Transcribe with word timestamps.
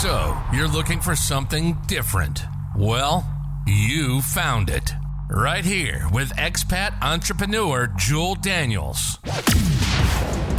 So, 0.00 0.34
you're 0.50 0.66
looking 0.66 0.98
for 0.98 1.14
something 1.14 1.76
different? 1.86 2.42
Well, 2.74 3.22
you 3.66 4.22
found 4.22 4.70
it. 4.70 4.94
Right 5.28 5.62
here 5.62 6.06
with 6.10 6.30
expat 6.36 6.94
entrepreneur 7.02 7.92
Jewel 7.98 8.34
Daniels. 8.34 9.18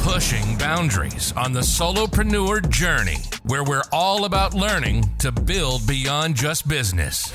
Pushing 0.03 0.59
boundaries 0.59 1.33
on 1.35 1.53
the 1.53 1.61
solopreneur 1.61 2.69
journey, 2.69 3.17
where 3.41 3.63
we're 3.63 3.81
all 3.91 4.25
about 4.25 4.53
learning 4.53 5.09
to 5.17 5.31
build 5.31 5.87
beyond 5.87 6.35
just 6.35 6.67
business. 6.67 7.33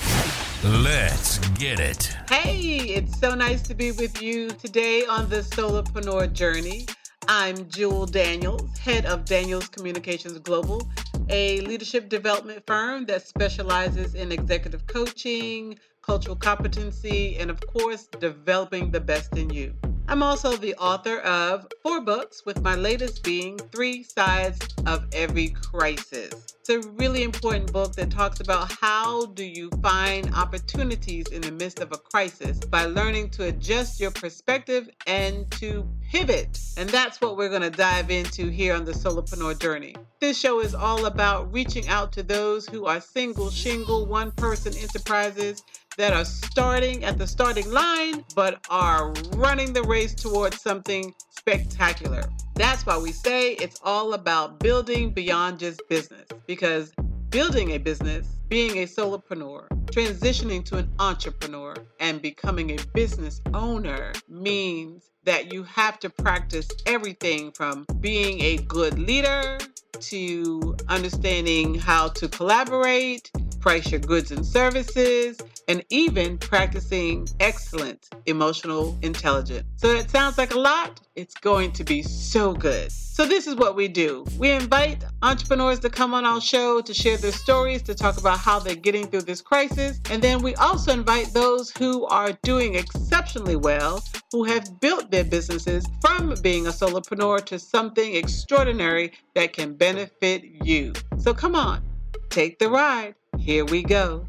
Let's 0.63 1.39
get 1.59 1.81
it. 1.81 2.17
Hey, 2.31 2.83
it's 2.83 3.19
so 3.19 3.35
nice 3.35 3.63
to 3.63 3.75
be 3.75 3.91
with 3.91 4.23
you 4.23 4.51
today 4.51 5.05
on 5.07 5.29
the 5.29 5.39
solopreneur 5.39 6.33
journey. 6.33 6.87
I'm 7.29 7.69
Jewel 7.69 8.07
Daniels, 8.07 8.79
head 8.79 9.05
of 9.05 9.25
Daniels 9.25 9.67
Communications 9.67 10.39
Global, 10.39 10.89
a 11.29 11.61
leadership 11.63 12.09
development 12.09 12.63
firm 12.67 13.07
that 13.07 13.27
specializes 13.27 14.15
in 14.15 14.31
executive 14.31 14.87
coaching, 14.87 15.79
cultural 16.03 16.37
competency, 16.37 17.37
and 17.39 17.51
of 17.51 17.61
course, 17.67 18.07
developing 18.21 18.91
the 18.91 19.01
best 19.01 19.37
in 19.37 19.51
you. 19.51 19.75
I'm 20.09 20.23
also 20.23 20.57
the 20.57 20.77
author 20.77 21.19
of 21.19 21.67
four 21.83 22.01
books, 22.01 22.47
with 22.47 22.63
my 22.63 22.77
latest 22.77 23.25
being 23.25 23.59
Three 23.59 24.05
Sides 24.05 24.61
of 24.87 25.05
Every 25.13 25.49
Crisis. 25.49 26.33
It's 26.61 26.69
a 26.69 26.89
really 26.91 27.25
important 27.25 27.73
book 27.73 27.93
that 27.97 28.11
talks 28.11 28.39
about 28.39 28.71
how 28.71 29.27
do 29.27 29.43
you 29.45 29.69
find 29.83 30.33
opportunities 30.33 31.27
in 31.29 31.43
the 31.43 31.51
midst 31.51 31.81
of 31.81 31.91
a 31.91 31.97
crisis 31.97 32.61
by 32.61 32.85
learning 32.85 33.31
to 33.31 33.49
adjust 33.49 33.99
your 33.99 34.13
perspective 34.13 34.89
and 35.09 35.51
to 35.53 35.89
pivot. 36.13 36.61
And 36.77 36.89
that's 36.89 37.21
what 37.21 37.37
we're 37.37 37.49
going 37.49 37.63
to 37.63 37.71
dive 37.71 38.13
into 38.13 38.49
here 38.49 38.75
on 38.75 38.85
the 38.85 38.93
Solopreneur 38.93 39.59
Journey. 39.59 39.97
This 40.21 40.39
show 40.39 40.61
is 40.61 40.75
all 40.75 41.07
about 41.07 41.53
reaching 41.53 41.89
out 41.89 42.13
to 42.13 42.23
those 42.23 42.69
who 42.69 42.87
are 42.87 43.01
single, 43.01 43.51
shingle, 43.51 44.07
one 44.07 44.31
person 44.31 44.73
enterprises 44.77 45.63
that 45.97 46.13
are 46.13 46.25
starting 46.25 47.05
at 47.05 47.19
the 47.19 47.27
starting 47.27 47.71
line 47.71 48.25
but 48.35 48.65
are 48.71 49.13
running 49.35 49.73
the 49.73 49.83
race 49.83 50.15
towards 50.15 50.61
something 50.61 51.15
spectacular. 51.31 52.23
That's 52.55 52.85
why 52.85 52.99
we 52.99 53.13
say 53.13 53.53
it's 53.53 53.81
all 53.85 54.15
about 54.15 54.59
building 54.61 55.11
beyond 55.11 55.59
just 55.59 55.81
business 55.89 56.27
because 56.47 56.93
building 57.31 57.73
a 57.73 57.79
business, 57.79 58.27
being 58.49 58.79
a 58.79 58.87
solopreneur, 58.87 59.69
transitioning 59.87 60.65
to 60.65 60.79
an 60.79 60.91
entrepreneur, 60.99 61.75
and 62.01 62.23
becoming 62.23 62.71
a 62.71 62.79
business 62.95 63.41
owner 63.55 64.13
means 64.29 65.11
that 65.25 65.53
you 65.53 65.63
have 65.65 65.99
to 65.99 66.09
practice 66.09 66.69
everything 66.87 67.51
from 67.53 67.85
being 68.01 68.41
a 68.41 68.57
good 68.59 68.99
leader 68.99 69.59
to 70.01 70.77
understanding 70.89 71.75
how 71.75 72.09
to 72.09 72.29
collaborate, 72.29 73.31
price 73.61 73.91
your 73.91 74.01
goods 74.01 74.31
and 74.31 74.45
services, 74.47 75.39
and 75.69 75.85
even 75.91 76.39
practicing 76.39 77.29
excellent 77.41 78.09
emotional 78.27 78.97
intelligence. 79.03 79.67
So 79.77 79.93
that 79.95 80.11
sounds 80.11 80.39
like 80.39 80.55
a 80.55 80.59
lot. 80.59 81.01
It's 81.15 81.35
going 81.35 81.73
to 81.73 81.85
be 81.85 82.03
so 82.03 82.53
good. 82.53 82.93
So, 83.17 83.25
this 83.25 83.47
is 83.47 83.55
what 83.55 83.77
we 83.77 83.89
do 83.89 84.27
we 84.39 84.51
invite 84.51 85.03
entrepreneurs 85.23 85.79
to 85.81 85.89
come 85.89 86.13
on 86.13 86.27
our 86.27 86.39
show 86.39 86.83
to 86.83 86.93
share 86.93 87.17
their 87.17 87.33
stories, 87.33 87.81
to 87.85 87.95
talk 87.95 88.19
about 88.19 88.39
how 88.39 88.59
they're 88.59 88.75
getting 88.75 89.07
through 89.07 89.23
this 89.23 89.41
crisis. 89.41 89.99
And 90.11 90.21
then 90.21 90.43
we 90.43 90.55
also 90.57 90.93
invite 90.93 91.33
those 91.33 91.71
who 91.71 92.05
are 92.09 92.33
doing 92.43 92.75
exceptionally 92.75 93.57
well, 93.57 94.05
who 94.33 94.45
have 94.45 94.81
built 94.81 95.11
their 95.11 95.25
businesses 95.25 95.87
from 96.03 96.35
being 96.43 96.67
a 96.67 96.71
solopreneur 96.71 97.43
to 97.47 97.59
something 97.59 98.15
extraordinary 98.15 99.13
that 99.35 99.55
can 99.55 99.73
benefit 99.73 100.45
you. 100.45 100.93
So, 101.17 101.33
come 101.33 101.55
on, 101.55 101.83
take 102.29 102.59
the 102.59 102.69
ride. 102.69 103.15
Here 103.39 103.65
we 103.65 103.83
go. 103.83 104.27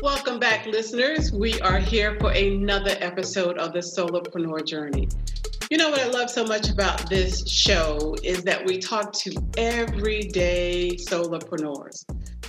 Welcome 0.00 0.38
back, 0.38 0.64
listeners. 0.64 1.32
We 1.32 1.60
are 1.60 1.80
here 1.80 2.16
for 2.20 2.30
another 2.30 2.94
episode 3.00 3.58
of 3.58 3.72
the 3.72 3.80
Solopreneur 3.80 4.64
Journey. 4.64 5.08
You 5.72 5.76
know 5.76 5.90
what 5.90 5.98
I 5.98 6.06
love 6.06 6.30
so 6.30 6.44
much 6.44 6.70
about 6.70 7.10
this 7.10 7.50
show 7.50 8.14
is 8.22 8.44
that 8.44 8.64
we 8.64 8.78
talk 8.78 9.12
to 9.14 9.34
everyday 9.56 10.92
solopreneurs, 10.92 12.04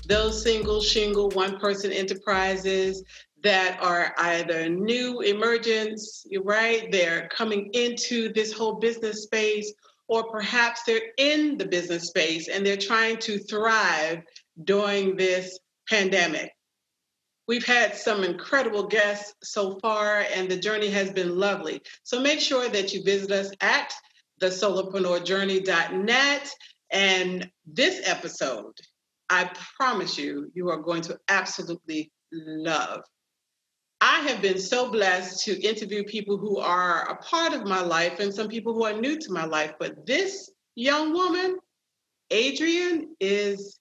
those 0.08 0.44
single, 0.44 0.80
shingle, 0.80 1.30
one 1.30 1.58
person 1.58 1.92
enterprises 1.92 3.04
that 3.42 3.80
are 3.82 4.14
either 4.20 4.70
new 4.70 5.22
emergents, 5.22 6.28
right? 6.44 6.92
They're 6.92 7.30
coming 7.30 7.72
into 7.74 8.32
this 8.32 8.54
whole 8.54 8.76
business 8.76 9.24
space, 9.24 9.74
or 10.08 10.30
perhaps 10.30 10.84
they're 10.84 11.02
in 11.18 11.58
the 11.58 11.66
business 11.66 12.09
space 12.09 12.48
and 12.48 12.64
they're 12.64 12.78
trying 12.78 13.18
to 13.22 13.40
thrive 13.40 14.22
during 14.66 15.18
this 15.18 15.58
pandemic. 15.90 16.52
We've 17.50 17.66
had 17.66 17.96
some 17.96 18.24
incredible 18.24 18.86
guests 18.86 19.34
so 19.42 19.80
far, 19.80 20.24
and 20.36 20.48
the 20.48 20.56
journey 20.56 20.92
has 20.92 21.10
been 21.10 21.40
lovely. 21.40 21.82
So 22.04 22.22
make 22.22 22.40
sure 22.40 22.70
that 22.70 22.94
you 22.94 23.02
visit 23.02 23.32
us 23.32 23.50
at 23.60 23.92
thesolopreneurjourney.net. 24.40 26.50
And 26.92 27.50
this 27.66 28.08
episode, 28.08 28.78
I 29.32 29.50
promise 29.80 30.16
you, 30.16 30.52
you 30.54 30.70
are 30.70 30.78
going 30.78 31.02
to 31.02 31.18
absolutely 31.28 32.12
love. 32.32 33.02
I 34.00 34.20
have 34.28 34.44
been 34.44 34.59
so 34.59 34.92
blessed 34.92 35.44
to 35.46 35.59
interview 35.59 36.04
people 36.04 36.38
who 36.38 36.59
are 36.59 37.09
a 37.09 37.16
part 37.16 37.54
of 37.54 37.66
my 37.66 37.82
life 37.82 38.20
and 38.20 38.32
some 38.32 38.48
people 38.48 38.76
who 38.76 38.86
are 38.86 38.94
new 38.94 39.18
to 39.18 39.32
my 39.32 39.46
life. 39.46 39.74
But 39.80 40.06
this 40.06 40.52
young 40.76 41.14
woman, 41.14 41.58
Adrienne, 42.32 43.16
is 43.20 43.80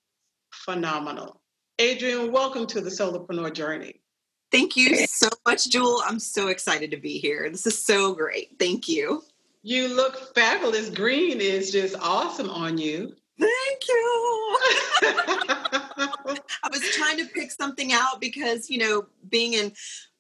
phenomenal. 0.55 1.38
Adrienne, 1.81 2.33
welcome 2.33 2.67
to 2.67 2.81
the 2.81 2.91
Solopreneur 2.91 3.53
Journey. 3.53 4.01
Thank 4.51 4.77
you 4.77 5.07
so 5.07 5.29
much, 5.47 5.71
Jewel. 5.71 6.03
I'm 6.05 6.19
so 6.19 6.49
excited 6.49 6.91
to 6.91 6.97
be 6.97 7.19
here. 7.19 7.49
This 7.51 7.69
is 7.69 7.85
so 7.85 8.15
great. 8.15 8.57
Thank 8.59 8.89
you. 8.89 9.23
You 9.63 9.95
look 9.95 10.35
fabulous. 10.35 10.91
Green 10.91 11.41
is 11.41 11.71
just 11.71 11.95
awesome 12.01 12.51
on 12.51 12.79
you. 12.79 13.15
Thank 13.39 13.89
you. 13.89 14.59
I 15.03 16.69
was 16.73 16.81
trying 16.91 17.19
to 17.19 17.27
pick 17.27 17.53
something 17.53 17.93
out 17.93 18.21
because, 18.21 18.69
you 18.69 18.79
know, 18.79 19.07
being 19.29 19.53
in 19.53 19.73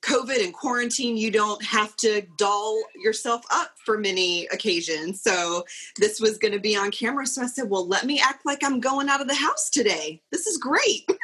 COVID 0.03 0.45
and 0.45 0.55
quarantine, 0.55 1.17
you 1.17 1.33
don't 1.33 1.65
have 1.65 1.97
to 1.97 2.23
doll 2.37 2.81
yourself 3.03 3.43
up 3.51 3.73
for 3.85 3.99
many 3.99 4.47
occasions. 4.53 5.23
So 5.23 5.65
this 5.97 6.21
was 6.21 6.39
going 6.39 6.55
to 6.55 6.61
be 6.61 6.77
on 6.77 6.93
camera. 6.93 7.27
So 7.27 7.43
I 7.43 7.47
said, 7.47 7.69
well, 7.69 7.89
let 7.89 8.07
me 8.07 8.21
act 8.21 8.47
like 8.47 8.63
I'm 8.63 8.79
going 8.79 9.09
out 9.09 9.21
of 9.21 9.27
the 9.27 9.35
house 9.35 9.71
today. 9.71 10.23
This 10.31 10.47
is 10.47 10.57
great. 10.57 11.11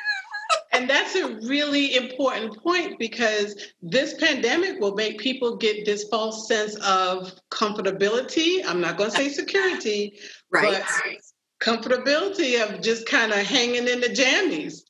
and 0.72 0.90
that's 0.90 1.14
a 1.14 1.36
really 1.46 1.96
important 1.96 2.60
point 2.62 2.98
because 2.98 3.70
this 3.80 4.14
pandemic 4.14 4.80
will 4.80 4.94
make 4.94 5.18
people 5.18 5.56
get 5.56 5.84
this 5.84 6.04
false 6.04 6.48
sense 6.48 6.74
of 6.76 7.32
comfortability. 7.50 8.64
I'm 8.66 8.80
not 8.80 8.96
going 8.96 9.10
to 9.10 9.16
say 9.16 9.28
security, 9.28 10.18
right. 10.50 10.82
but 10.82 11.16
comfortability 11.64 12.62
of 12.62 12.80
just 12.82 13.06
kind 13.06 13.32
of 13.32 13.38
hanging 13.38 13.88
in 13.88 14.00
the 14.00 14.08
jammies. 14.08 14.80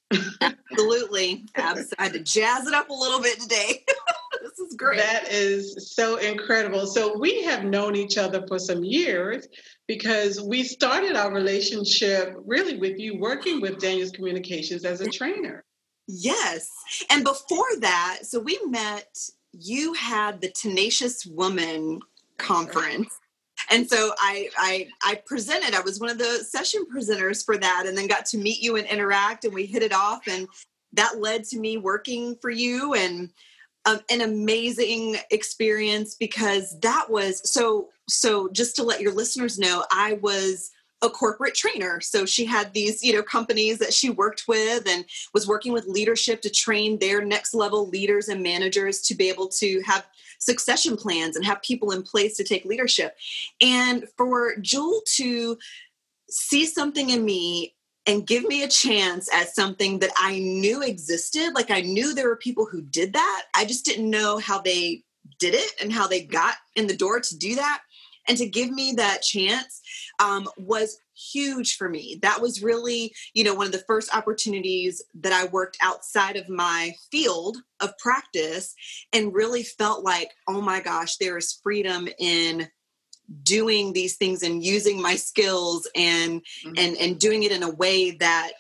Absolutely. 0.41 1.44
I 1.56 1.84
had 1.98 2.12
to 2.14 2.20
jazz 2.20 2.66
it 2.66 2.75
up 2.75 2.88
a 2.88 2.94
little 2.94 3.20
bit 3.20 3.41
today. 3.41 3.84
this 4.43 4.59
is 4.59 4.75
great. 4.76 4.98
That 4.98 5.28
is 5.31 5.94
so 5.94 6.16
incredible. 6.16 6.87
So 6.87 7.19
we 7.19 7.43
have 7.44 7.64
known 7.64 7.94
each 7.94 8.19
other 8.19 8.47
for 8.47 8.59
some 8.59 8.84
years 8.84 9.47
because 9.87 10.41
we 10.41 10.65
started 10.65 11.17
our 11.17 11.33
relationship 11.33 12.34
really 12.45 12.77
with 12.78 12.99
you 12.99 13.19
working 13.19 13.61
with 13.61 13.78
Daniels 13.81 14.11
Communications 14.11 14.84
as 14.84 15.00
a 15.00 15.09
trainer. 15.09 15.65
Yes. 16.06 16.71
And 17.11 17.25
before 17.25 17.77
that, 17.81 18.21
so 18.23 18.39
we 18.39 18.59
met, 18.67 19.17
you 19.53 19.94
had 19.94 20.41
the 20.41 20.50
Tenacious 20.50 21.27
Woman 21.27 22.00
conference. 22.39 23.09
And 23.71 23.89
so 23.89 24.12
I, 24.19 24.50
I 24.59 24.89
I 25.03 25.23
presented. 25.25 25.75
I 25.75 25.81
was 25.81 26.00
one 26.00 26.11
of 26.11 26.19
the 26.19 26.44
session 26.44 26.84
presenters 26.94 27.44
for 27.44 27.56
that, 27.56 27.84
and 27.87 27.97
then 27.97 28.09
got 28.09 28.27
to 28.27 28.39
meet 28.39 28.61
you 28.61 28.77
and 28.77 28.87
interact, 28.87 29.44
and 29.44 29.55
we 29.55 29.64
hit 29.64 29.82
it 29.82 29.94
off, 29.94 30.26
and 30.26 30.49
that 30.93 31.19
led 31.20 31.44
to 31.44 31.58
me 31.58 31.79
working 31.79 32.37
for 32.43 32.50
you, 32.50 32.94
and 32.94 33.31
um, 33.86 34.00
an 34.10 34.20
amazing 34.20 35.16
experience 35.31 36.14
because 36.14 36.78
that 36.81 37.10
was 37.10 37.50
so. 37.50 37.88
So 38.06 38.48
just 38.52 38.76
to 38.76 38.82
let 38.82 39.00
your 39.00 39.12
listeners 39.12 39.58
know, 39.58 39.84
I 39.90 40.19
was 40.20 40.70
a 41.04 41.10
corporate 41.10 41.54
trainer. 41.54 42.00
So 42.00 42.25
she 42.25 42.44
had 42.44 42.72
these, 42.72 43.02
you 43.02 43.12
know, 43.12 43.22
companies 43.22 43.78
that 43.78 43.92
she 43.92 44.10
worked 44.10 44.44
with 44.48 44.88
and 44.88 45.04
was 45.32 45.46
working 45.46 45.72
with 45.72 45.86
leadership 45.86 46.40
to 46.42 46.50
train 46.50 46.98
their 46.98 47.25
next 47.25 47.54
level 47.54 47.88
leaders 47.88 48.28
and 48.28 48.42
managers 48.42 49.00
to 49.02 49.14
be 49.14 49.28
able 49.28 49.48
to 49.48 49.82
have 49.82 50.06
succession 50.38 50.96
plans 50.96 51.36
and 51.36 51.44
have 51.44 51.62
people 51.62 51.90
in 51.90 52.02
place 52.02 52.36
to 52.36 52.44
take 52.44 52.64
leadership. 52.64 53.16
And 53.60 54.06
for 54.16 54.56
Jewel 54.56 55.02
to 55.16 55.58
see 56.28 56.66
something 56.66 57.10
in 57.10 57.25
me 57.25 57.75
and 58.06 58.27
give 58.27 58.45
me 58.45 58.62
a 58.62 58.69
chance 58.69 59.33
at 59.33 59.55
something 59.55 59.99
that 60.01 60.11
I 60.17 60.39
knew 60.39 60.83
existed, 60.83 61.53
like 61.55 61.71
I 61.71 61.81
knew 61.81 62.15
there 62.15 62.29
were 62.29 62.37
people 62.37 62.67
who 62.67 62.83
did 62.83 63.15
that. 63.15 63.45
I 63.56 63.65
just 63.65 63.85
didn't 63.85 64.11
know 64.11 64.39
how 64.39 64.61
they 64.61 65.05
did 65.39 65.55
it 65.55 65.73
and 65.81 65.93
how 65.93 66.06
they 66.06 66.23
got 66.23 66.55
in 66.77 66.87
the 66.87 66.97
door 66.97 67.21
to 67.21 67.37
do 67.37 67.55
that 67.55 67.81
and 68.29 68.39
to 68.39 68.49
give 68.49 68.71
me 68.71 68.93
that 68.97 69.23
chance 69.23 69.81
um, 70.21 70.49
was 70.56 70.99
huge 71.17 71.77
for 71.77 71.89
me 71.89 72.19
that 72.23 72.41
was 72.41 72.61
really 72.61 73.15
you 73.35 73.45
know 73.45 73.55
one 73.55 73.67
of 73.67 73.73
the 73.73 73.85
first 73.87 74.12
opportunities 74.15 75.01
that 75.15 75.33
i 75.33 75.47
worked 75.47 75.79
outside 75.81 76.37
of 76.37 76.49
my 76.49 76.93
field 77.12 77.56
of 77.81 77.97
practice 77.99 78.75
and 79.12 79.33
really 79.33 79.62
felt 79.62 80.03
like 80.03 80.33
oh 80.49 80.61
my 80.61 80.81
gosh 80.81 81.17
there 81.19 81.39
is 81.39 81.61
freedom 81.62 82.09
in 82.19 82.69
doing 83.43 83.93
these 83.93 84.17
things 84.17 84.43
and 84.43 84.62
using 84.62 85.00
my 85.00 85.17
skills 85.17 85.88
and 85.94 86.43
mm-hmm. 86.43 86.73
and 86.76 86.97
and 86.97 87.19
doing 87.19 87.43
it 87.43 87.53
in 87.53 87.62
a 87.62 87.71
way 87.71 88.12
that 88.12 88.53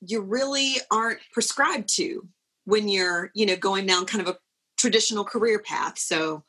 you 0.00 0.20
really 0.20 0.76
aren't 0.90 1.20
prescribed 1.32 1.88
to 1.96 2.26
when 2.64 2.88
you're 2.88 3.30
you 3.34 3.46
know 3.46 3.56
going 3.56 3.86
down 3.86 4.06
kind 4.06 4.26
of 4.26 4.34
a 4.34 4.38
traditional 4.76 5.24
career 5.24 5.58
path. 5.58 5.98
So 5.98 6.42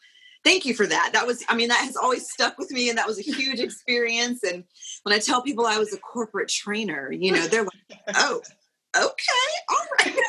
thank 0.44 0.66
you 0.66 0.74
for 0.74 0.88
that. 0.88 1.12
That 1.14 1.28
was 1.28 1.44
i 1.50 1.56
mean 1.56 1.70
that 1.70 1.86
has 1.86 1.96
always 1.96 2.30
stuck 2.30 2.58
with 2.58 2.72
me 2.72 2.90
and 2.90 2.98
that 2.98 3.08
was 3.08 3.20
a 3.20 3.24
huge 3.24 3.60
experience. 3.68 4.44
And 4.44 4.64
when 5.04 5.14
i 5.14 5.20
tell 5.20 5.42
people 5.42 5.66
i 5.66 5.78
was 5.78 5.94
a 5.94 5.98
corporate 6.00 6.50
trainer 6.50 7.12
you 7.12 7.32
know 7.32 7.48
they're 7.48 7.64
like 7.64 8.00
oh 8.16 8.42
okay 8.96 9.52
all 9.70 9.88
right. 10.00 10.16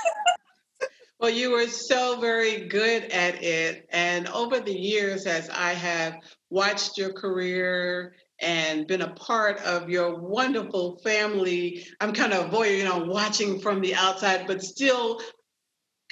Well 1.20 1.31
you 1.31 1.52
were 1.52 1.69
so 1.69 2.19
very 2.19 2.67
good 2.67 3.05
at 3.12 3.40
it. 3.44 3.87
And 3.93 4.26
over 4.26 4.58
the 4.58 4.76
years 4.76 5.25
as 5.26 5.49
i 5.50 5.73
have 5.73 6.17
watched 6.52 6.99
your 6.99 7.12
career 7.12 8.14
and 8.40 8.87
been 8.87 9.02
a 9.02 9.14
part 9.14 9.60
of 9.62 9.88
your 9.88 10.20
wonderful 10.20 11.00
family. 11.02 11.87
I'm 12.00 12.12
kind 12.12 12.32
of 12.32 12.50
voyeur, 12.50 12.78
you 12.78 12.84
know, 12.84 13.04
watching 13.06 13.60
from 13.60 13.81
the 13.81 13.94
outside, 13.94 14.46
but 14.46 14.62
still 14.62 15.20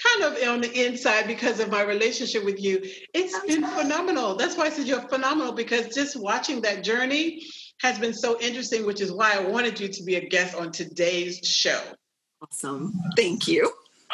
kind 0.03 0.25
of 0.25 0.49
on 0.49 0.63
the 0.63 0.87
inside 0.87 1.27
because 1.27 1.61
of 1.61 1.71
my 1.71 1.83
relationship 1.83 2.45
with 2.45 2.63
you. 2.63 2.81
It's 3.13 3.39
been 3.41 3.67
phenomenal. 3.67 4.37
That's 4.37 4.57
why 4.57 4.65
I 4.65 4.71
said 4.71 4.87
you're 4.87 5.07
phenomenal 5.09 5.53
because 5.53 5.95
just 5.95 6.17
watching 6.19 6.63
that 6.63 6.85
journey 6.85 7.43
has 7.83 7.99
been 7.99 8.15
so 8.15 8.41
interesting, 8.41 8.87
which 8.87 9.03
is 9.03 9.13
why 9.13 9.35
I 9.35 9.41
wanted 9.41 9.79
you 9.79 9.89
to 9.89 10.03
be 10.05 10.15
a 10.15 10.27
guest 10.27 10.55
on 10.55 10.73
today's 10.73 11.41
show. 11.45 11.83
Awesome. 12.43 12.95
Thank 13.17 13.47
you. 13.47 13.71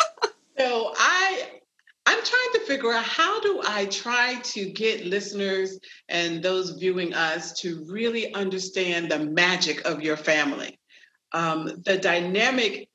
so 0.59 0.93
I 0.97 1.56
I'm 2.07 2.23
trying 2.25 2.53
to 2.55 2.61
figure 2.61 2.93
out 2.93 3.05
how 3.05 3.41
do 3.41 3.61
I 3.67 3.87
try 3.87 4.37
to 4.37 4.71
get 4.71 5.07
listeners 5.07 5.79
and 6.09 6.41
those 6.41 6.71
viewing 6.71 7.13
us 7.15 7.53
to 7.61 7.85
really 7.89 8.33
understand 8.33 9.11
the 9.11 9.19
magic 9.19 9.85
of 9.85 10.03
your 10.03 10.17
family. 10.17 10.79
Um, 11.33 11.83
the 11.85 11.99
dynamic, 11.99 12.89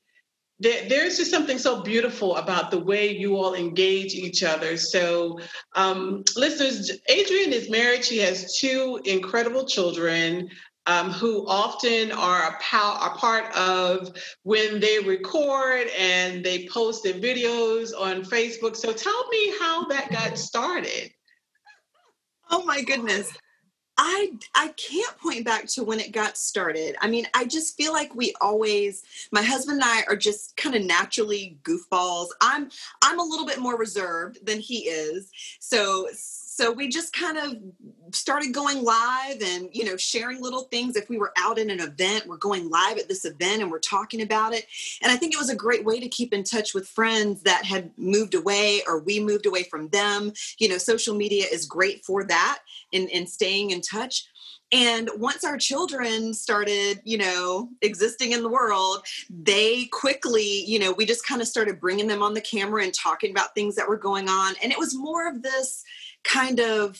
there, 0.60 0.88
there's 0.88 1.18
just 1.18 1.30
something 1.30 1.58
so 1.58 1.82
beautiful 1.82 2.36
about 2.36 2.70
the 2.70 2.78
way 2.78 3.14
you 3.14 3.36
all 3.36 3.54
engage 3.54 4.14
each 4.14 4.42
other. 4.42 4.78
So, 4.78 5.38
um, 5.74 6.24
listeners, 6.34 6.90
Adrienne 7.10 7.52
is 7.52 7.68
married. 7.68 8.06
She 8.06 8.18
has 8.18 8.58
two 8.58 8.98
incredible 9.04 9.66
children 9.66 10.48
um, 10.86 11.10
who 11.10 11.46
often 11.46 12.12
are 12.12 12.48
a, 12.48 12.58
pow- 12.60 12.98
a 13.12 13.16
part 13.16 13.54
of 13.56 14.14
when 14.42 14.80
they 14.80 14.98
record 14.98 15.88
and 15.98 16.44
they 16.44 16.66
post 16.68 17.04
their 17.04 17.14
videos 17.14 17.92
on 17.98 18.22
Facebook. 18.22 18.76
So 18.76 18.92
tell 18.92 19.28
me 19.28 19.54
how 19.60 19.84
that 19.86 20.10
got 20.10 20.36
started. 20.38 21.12
Oh 22.50 22.64
my 22.64 22.82
goodness. 22.82 23.32
I 23.98 24.32
I 24.54 24.68
can't 24.68 25.16
point 25.18 25.44
back 25.44 25.66
to 25.68 25.84
when 25.84 26.00
it 26.00 26.12
got 26.12 26.38
started. 26.38 26.96
I 27.00 27.08
mean, 27.08 27.26
I 27.34 27.44
just 27.44 27.76
feel 27.76 27.92
like 27.92 28.14
we 28.14 28.34
always 28.40 29.04
my 29.30 29.42
husband 29.42 29.82
and 29.82 29.84
I 29.84 30.02
are 30.08 30.16
just 30.16 30.56
kind 30.56 30.74
of 30.74 30.82
naturally 30.82 31.58
goofballs. 31.62 32.28
I'm 32.40 32.70
I'm 33.02 33.20
a 33.20 33.22
little 33.22 33.46
bit 33.46 33.58
more 33.58 33.76
reserved 33.76 34.44
than 34.44 34.60
he 34.60 34.88
is. 34.88 35.30
So 35.60 36.08
so 36.54 36.70
we 36.70 36.88
just 36.88 37.14
kind 37.14 37.38
of 37.38 37.56
started 38.14 38.52
going 38.52 38.84
live 38.84 39.40
and 39.42 39.70
you 39.72 39.86
know 39.86 39.96
sharing 39.96 40.42
little 40.42 40.64
things. 40.64 40.96
If 40.96 41.08
we 41.08 41.16
were 41.16 41.32
out 41.38 41.58
in 41.58 41.70
an 41.70 41.80
event 41.80 42.26
we're 42.26 42.36
going 42.36 42.68
live 42.68 42.98
at 42.98 43.08
this 43.08 43.24
event 43.24 43.62
and 43.62 43.70
we're 43.70 43.78
talking 43.78 44.20
about 44.20 44.52
it. 44.52 44.66
And 45.02 45.10
i 45.10 45.16
think 45.16 45.32
it 45.32 45.38
was 45.38 45.48
a 45.48 45.56
great 45.56 45.82
way 45.84 45.98
to 45.98 46.08
keep 46.08 46.34
in 46.34 46.44
touch 46.44 46.74
with 46.74 46.86
friends 46.86 47.42
that 47.44 47.64
had 47.64 47.90
moved 47.96 48.34
away 48.34 48.82
or 48.86 48.98
we 48.98 49.18
moved 49.18 49.46
away 49.46 49.62
from 49.62 49.88
them. 49.88 50.32
You 50.58 50.68
know 50.68 50.78
social 50.78 51.14
media 51.14 51.46
is 51.50 51.64
great 51.64 52.04
for 52.04 52.24
that 52.24 52.58
in, 52.92 53.08
in 53.08 53.26
staying 53.26 53.70
in 53.70 53.80
touch 53.80 54.26
and 54.72 55.10
once 55.16 55.44
our 55.44 55.58
children 55.58 56.32
started, 56.32 57.00
you 57.04 57.18
know, 57.18 57.68
existing 57.82 58.32
in 58.32 58.42
the 58.42 58.48
world, 58.48 59.04
they 59.30 59.84
quickly, 59.86 60.64
you 60.64 60.78
know, 60.78 60.92
we 60.92 61.04
just 61.04 61.26
kind 61.26 61.42
of 61.42 61.46
started 61.46 61.80
bringing 61.80 62.06
them 62.06 62.22
on 62.22 62.34
the 62.34 62.40
camera 62.40 62.82
and 62.82 62.94
talking 62.94 63.30
about 63.30 63.54
things 63.54 63.74
that 63.76 63.88
were 63.88 63.98
going 63.98 64.28
on. 64.28 64.54
And 64.62 64.72
it 64.72 64.78
was 64.78 64.94
more 64.94 65.28
of 65.28 65.42
this 65.42 65.84
kind 66.24 66.58
of 66.58 66.98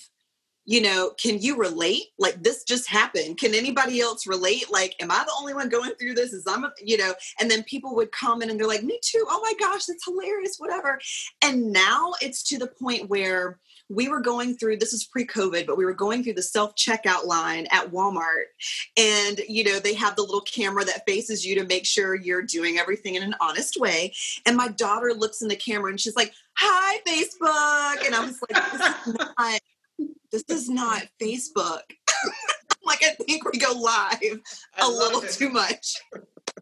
you 0.64 0.80
know, 0.80 1.10
can 1.20 1.40
you 1.40 1.56
relate? 1.56 2.04
Like 2.18 2.42
this 2.42 2.62
just 2.62 2.88
happened. 2.88 3.38
Can 3.38 3.54
anybody 3.54 4.00
else 4.00 4.26
relate? 4.26 4.66
Like, 4.70 4.94
am 5.00 5.10
I 5.10 5.24
the 5.24 5.32
only 5.38 5.54
one 5.54 5.68
going 5.68 5.92
through 5.94 6.14
this? 6.14 6.32
Is 6.32 6.44
I'm, 6.46 6.64
a, 6.64 6.72
you 6.80 6.96
know, 6.96 7.14
and 7.40 7.50
then 7.50 7.64
people 7.64 7.96
would 7.96 8.12
comment 8.12 8.50
and 8.50 8.60
they're 8.60 8.68
like, 8.68 8.84
me 8.84 8.98
too. 9.02 9.24
Oh 9.28 9.40
my 9.42 9.54
gosh, 9.58 9.86
that's 9.86 10.04
hilarious, 10.04 10.58
whatever. 10.58 11.00
And 11.42 11.72
now 11.72 12.12
it's 12.20 12.44
to 12.44 12.58
the 12.58 12.68
point 12.68 13.08
where 13.08 13.58
we 13.92 14.08
were 14.08 14.20
going 14.20 14.56
through 14.56 14.76
this 14.76 14.92
is 14.92 15.04
pre-covid 15.04 15.66
but 15.66 15.76
we 15.76 15.84
were 15.84 15.92
going 15.92 16.24
through 16.24 16.32
the 16.32 16.42
self-checkout 16.42 17.26
line 17.26 17.66
at 17.70 17.90
walmart. 17.90 18.46
And 18.96 19.40
you 19.48 19.64
know 19.64 19.78
they 19.78 19.94
have 19.94 20.16
the 20.16 20.22
little 20.22 20.40
camera 20.42 20.84
that 20.84 21.02
faces 21.06 21.44
you 21.44 21.54
to 21.56 21.66
make 21.66 21.86
sure 21.86 22.14
you're 22.14 22.42
doing 22.42 22.78
everything 22.78 23.14
in 23.14 23.22
an 23.22 23.34
honest 23.40 23.76
way. 23.78 24.14
And 24.46 24.56
my 24.56 24.68
daughter 24.68 25.12
looks 25.12 25.42
in 25.42 25.48
the 25.48 25.56
camera 25.56 25.90
and 25.90 26.00
she's 26.00 26.16
like 26.16 26.32
hi 26.56 26.98
facebook. 27.06 28.06
And 28.06 28.14
i 28.14 28.24
was 28.24 28.38
like 28.50 28.72
this 28.72 28.80
is 28.82 29.14
not, 29.38 29.60
this 30.30 30.44
is 30.48 30.68
not 30.68 31.02
facebook. 31.20 31.82
Like 32.84 33.04
i 33.04 33.10
think 33.10 33.44
we 33.44 33.60
go 33.60 33.70
live 33.78 34.40
a 34.80 34.88
little 34.88 35.22
it. 35.22 35.30
too 35.30 35.50
much 35.50 35.94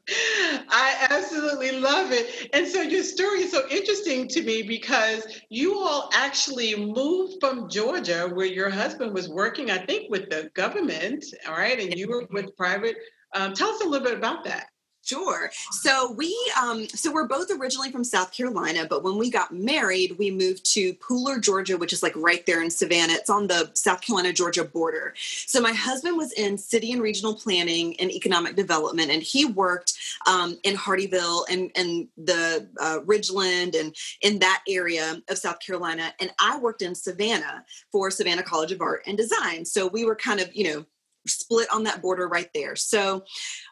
I 0.08 1.06
absolutely 1.10 1.72
love 1.72 2.12
it. 2.12 2.48
And 2.52 2.66
so 2.66 2.82
your 2.82 3.02
story 3.02 3.42
is 3.42 3.52
so 3.52 3.68
interesting 3.70 4.28
to 4.28 4.42
me 4.42 4.62
because 4.62 5.26
you 5.48 5.78
all 5.78 6.10
actually 6.12 6.74
moved 6.74 7.34
from 7.40 7.68
Georgia, 7.68 8.28
where 8.32 8.46
your 8.46 8.70
husband 8.70 9.14
was 9.14 9.28
working, 9.28 9.70
I 9.70 9.78
think, 9.78 10.10
with 10.10 10.30
the 10.30 10.50
government, 10.54 11.24
all 11.48 11.54
right, 11.54 11.78
and 11.78 11.94
you 11.94 12.08
were 12.08 12.26
with 12.30 12.56
private. 12.56 12.96
Um, 13.34 13.54
tell 13.54 13.70
us 13.70 13.82
a 13.82 13.88
little 13.88 14.06
bit 14.06 14.16
about 14.16 14.44
that. 14.44 14.66
Sure. 15.10 15.50
So 15.72 16.12
we, 16.12 16.36
um, 16.62 16.86
so 16.88 17.12
we're 17.12 17.26
both 17.26 17.50
originally 17.50 17.90
from 17.90 18.04
South 18.04 18.30
Carolina, 18.30 18.86
but 18.88 19.02
when 19.02 19.18
we 19.18 19.28
got 19.28 19.52
married, 19.52 20.16
we 20.18 20.30
moved 20.30 20.64
to 20.74 20.94
Pooler, 20.94 21.42
Georgia, 21.42 21.76
which 21.76 21.92
is 21.92 22.00
like 22.00 22.14
right 22.14 22.46
there 22.46 22.62
in 22.62 22.70
Savannah. 22.70 23.14
It's 23.14 23.28
on 23.28 23.48
the 23.48 23.72
South 23.74 24.02
Carolina 24.02 24.32
Georgia 24.32 24.62
border. 24.62 25.14
So 25.16 25.60
my 25.60 25.72
husband 25.72 26.16
was 26.16 26.30
in 26.34 26.56
city 26.56 26.92
and 26.92 27.02
regional 27.02 27.34
planning 27.34 27.98
and 27.98 28.08
economic 28.08 28.54
development, 28.54 29.10
and 29.10 29.20
he 29.20 29.46
worked 29.46 29.94
um, 30.28 30.56
in 30.62 30.76
Hardeeville 30.76 31.44
and 31.50 31.72
and 31.74 32.06
the 32.16 32.68
uh, 32.80 33.00
Ridgeland 33.04 33.74
and 33.76 33.92
in 34.20 34.38
that 34.38 34.62
area 34.68 35.20
of 35.28 35.38
South 35.38 35.58
Carolina. 35.58 36.14
And 36.20 36.30
I 36.40 36.56
worked 36.56 36.82
in 36.82 36.94
Savannah 36.94 37.64
for 37.90 38.12
Savannah 38.12 38.44
College 38.44 38.70
of 38.70 38.80
Art 38.80 39.02
and 39.08 39.18
Design. 39.18 39.64
So 39.64 39.88
we 39.88 40.04
were 40.04 40.14
kind 40.14 40.38
of, 40.38 40.54
you 40.54 40.72
know, 40.72 40.86
split 41.26 41.68
on 41.72 41.84
that 41.84 42.02
border 42.02 42.28
right 42.28 42.48
there. 42.54 42.76
So 42.76 43.24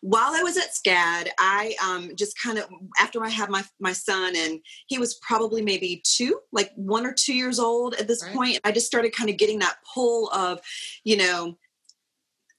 while 0.02 0.34
I 0.34 0.42
was 0.42 0.56
at 0.56 0.74
SCAD, 0.74 1.28
I 1.38 1.74
um, 1.84 2.10
just 2.16 2.34
kind 2.42 2.58
of 2.58 2.68
after 3.00 3.24
I 3.24 3.28
had 3.28 3.50
my 3.50 3.64
my 3.80 3.92
son 3.92 4.34
and 4.36 4.60
he 4.86 4.98
was 4.98 5.14
probably 5.22 5.62
maybe 5.62 6.02
two, 6.04 6.40
like 6.52 6.70
one 6.76 7.06
or 7.06 7.12
two 7.12 7.34
years 7.34 7.58
old 7.58 7.94
at 7.94 8.08
this 8.08 8.22
right. 8.24 8.34
point, 8.34 8.60
I 8.64 8.72
just 8.72 8.86
started 8.86 9.14
kind 9.14 9.30
of 9.30 9.36
getting 9.36 9.60
that 9.60 9.76
pull 9.94 10.30
of, 10.30 10.60
you 11.04 11.16
know, 11.16 11.56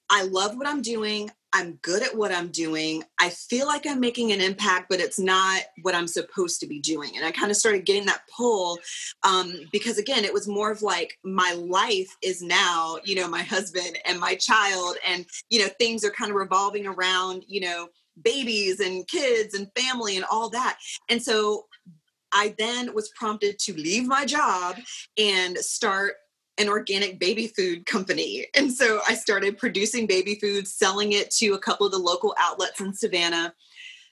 I 0.10 0.24
love 0.24 0.58
what 0.58 0.68
I'm 0.68 0.82
doing. 0.82 1.30
I'm 1.52 1.80
good 1.82 2.04
at 2.04 2.16
what 2.16 2.32
I'm 2.32 2.50
doing. 2.50 3.04
I 3.20 3.30
feel 3.30 3.66
like 3.66 3.88
I'm 3.88 4.00
making 4.00 4.32
an 4.32 4.42
impact, 4.42 4.88
but 4.90 5.00
it's 5.00 5.20
not 5.20 5.62
what 5.82 5.96
I'm 5.96 6.08
supposed 6.08 6.60
to 6.60 6.68
be 6.68 6.80
doing. 6.80 7.12
And 7.16 7.26
I 7.26 7.32
kind 7.32 7.50
of 7.50 7.58
started 7.58 7.86
getting 7.86 8.06
that 8.06 8.22
pull 8.36 8.78
um, 9.24 9.54
because, 9.72 9.98
again, 9.98 10.26
it 10.26 10.34
was 10.34 10.48
more 10.48 10.72
of 10.72 10.82
like 10.82 11.18
my 11.24 11.54
life 11.58 12.16
is 12.22 12.42
now, 12.42 12.98
you 13.04 13.16
know, 13.16 13.28
my 13.28 13.42
husband 13.42 13.98
and 14.06 14.20
my 14.20 14.36
child, 14.36 14.98
and, 15.08 15.26
you 15.50 15.60
know, 15.60 15.70
things 15.80 16.04
are 16.06 16.12
kind 16.12 16.30
of 16.30 16.38
revolving 16.38 16.86
around, 16.86 17.44
you 17.48 17.62
know, 17.62 17.88
babies 18.22 18.80
and 18.80 19.08
kids 19.08 19.54
and 19.54 19.72
family 19.76 20.18
and 20.18 20.26
all 20.32 20.50
that. 20.50 20.78
And 21.10 21.22
so 21.22 21.66
I 22.32 22.54
then 22.60 22.94
was 22.94 23.10
prompted 23.10 23.58
to 23.60 23.74
leave 23.74 24.06
my 24.06 24.26
job 24.26 24.76
and 25.18 25.58
start 25.58 26.14
an 26.60 26.70
organic 26.70 27.20
baby 27.20 27.48
food 27.48 27.86
company. 27.86 28.46
And 28.54 28.72
so 28.72 29.00
I 29.08 29.16
started 29.16 29.58
producing 29.58 30.06
baby 30.06 30.36
food, 30.36 30.68
selling 30.68 31.14
it 31.14 31.32
to 31.32 31.54
a 31.54 31.60
couple 31.60 31.86
of 31.86 31.92
the 31.92 31.98
local 31.98 32.36
outlets 32.38 32.80
in 32.82 32.94
Savannah. 32.94 33.54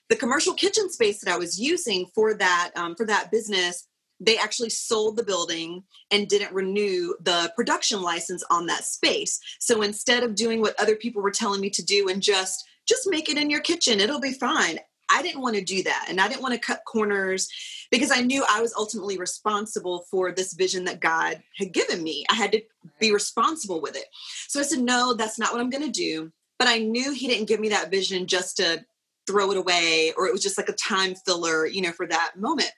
The 0.08 0.16
commercial 0.16 0.54
kitchen 0.54 0.90
space 0.90 1.20
that 1.20 1.32
I 1.32 1.36
was 1.36 1.60
using 1.60 2.06
for 2.14 2.34
that 2.34 2.70
um, 2.74 2.96
for 2.96 3.04
that 3.06 3.30
business, 3.30 3.86
they 4.18 4.38
actually 4.38 4.70
sold 4.70 5.16
the 5.16 5.22
building 5.22 5.84
and 6.10 6.26
didn't 6.26 6.54
renew 6.54 7.14
the 7.20 7.52
production 7.54 8.00
license 8.00 8.42
on 8.50 8.66
that 8.66 8.84
space. 8.84 9.38
So 9.60 9.82
instead 9.82 10.22
of 10.22 10.34
doing 10.34 10.60
what 10.60 10.80
other 10.80 10.96
people 10.96 11.22
were 11.22 11.30
telling 11.30 11.60
me 11.60 11.70
to 11.70 11.84
do 11.84 12.08
and 12.08 12.22
just 12.22 12.64
just 12.86 13.06
make 13.10 13.28
it 13.28 13.36
in 13.36 13.50
your 13.50 13.60
kitchen, 13.60 14.00
it'll 14.00 14.18
be 14.18 14.32
fine. 14.32 14.78
I 15.10 15.22
didn't 15.22 15.42
want 15.42 15.56
to 15.56 15.64
do 15.64 15.82
that. 15.84 16.06
And 16.08 16.20
I 16.20 16.28
didn't 16.28 16.42
want 16.42 16.54
to 16.54 16.60
cut 16.60 16.82
corners 16.86 17.48
because 17.90 18.10
I 18.10 18.20
knew 18.20 18.44
I 18.48 18.60
was 18.60 18.74
ultimately 18.74 19.18
responsible 19.18 20.04
for 20.10 20.32
this 20.32 20.52
vision 20.52 20.84
that 20.84 21.00
God 21.00 21.42
had 21.56 21.72
given 21.72 22.02
me. 22.02 22.24
I 22.30 22.34
had 22.34 22.52
to 22.52 22.62
be 23.00 23.12
responsible 23.12 23.80
with 23.80 23.96
it. 23.96 24.04
So 24.48 24.60
I 24.60 24.64
said, 24.64 24.80
no, 24.80 25.14
that's 25.14 25.38
not 25.38 25.52
what 25.52 25.60
I'm 25.60 25.70
going 25.70 25.84
to 25.84 25.90
do. 25.90 26.30
But 26.58 26.68
I 26.68 26.78
knew 26.78 27.12
He 27.12 27.28
didn't 27.28 27.48
give 27.48 27.60
me 27.60 27.70
that 27.70 27.90
vision 27.90 28.26
just 28.26 28.56
to 28.58 28.84
throw 29.26 29.50
it 29.50 29.56
away 29.56 30.12
or 30.16 30.26
it 30.26 30.32
was 30.32 30.42
just 30.42 30.58
like 30.58 30.68
a 30.68 30.72
time 30.72 31.14
filler, 31.14 31.66
you 31.66 31.82
know, 31.82 31.92
for 31.92 32.06
that 32.06 32.32
moment. 32.36 32.72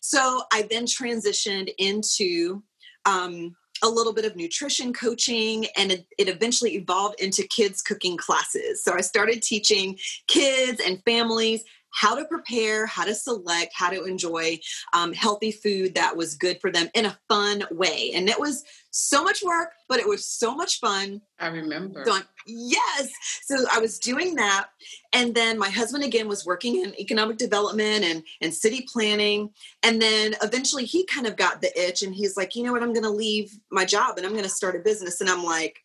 So 0.00 0.42
I 0.52 0.66
then 0.70 0.86
transitioned 0.86 1.70
into 1.78 2.62
um, 3.06 3.54
a 3.82 3.88
little 3.88 4.12
bit 4.12 4.24
of 4.24 4.36
nutrition 4.36 4.92
coaching 4.92 5.66
and 5.76 5.92
it, 5.92 6.06
it, 6.18 6.28
eventually 6.28 6.74
evolved 6.74 7.20
into 7.20 7.42
kids 7.44 7.82
cooking 7.82 8.16
classes. 8.16 8.82
So 8.84 8.94
I 8.94 9.00
started 9.00 9.42
teaching 9.42 9.98
kids 10.26 10.80
and 10.84 11.02
families 11.04 11.64
how 11.92 12.14
to 12.14 12.24
prepare, 12.24 12.86
how 12.86 13.04
to 13.04 13.14
select, 13.14 13.72
how 13.74 13.90
to 13.90 14.04
enjoy 14.04 14.58
um, 14.92 15.12
healthy 15.12 15.52
food 15.52 15.94
that 15.94 16.16
was 16.16 16.34
good 16.34 16.60
for 16.60 16.70
them 16.70 16.88
in 16.94 17.06
a 17.06 17.18
fun 17.28 17.64
way. 17.70 18.12
And 18.14 18.28
it 18.28 18.38
was 18.38 18.64
so 18.90 19.22
much 19.22 19.42
work, 19.42 19.72
but 19.88 20.00
it 20.00 20.08
was 20.08 20.24
so 20.24 20.54
much 20.54 20.80
fun. 20.80 21.20
I 21.38 21.48
remember. 21.48 22.04
So 22.04 22.18
yes. 22.46 23.12
So 23.44 23.56
I 23.72 23.78
was 23.78 23.98
doing 23.98 24.36
that. 24.36 24.68
And 25.12 25.34
then 25.34 25.58
my 25.58 25.70
husband 25.70 26.04
again 26.04 26.28
was 26.28 26.46
working 26.46 26.82
in 26.82 26.98
economic 26.98 27.36
development 27.36 28.04
and, 28.04 28.22
and 28.40 28.54
city 28.54 28.86
planning. 28.92 29.50
And 29.82 30.00
then 30.00 30.34
eventually 30.42 30.84
he 30.84 31.04
kind 31.06 31.26
of 31.26 31.36
got 31.36 31.60
the 31.60 31.78
itch 31.80 32.02
and 32.02 32.14
he's 32.14 32.36
like, 32.36 32.56
you 32.56 32.64
know 32.64 32.72
what, 32.72 32.82
I'm 32.82 32.92
going 32.92 33.04
to 33.04 33.10
leave 33.10 33.58
my 33.70 33.84
job 33.84 34.16
and 34.16 34.26
I'm 34.26 34.32
going 34.32 34.44
to 34.44 34.50
start 34.50 34.76
a 34.76 34.80
business. 34.80 35.20
And 35.20 35.30
I'm 35.30 35.44
like, 35.44 35.84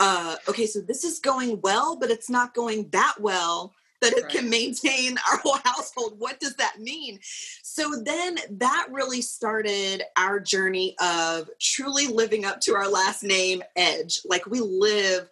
uh, 0.00 0.36
okay, 0.48 0.66
so 0.66 0.80
this 0.80 1.04
is 1.04 1.18
going 1.18 1.60
well, 1.60 1.96
but 1.96 2.10
it's 2.10 2.30
not 2.30 2.54
going 2.54 2.88
that 2.90 3.16
well 3.18 3.74
that 4.00 4.12
it 4.12 4.24
right. 4.24 4.32
can 4.32 4.50
maintain 4.50 5.16
our 5.30 5.38
whole 5.38 5.58
household. 5.64 6.14
What 6.18 6.40
does 6.40 6.54
that 6.56 6.80
mean? 6.80 7.18
So 7.62 8.02
then 8.04 8.38
that 8.50 8.86
really 8.90 9.22
started 9.22 10.02
our 10.16 10.40
journey 10.40 10.96
of 11.00 11.48
truly 11.60 12.06
living 12.06 12.44
up 12.44 12.60
to 12.62 12.74
our 12.74 12.88
last 12.88 13.22
name, 13.22 13.62
Edge. 13.76 14.20
Like 14.24 14.46
we 14.46 14.60
live 14.60 15.28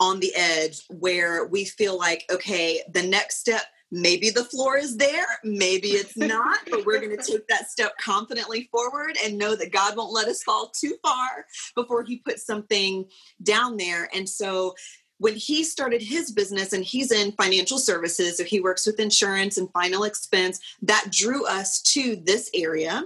on 0.00 0.20
the 0.20 0.32
edge 0.34 0.82
where 0.88 1.46
we 1.46 1.64
feel 1.64 1.96
like, 1.96 2.24
okay, 2.30 2.82
the 2.92 3.02
next 3.02 3.38
step, 3.38 3.62
maybe 3.90 4.30
the 4.30 4.44
floor 4.44 4.76
is 4.76 4.96
there, 4.96 5.26
maybe 5.44 5.88
it's 5.88 6.16
not, 6.16 6.58
but 6.70 6.84
we're 6.84 7.00
going 7.00 7.16
to 7.18 7.22
take 7.22 7.46
that 7.48 7.70
step 7.70 7.96
confidently 7.98 8.68
forward 8.70 9.16
and 9.24 9.38
know 9.38 9.56
that 9.56 9.72
God 9.72 9.96
won't 9.96 10.12
let 10.12 10.28
us 10.28 10.42
fall 10.42 10.70
too 10.78 10.96
far 11.02 11.46
before 11.74 12.02
He 12.02 12.18
puts 12.18 12.44
something 12.44 13.06
down 13.42 13.76
there. 13.76 14.08
And 14.14 14.28
so, 14.28 14.74
when 15.18 15.34
he 15.34 15.64
started 15.64 16.02
his 16.02 16.30
business 16.30 16.72
and 16.72 16.84
he's 16.84 17.10
in 17.10 17.32
financial 17.32 17.78
services 17.78 18.36
so 18.36 18.44
he 18.44 18.60
works 18.60 18.86
with 18.86 19.00
insurance 19.00 19.56
and 19.56 19.70
final 19.72 20.04
expense 20.04 20.60
that 20.82 21.08
drew 21.10 21.46
us 21.46 21.80
to 21.80 22.16
this 22.16 22.50
area 22.54 23.04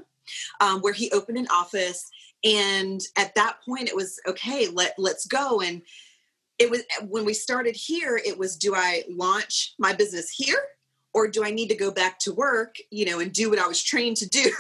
um, 0.61 0.81
where 0.81 0.93
he 0.93 1.11
opened 1.13 1.39
an 1.39 1.49
office. 1.51 2.11
And 2.45 3.01
at 3.17 3.35
that 3.35 3.59
point 3.65 3.89
it 3.89 3.97
was 3.97 4.19
okay 4.27 4.69
let 4.69 4.95
let's 4.99 5.27
go. 5.27 5.61
And 5.61 5.83
it 6.59 6.71
was 6.71 6.83
when 7.09 7.25
we 7.25 7.35
started 7.35 7.75
here 7.75 8.21
it 8.23 8.39
was 8.39 8.57
do 8.57 8.75
i 8.75 9.03
launch 9.09 9.75
my 9.79 9.95
business 9.95 10.31
here 10.31 10.61
or 11.15 11.27
do 11.27 11.43
i 11.43 11.51
need 11.51 11.69
to 11.69 11.75
go 11.75 11.91
back 11.91 12.19
to 12.19 12.35
work 12.35 12.77
you 12.91 13.07
know 13.07 13.19
and 13.19 13.33
do 13.33 13.49
what 13.49 13.59
i 13.59 13.67
was 13.67 13.83
trained 13.83 14.19
to 14.19 14.29
do? 14.29 14.51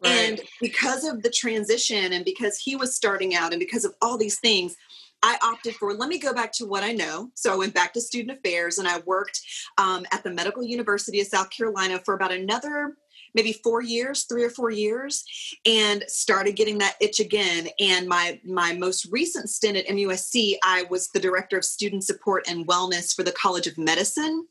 Right. 0.00 0.12
and 0.12 0.40
because 0.60 1.04
of 1.04 1.22
the 1.22 1.30
transition 1.30 2.12
and 2.12 2.24
because 2.24 2.58
he 2.58 2.76
was 2.76 2.94
starting 2.94 3.34
out 3.34 3.52
and 3.52 3.60
because 3.60 3.84
of 3.84 3.94
all 4.02 4.18
these 4.18 4.38
things 4.38 4.76
I 5.22 5.36
opted 5.42 5.74
for 5.74 5.92
let 5.94 6.08
me 6.08 6.18
go 6.18 6.32
back 6.32 6.52
to 6.54 6.66
what 6.66 6.84
I 6.84 6.92
know. 6.92 7.30
So 7.34 7.52
I 7.52 7.56
went 7.56 7.74
back 7.74 7.92
to 7.94 8.00
student 8.00 8.38
affairs 8.38 8.78
and 8.78 8.86
I 8.86 9.00
worked 9.00 9.40
um, 9.76 10.06
at 10.12 10.22
the 10.22 10.30
Medical 10.30 10.62
University 10.62 11.20
of 11.20 11.26
South 11.26 11.50
Carolina 11.50 12.00
for 12.04 12.14
about 12.14 12.32
another 12.32 12.96
maybe 13.34 13.52
four 13.52 13.82
years 13.82 14.24
three 14.24 14.44
or 14.44 14.50
four 14.50 14.70
years 14.70 15.24
and 15.66 16.04
started 16.06 16.56
getting 16.56 16.78
that 16.78 16.96
itch 17.00 17.20
again. 17.20 17.68
And 17.78 18.08
my 18.08 18.40
my 18.44 18.72
most 18.72 19.06
recent 19.10 19.50
stint 19.50 19.76
at 19.76 19.86
musc 19.86 20.54
i 20.62 20.84
was 20.90 21.08
the 21.08 21.20
director 21.20 21.58
of 21.58 21.64
student 21.64 22.04
support 22.04 22.48
and 22.48 22.66
wellness 22.66 23.14
for 23.14 23.22
the 23.22 23.32
college 23.32 23.66
of 23.66 23.78
medicine. 23.78 24.46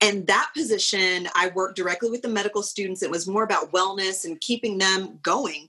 And 0.00 0.26
that 0.26 0.50
position 0.54 1.28
i 1.34 1.50
worked 1.54 1.76
directly 1.76 2.10
with 2.10 2.22
the 2.22 2.28
medical 2.28 2.62
students. 2.62 3.02
It 3.02 3.10
was 3.10 3.28
more 3.28 3.42
about 3.42 3.72
wellness 3.72 4.24
and 4.24 4.40
keeping 4.40 4.78
them 4.78 5.18
going. 5.22 5.68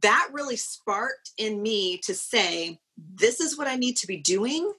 That 0.00 0.28
really 0.32 0.56
sparked 0.56 1.32
in 1.36 1.62
me 1.62 1.98
to 1.98 2.14
say 2.14 2.78
this 2.96 3.40
is 3.40 3.58
what 3.58 3.66
I 3.66 3.76
need 3.76 3.96
to 3.98 4.06
be 4.06 4.18
doing, 4.18 4.72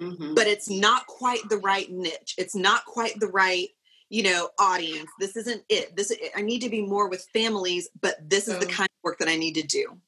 mm-hmm. 0.00 0.34
but 0.34 0.46
it's 0.46 0.68
not 0.68 1.06
quite 1.06 1.48
the 1.48 1.58
right 1.58 1.90
niche. 1.90 2.34
It's 2.38 2.54
not 2.54 2.84
quite 2.84 3.18
the 3.20 3.28
right, 3.28 3.68
you 4.08 4.22
know, 4.22 4.50
audience. 4.58 5.10
This 5.20 5.36
isn't 5.36 5.62
it. 5.68 5.96
This 5.96 6.12
I 6.36 6.42
need 6.42 6.60
to 6.60 6.70
be 6.70 6.82
more 6.82 7.08
with 7.08 7.26
families, 7.32 7.88
but 8.00 8.16
this 8.28 8.48
is 8.48 8.58
the 8.58 8.66
kind 8.66 8.88
of 8.88 9.04
work 9.04 9.18
that 9.18 9.28
I 9.28 9.36
need 9.36 9.54
to 9.54 9.62
do. 9.62 9.98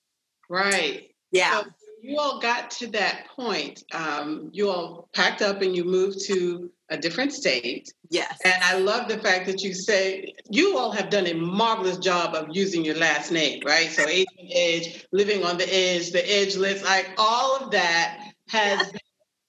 Right. 0.48 1.10
Yeah. 1.30 1.62
So 1.62 1.68
you 2.02 2.18
all 2.18 2.38
got 2.38 2.70
to 2.72 2.86
that 2.88 3.28
point. 3.34 3.82
Um, 3.92 4.50
you 4.52 4.68
all 4.68 5.08
packed 5.14 5.40
up 5.40 5.62
and 5.62 5.74
you 5.74 5.84
moved 5.84 6.24
to 6.26 6.70
a 6.90 6.96
different 6.96 7.32
state. 7.32 7.92
Yes. 8.10 8.38
And 8.44 8.62
I 8.62 8.78
love 8.78 9.08
the 9.08 9.18
fact 9.18 9.46
that 9.46 9.62
you 9.62 9.74
say 9.74 10.34
you 10.50 10.76
all 10.76 10.92
have 10.92 11.10
done 11.10 11.26
a 11.26 11.34
marvelous 11.34 11.98
job 11.98 12.34
of 12.34 12.48
using 12.52 12.84
your 12.84 12.96
last 12.96 13.32
name, 13.32 13.62
right? 13.64 13.90
So 13.90 14.06
Aging 14.06 14.50
Edge, 14.52 15.06
living 15.12 15.44
on 15.44 15.56
the 15.56 15.72
edge, 15.72 16.10
the 16.10 16.30
edge 16.30 16.56
list, 16.56 16.84
like 16.84 17.08
all 17.16 17.56
of 17.56 17.70
that 17.70 18.32
has 18.48 18.92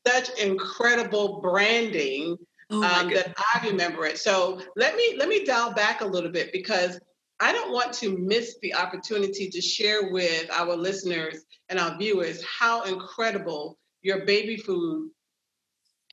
such 0.07 0.29
incredible 0.39 1.41
branding 1.41 2.37
oh 2.71 2.83
um, 2.83 3.13
that 3.13 3.35
I 3.37 3.67
remember 3.67 4.05
it. 4.05 4.17
So 4.17 4.61
let 4.75 4.95
me 4.95 5.15
let 5.17 5.27
me 5.27 5.43
dial 5.45 5.73
back 5.73 6.01
a 6.01 6.05
little 6.05 6.31
bit 6.31 6.51
because 6.53 6.99
I 7.39 7.51
don't 7.51 7.73
want 7.73 7.93
to 7.95 8.17
miss 8.17 8.57
the 8.61 8.75
opportunity 8.75 9.49
to 9.49 9.61
share 9.61 10.11
with 10.11 10.49
our 10.51 10.75
listeners 10.75 11.43
and 11.67 11.79
our 11.79 11.97
viewers 11.97 12.41
how 12.43 12.83
incredible 12.83 13.77
your 14.01 14.25
baby 14.25 14.55
food 14.55 15.09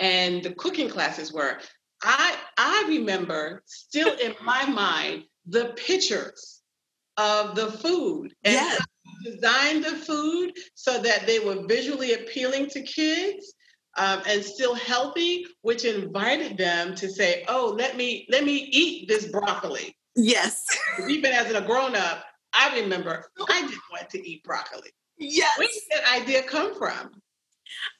and 0.00 0.42
the 0.42 0.54
cooking 0.54 0.88
classes 0.88 1.32
were. 1.32 1.58
I 2.02 2.36
I 2.58 2.84
remember 2.88 3.62
still 3.66 4.16
in 4.18 4.34
my 4.42 4.64
mind 4.66 5.24
the 5.46 5.74
pictures 5.76 6.62
of 7.16 7.54
the 7.54 7.70
food 7.70 8.34
and 8.44 8.54
yes. 8.54 8.84
designed 9.24 9.84
the 9.84 9.96
food 9.96 10.52
so 10.74 11.00
that 11.00 11.26
they 11.26 11.38
were 11.40 11.66
visually 11.66 12.14
appealing 12.14 12.68
to 12.70 12.82
kids 12.82 13.54
um, 13.98 14.22
and 14.26 14.42
still 14.42 14.74
healthy, 14.74 15.46
which 15.60 15.84
invited 15.84 16.56
them 16.56 16.94
to 16.96 17.10
say, 17.10 17.44
"Oh, 17.48 17.74
let 17.76 17.96
me 17.96 18.26
let 18.30 18.44
me 18.44 18.68
eat 18.72 19.08
this 19.08 19.26
broccoli." 19.26 19.96
Yes. 20.16 20.64
Even 21.08 21.32
as 21.32 21.50
a 21.50 21.60
grown 21.60 21.96
up, 21.96 22.24
I 22.52 22.80
remember 22.80 23.24
I 23.48 23.60
didn't 23.62 23.80
want 23.90 24.10
to 24.10 24.28
eat 24.28 24.44
broccoli. 24.44 24.90
Yes. 25.18 25.58
Where 25.58 25.68
did 25.68 25.82
that 25.90 26.22
idea 26.22 26.42
come 26.42 26.74
from? 26.74 27.21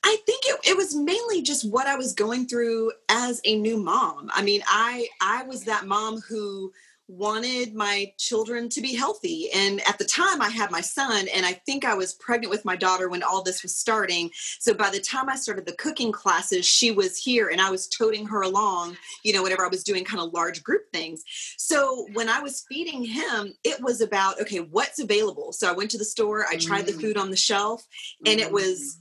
I 0.05 0.17
think 0.27 0.45
it, 0.47 0.61
it 0.65 0.77
was 0.77 0.95
mainly 0.95 1.43
just 1.43 1.71
what 1.71 1.87
I 1.87 1.97
was 1.97 2.13
going 2.13 2.47
through 2.47 2.93
as 3.09 3.41
a 3.45 3.57
new 3.59 3.77
mom. 3.77 4.31
I 4.33 4.43
mean, 4.43 4.63
I 4.67 5.09
I 5.21 5.45
was 5.45 5.65
that 5.65 5.87
mom 5.87 6.21
who 6.21 6.73
wanted 7.09 7.75
my 7.75 8.13
children 8.19 8.69
to 8.71 8.81
be 8.81 8.95
healthy. 8.95 9.51
And 9.55 9.81
at 9.89 9.99
the 9.99 10.05
time, 10.05 10.41
I 10.41 10.49
had 10.49 10.71
my 10.71 10.81
son, 10.81 11.27
and 11.35 11.45
I 11.45 11.53
think 11.53 11.85
I 11.85 11.95
was 11.95 12.15
pregnant 12.15 12.51
with 12.51 12.65
my 12.65 12.77
daughter 12.77 13.09
when 13.09 13.23
all 13.23 13.43
this 13.43 13.63
was 13.63 13.77
starting. 13.77 14.31
So 14.61 14.73
by 14.73 14.91
the 14.91 15.01
time 15.01 15.29
I 15.29 15.37
started 15.37 15.67
the 15.67 15.77
cooking 15.77 16.13
classes, 16.13 16.65
she 16.65 16.91
was 16.91 17.19
here 17.19 17.49
and 17.49 17.61
I 17.61 17.71
was 17.71 17.89
toting 17.89 18.27
her 18.27 18.43
along, 18.43 18.97
you 19.25 19.33
know, 19.33 19.43
whenever 19.43 19.65
I 19.65 19.69
was 19.69 19.85
doing 19.85 20.05
kind 20.05 20.23
of 20.23 20.33
large 20.33 20.63
group 20.63 20.83
things. 20.93 21.23
So 21.59 22.07
when 22.15 22.29
I 22.29 22.41
was 22.41 22.65
feeding 22.69 23.05
him, 23.05 23.53
it 23.65 23.83
was 23.83 24.01
about, 24.01 24.41
okay, 24.41 24.61
what's 24.61 25.01
available? 25.01 25.53
So 25.53 25.69
I 25.69 25.73
went 25.73 25.91
to 25.91 25.99
the 25.99 26.05
store, 26.05 26.47
I 26.49 26.57
tried 26.57 26.87
the 26.87 26.93
mm. 26.93 27.01
food 27.01 27.17
on 27.17 27.31
the 27.31 27.37
shelf, 27.37 27.87
and 28.27 28.41
it 28.41 28.51
was 28.51 28.99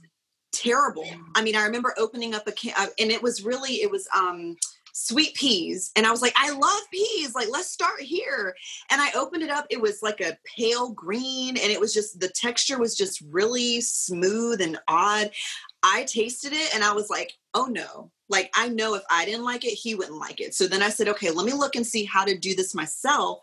terrible. 0.52 1.06
I 1.34 1.42
mean, 1.42 1.56
I 1.56 1.64
remember 1.64 1.94
opening 1.98 2.34
up 2.34 2.46
a 2.46 2.52
can, 2.52 2.74
uh, 2.78 2.86
and 2.98 3.10
it 3.10 3.22
was 3.22 3.44
really, 3.44 3.74
it 3.82 3.90
was, 3.90 4.08
um, 4.16 4.56
sweet 4.92 5.34
peas 5.34 5.90
and 5.96 6.06
i 6.06 6.10
was 6.10 6.20
like 6.20 6.34
i 6.36 6.50
love 6.50 6.80
peas 6.90 7.34
like 7.34 7.48
let's 7.50 7.70
start 7.70 8.00
here. 8.00 8.54
And 8.90 9.00
i 9.00 9.10
opened 9.16 9.42
it 9.42 9.50
up 9.50 9.66
it 9.70 9.80
was 9.80 10.02
like 10.02 10.20
a 10.20 10.36
pale 10.56 10.90
green 10.90 11.56
and 11.56 11.72
it 11.72 11.80
was 11.80 11.94
just 11.94 12.20
the 12.20 12.28
texture 12.28 12.78
was 12.78 12.94
just 12.94 13.22
really 13.30 13.80
smooth 13.80 14.60
and 14.60 14.78
odd. 14.88 15.30
I 15.82 16.04
tasted 16.04 16.52
it 16.52 16.74
and 16.74 16.84
i 16.84 16.92
was 16.92 17.08
like 17.08 17.32
oh 17.54 17.66
no. 17.66 18.10
Like 18.28 18.50
i 18.54 18.68
know 18.68 18.94
if 18.94 19.02
i 19.10 19.24
didn't 19.24 19.44
like 19.44 19.64
it 19.64 19.70
he 19.70 19.94
wouldn't 19.94 20.18
like 20.18 20.40
it. 20.40 20.54
So 20.54 20.66
then 20.66 20.82
i 20.82 20.90
said 20.90 21.08
okay 21.08 21.30
let 21.30 21.46
me 21.46 21.52
look 21.52 21.74
and 21.74 21.86
see 21.86 22.04
how 22.04 22.26
to 22.26 22.36
do 22.36 22.54
this 22.54 22.74
myself. 22.74 23.38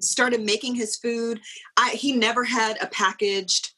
Started 0.00 0.42
making 0.42 0.74
his 0.74 0.96
food. 0.96 1.40
I 1.76 1.90
he 1.90 2.12
never 2.12 2.42
had 2.42 2.76
a 2.82 2.88
packaged 2.88 3.72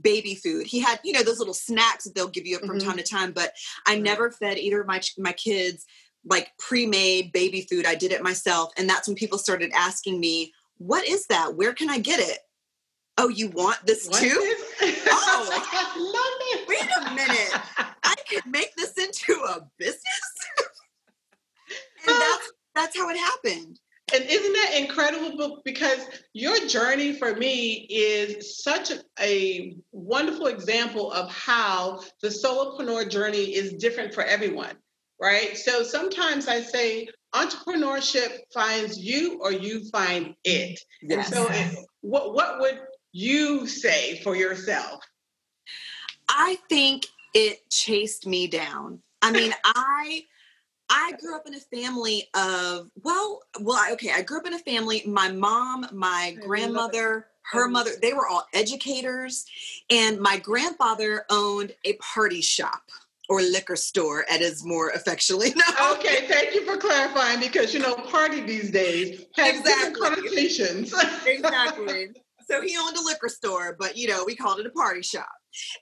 baby 0.00 0.34
food. 0.34 0.66
He 0.66 0.80
had, 0.80 1.00
you 1.04 1.12
know, 1.12 1.22
those 1.22 1.38
little 1.38 1.54
snacks 1.54 2.04
that 2.04 2.14
they'll 2.14 2.28
give 2.28 2.46
you 2.46 2.58
from 2.58 2.78
mm-hmm. 2.78 2.88
time 2.88 2.96
to 2.96 3.02
time, 3.02 3.32
but 3.32 3.52
I 3.86 3.98
never 3.98 4.30
fed 4.30 4.58
either 4.58 4.80
of 4.80 4.86
my 4.86 5.00
my 5.18 5.32
kids 5.32 5.84
like 6.24 6.52
pre-made 6.58 7.32
baby 7.32 7.66
food. 7.70 7.86
I 7.86 7.94
did 7.94 8.12
it 8.12 8.22
myself. 8.22 8.72
And 8.78 8.88
that's 8.88 9.06
when 9.06 9.16
people 9.16 9.38
started 9.38 9.70
asking 9.74 10.20
me, 10.20 10.52
what 10.78 11.06
is 11.06 11.26
that? 11.26 11.54
Where 11.54 11.74
can 11.74 11.90
I 11.90 11.98
get 11.98 12.20
it? 12.20 12.38
Oh, 13.16 13.28
you 13.28 13.50
want 13.50 13.78
this 13.86 14.08
what 14.08 14.20
too? 14.20 14.54
oh, 15.06 15.46
love 15.98 16.58
it. 16.58 16.68
Wait 16.68 17.06
a 17.06 17.14
minute. 17.14 17.62
I 18.02 18.14
could 18.28 18.46
make 18.46 18.74
this 18.76 18.94
into 18.98 19.40
a 19.44 19.60
business. 19.78 20.00
and 22.08 22.16
that's 22.16 22.52
that's 22.74 22.96
how 22.96 23.08
it 23.08 23.16
happened. 23.16 23.78
And 24.12 24.24
isn't 24.24 24.52
that 24.52 24.74
incredible? 24.76 25.62
Because 25.64 26.00
your 26.32 26.58
journey 26.66 27.14
for 27.14 27.34
me 27.36 27.86
is 27.88 28.62
such 28.62 28.92
a 29.20 29.73
wonderful 30.14 30.46
example 30.46 31.10
of 31.10 31.28
how 31.28 32.00
the 32.22 32.28
solopreneur 32.28 33.10
journey 33.10 33.52
is 33.52 33.72
different 33.72 34.14
for 34.14 34.22
everyone, 34.22 34.76
right? 35.20 35.56
So 35.56 35.82
sometimes 35.82 36.46
I 36.46 36.60
say 36.60 37.08
entrepreneurship 37.34 38.38
finds 38.52 38.96
you 38.96 39.40
or 39.42 39.50
you 39.50 39.90
find 39.90 40.36
it. 40.44 40.78
Yes. 41.02 41.32
And 41.32 41.34
so 41.34 41.48
it, 41.50 41.84
what, 42.02 42.32
what 42.32 42.60
would 42.60 42.78
you 43.10 43.66
say 43.66 44.20
for 44.22 44.36
yourself? 44.36 45.02
I 46.28 46.58
think 46.68 47.06
it 47.34 47.68
chased 47.68 48.24
me 48.24 48.46
down. 48.46 49.00
I 49.20 49.32
mean, 49.32 49.52
I 49.64 50.22
I 50.88 51.14
grew 51.20 51.34
up 51.34 51.48
in 51.48 51.54
a 51.54 51.60
family 51.76 52.28
of 52.34 52.88
well, 53.02 53.40
well, 53.58 53.92
okay. 53.94 54.12
I 54.14 54.22
grew 54.22 54.38
up 54.38 54.46
in 54.46 54.54
a 54.54 54.58
family. 54.60 55.02
My 55.06 55.32
mom, 55.32 55.88
my 55.92 56.36
grandmother, 56.40 57.26
her 57.52 57.68
mother, 57.68 57.90
they 58.00 58.12
were 58.12 58.26
all 58.26 58.46
educators, 58.52 59.44
and 59.90 60.18
my 60.18 60.38
grandfather 60.38 61.24
owned 61.30 61.72
a 61.84 61.94
party 61.94 62.40
shop 62.40 62.82
or 63.28 63.40
liquor 63.40 63.76
store, 63.76 64.24
as 64.30 64.40
is 64.40 64.64
more 64.64 64.90
affectionately 64.90 65.50
known. 65.54 65.96
Okay, 65.96 66.26
thank 66.26 66.54
you 66.54 66.64
for 66.64 66.76
clarifying 66.76 67.40
because 67.40 67.72
you 67.72 67.80
know, 67.80 67.94
party 67.94 68.40
these 68.40 68.70
days 68.70 69.24
has 69.34 69.58
exactly. 69.58 69.72
different 69.72 69.96
connotations. 69.98 70.94
exactly. 71.26 72.08
So 72.46 72.60
he 72.60 72.76
owned 72.76 72.94
a 72.94 73.00
liquor 73.00 73.30
store, 73.30 73.74
but 73.78 73.96
you 73.96 74.06
know, 74.06 74.22
we 74.26 74.36
called 74.36 74.60
it 74.60 74.66
a 74.66 74.70
party 74.70 75.00
shop. 75.00 75.30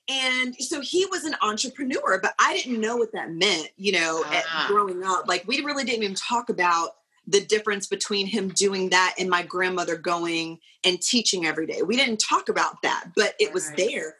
And 0.08 0.54
so 0.54 0.80
he 0.80 1.06
was 1.06 1.24
an 1.24 1.34
entrepreneur, 1.42 2.20
but 2.22 2.34
I 2.38 2.56
didn't 2.56 2.80
know 2.80 2.96
what 2.96 3.12
that 3.14 3.32
meant, 3.32 3.68
you 3.76 3.90
know, 3.90 4.22
ah. 4.24 4.66
growing 4.68 5.02
up. 5.02 5.26
Like 5.26 5.42
we 5.48 5.64
really 5.64 5.82
didn't 5.82 6.04
even 6.04 6.14
talk 6.14 6.50
about 6.50 6.90
the 7.26 7.44
difference 7.44 7.86
between 7.86 8.26
him 8.26 8.48
doing 8.48 8.90
that 8.90 9.14
and 9.18 9.30
my 9.30 9.42
grandmother 9.42 9.96
going 9.96 10.58
and 10.84 11.00
teaching 11.00 11.46
every 11.46 11.66
day. 11.66 11.82
We 11.82 11.96
didn't 11.96 12.18
talk 12.18 12.48
about 12.48 12.82
that, 12.82 13.10
but 13.14 13.34
it 13.38 13.52
was 13.52 13.70
there. 13.72 14.16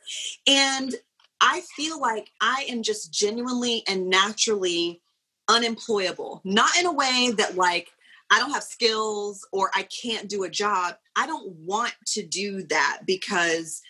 And 0.46 0.94
I 1.40 1.62
feel 1.76 2.00
like 2.00 2.30
I 2.40 2.66
am 2.68 2.82
just 2.82 3.12
genuinely 3.12 3.82
and 3.88 4.08
naturally 4.08 5.02
unemployable, 5.48 6.40
not 6.44 6.70
in 6.78 6.86
a 6.86 6.92
way 6.92 7.32
that 7.36 7.56
like 7.56 7.90
I 8.30 8.38
don't 8.38 8.52
have 8.52 8.62
skills 8.62 9.46
or 9.52 9.70
I 9.74 9.82
can't 9.82 10.28
do 10.28 10.44
a 10.44 10.48
job. 10.48 10.94
I 11.16 11.26
don't 11.26 11.52
want 11.56 11.92
to 12.08 12.24
do 12.24 12.62
that 12.68 13.00
because 13.04 13.82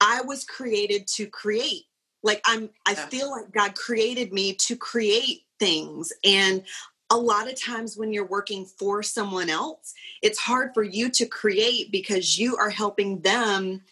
I 0.00 0.22
was 0.22 0.44
created 0.44 1.06
to 1.16 1.26
create. 1.26 1.84
Like 2.22 2.40
I'm 2.46 2.70
I 2.86 2.94
feel 2.94 3.30
like 3.30 3.52
God 3.52 3.74
created 3.74 4.32
me 4.32 4.54
to 4.54 4.76
create 4.76 5.42
things 5.58 6.12
and 6.24 6.62
a 7.10 7.16
lot 7.16 7.50
of 7.50 7.60
times 7.60 7.96
when 7.96 8.12
you're 8.12 8.26
working 8.26 8.64
for 8.64 9.02
someone 9.02 9.50
else, 9.50 9.94
it's 10.22 10.38
hard 10.38 10.72
for 10.72 10.82
you 10.82 11.10
to 11.10 11.26
create 11.26 11.90
because 11.90 12.38
you 12.38 12.56
are 12.56 12.70
helping 12.70 13.20
them 13.20 13.82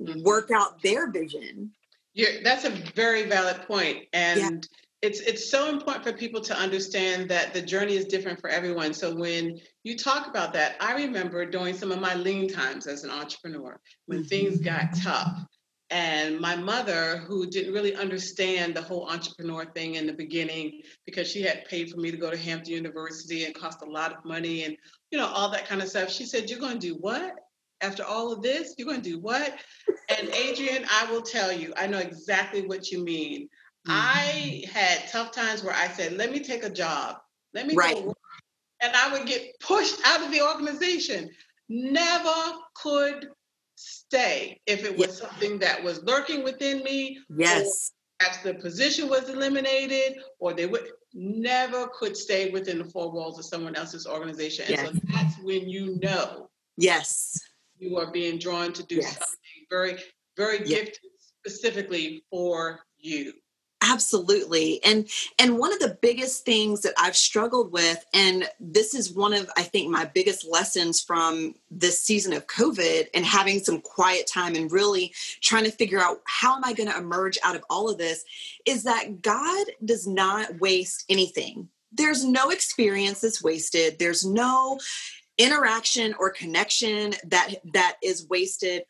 mm-hmm. 0.00 0.22
work 0.22 0.50
out 0.50 0.80
their 0.82 1.10
vision. 1.10 1.72
Yeah, 2.14 2.28
that's 2.42 2.64
a 2.64 2.70
very 2.70 3.24
valid 3.24 3.62
point. 3.62 4.06
And 4.12 4.40
yeah. 4.40 4.58
it's 5.02 5.20
it's 5.20 5.50
so 5.50 5.68
important 5.68 6.04
for 6.04 6.12
people 6.12 6.40
to 6.42 6.56
understand 6.56 7.28
that 7.30 7.52
the 7.52 7.62
journey 7.62 7.96
is 7.96 8.04
different 8.06 8.40
for 8.40 8.50
everyone. 8.50 8.94
So 8.94 9.14
when 9.14 9.60
you 9.82 9.96
talk 9.96 10.28
about 10.28 10.52
that, 10.52 10.76
I 10.80 10.94
remember 10.94 11.44
during 11.46 11.74
some 11.74 11.90
of 11.90 12.00
my 12.00 12.14
lean 12.14 12.48
times 12.48 12.86
as 12.86 13.04
an 13.04 13.10
entrepreneur, 13.10 13.80
when 14.06 14.20
mm-hmm. 14.20 14.28
things 14.28 14.60
got 14.60 14.94
tough 15.02 15.46
and 15.90 16.38
my 16.38 16.54
mother 16.54 17.18
who 17.18 17.46
didn't 17.46 17.74
really 17.74 17.96
understand 17.96 18.74
the 18.74 18.82
whole 18.82 19.08
entrepreneur 19.08 19.64
thing 19.64 19.96
in 19.96 20.06
the 20.06 20.12
beginning 20.12 20.82
because 21.04 21.28
she 21.28 21.42
had 21.42 21.64
paid 21.64 21.90
for 21.90 21.98
me 21.98 22.10
to 22.10 22.16
go 22.16 22.30
to 22.30 22.36
hampton 22.36 22.72
university 22.72 23.44
and 23.44 23.54
cost 23.54 23.82
a 23.82 23.90
lot 23.90 24.12
of 24.12 24.24
money 24.24 24.64
and 24.64 24.76
you 25.10 25.18
know 25.18 25.26
all 25.26 25.50
that 25.50 25.66
kind 25.66 25.82
of 25.82 25.88
stuff 25.88 26.10
she 26.10 26.24
said 26.24 26.48
you're 26.48 26.60
going 26.60 26.78
to 26.78 26.86
do 26.86 26.94
what? 26.94 27.34
After 27.80 28.04
all 28.04 28.32
of 28.32 28.42
this 28.42 28.74
you're 28.78 28.86
going 28.86 29.02
to 29.02 29.10
do 29.10 29.18
what? 29.18 29.58
And 30.16 30.28
Adrienne, 30.28 30.86
i 30.90 31.10
will 31.10 31.22
tell 31.22 31.52
you 31.52 31.72
i 31.76 31.86
know 31.86 31.98
exactly 31.98 32.66
what 32.66 32.90
you 32.90 33.02
mean. 33.02 33.48
Mm-hmm. 33.88 33.92
i 33.92 34.64
had 34.72 35.08
tough 35.08 35.32
times 35.32 35.64
where 35.64 35.74
i 35.74 35.88
said 35.88 36.12
let 36.12 36.30
me 36.30 36.40
take 36.40 36.64
a 36.64 36.70
job. 36.70 37.16
Let 37.52 37.66
me 37.66 37.74
right. 37.74 37.94
go 37.94 38.14
and 38.80 38.94
i 38.94 39.12
would 39.12 39.26
get 39.26 39.58
pushed 39.60 39.98
out 40.04 40.22
of 40.22 40.30
the 40.30 40.42
organization. 40.42 41.30
Never 41.68 42.52
could 42.74 43.28
stay 43.80 44.60
if 44.66 44.84
it 44.84 44.96
was 44.96 45.08
yes. 45.08 45.18
something 45.18 45.58
that 45.58 45.82
was 45.82 46.02
lurking 46.04 46.44
within 46.44 46.82
me. 46.82 47.18
Yes. 47.34 47.92
Perhaps 48.18 48.42
the 48.42 48.54
position 48.54 49.08
was 49.08 49.30
eliminated, 49.30 50.18
or 50.38 50.52
they 50.52 50.66
would 50.66 50.88
never 51.14 51.88
could 51.98 52.14
stay 52.16 52.50
within 52.50 52.78
the 52.78 52.84
four 52.84 53.10
walls 53.10 53.38
of 53.38 53.46
someone 53.46 53.74
else's 53.74 54.06
organization. 54.06 54.66
And 54.66 54.76
yes. 54.76 54.92
so 54.92 54.98
that's 55.12 55.42
when 55.42 55.68
you 55.68 55.98
know. 56.02 56.50
Yes. 56.76 57.40
You 57.78 57.96
are 57.96 58.12
being 58.12 58.38
drawn 58.38 58.74
to 58.74 58.82
do 58.84 58.96
yes. 58.96 59.12
something 59.12 59.66
very, 59.70 59.96
very 60.36 60.58
gifted 60.58 61.00
specifically 61.16 62.22
for 62.30 62.80
you. 62.98 63.32
Absolutely. 63.82 64.82
And 64.84 65.08
and 65.38 65.58
one 65.58 65.72
of 65.72 65.78
the 65.78 65.96
biggest 66.02 66.44
things 66.44 66.82
that 66.82 66.92
I've 66.98 67.16
struggled 67.16 67.72
with 67.72 68.04
and 68.12 68.44
this 68.60 68.94
is 68.94 69.12
one 69.12 69.32
of 69.32 69.50
I 69.56 69.62
think 69.62 69.90
my 69.90 70.04
biggest 70.04 70.46
lessons 70.46 71.00
from 71.00 71.54
this 71.70 72.02
season 72.02 72.34
of 72.34 72.46
COVID 72.46 73.08
and 73.14 73.24
having 73.24 73.58
some 73.58 73.80
quiet 73.80 74.26
time 74.26 74.54
and 74.54 74.70
really 74.70 75.14
trying 75.40 75.64
to 75.64 75.70
figure 75.70 75.98
out 75.98 76.20
how 76.24 76.56
am 76.56 76.64
I 76.64 76.74
going 76.74 76.90
to 76.90 76.98
emerge 76.98 77.38
out 77.42 77.56
of 77.56 77.64
all 77.70 77.88
of 77.88 77.96
this 77.96 78.24
is 78.66 78.82
that 78.84 79.22
God 79.22 79.66
does 79.82 80.06
not 80.06 80.60
waste 80.60 81.06
anything. 81.08 81.68
There's 81.90 82.24
no 82.24 82.50
experience 82.50 83.20
that's 83.20 83.42
wasted. 83.42 83.98
There's 83.98 84.26
no 84.26 84.78
interaction 85.38 86.14
or 86.18 86.30
connection 86.30 87.14
that 87.24 87.54
that 87.72 87.96
is 88.02 88.28
wasted. 88.28 88.84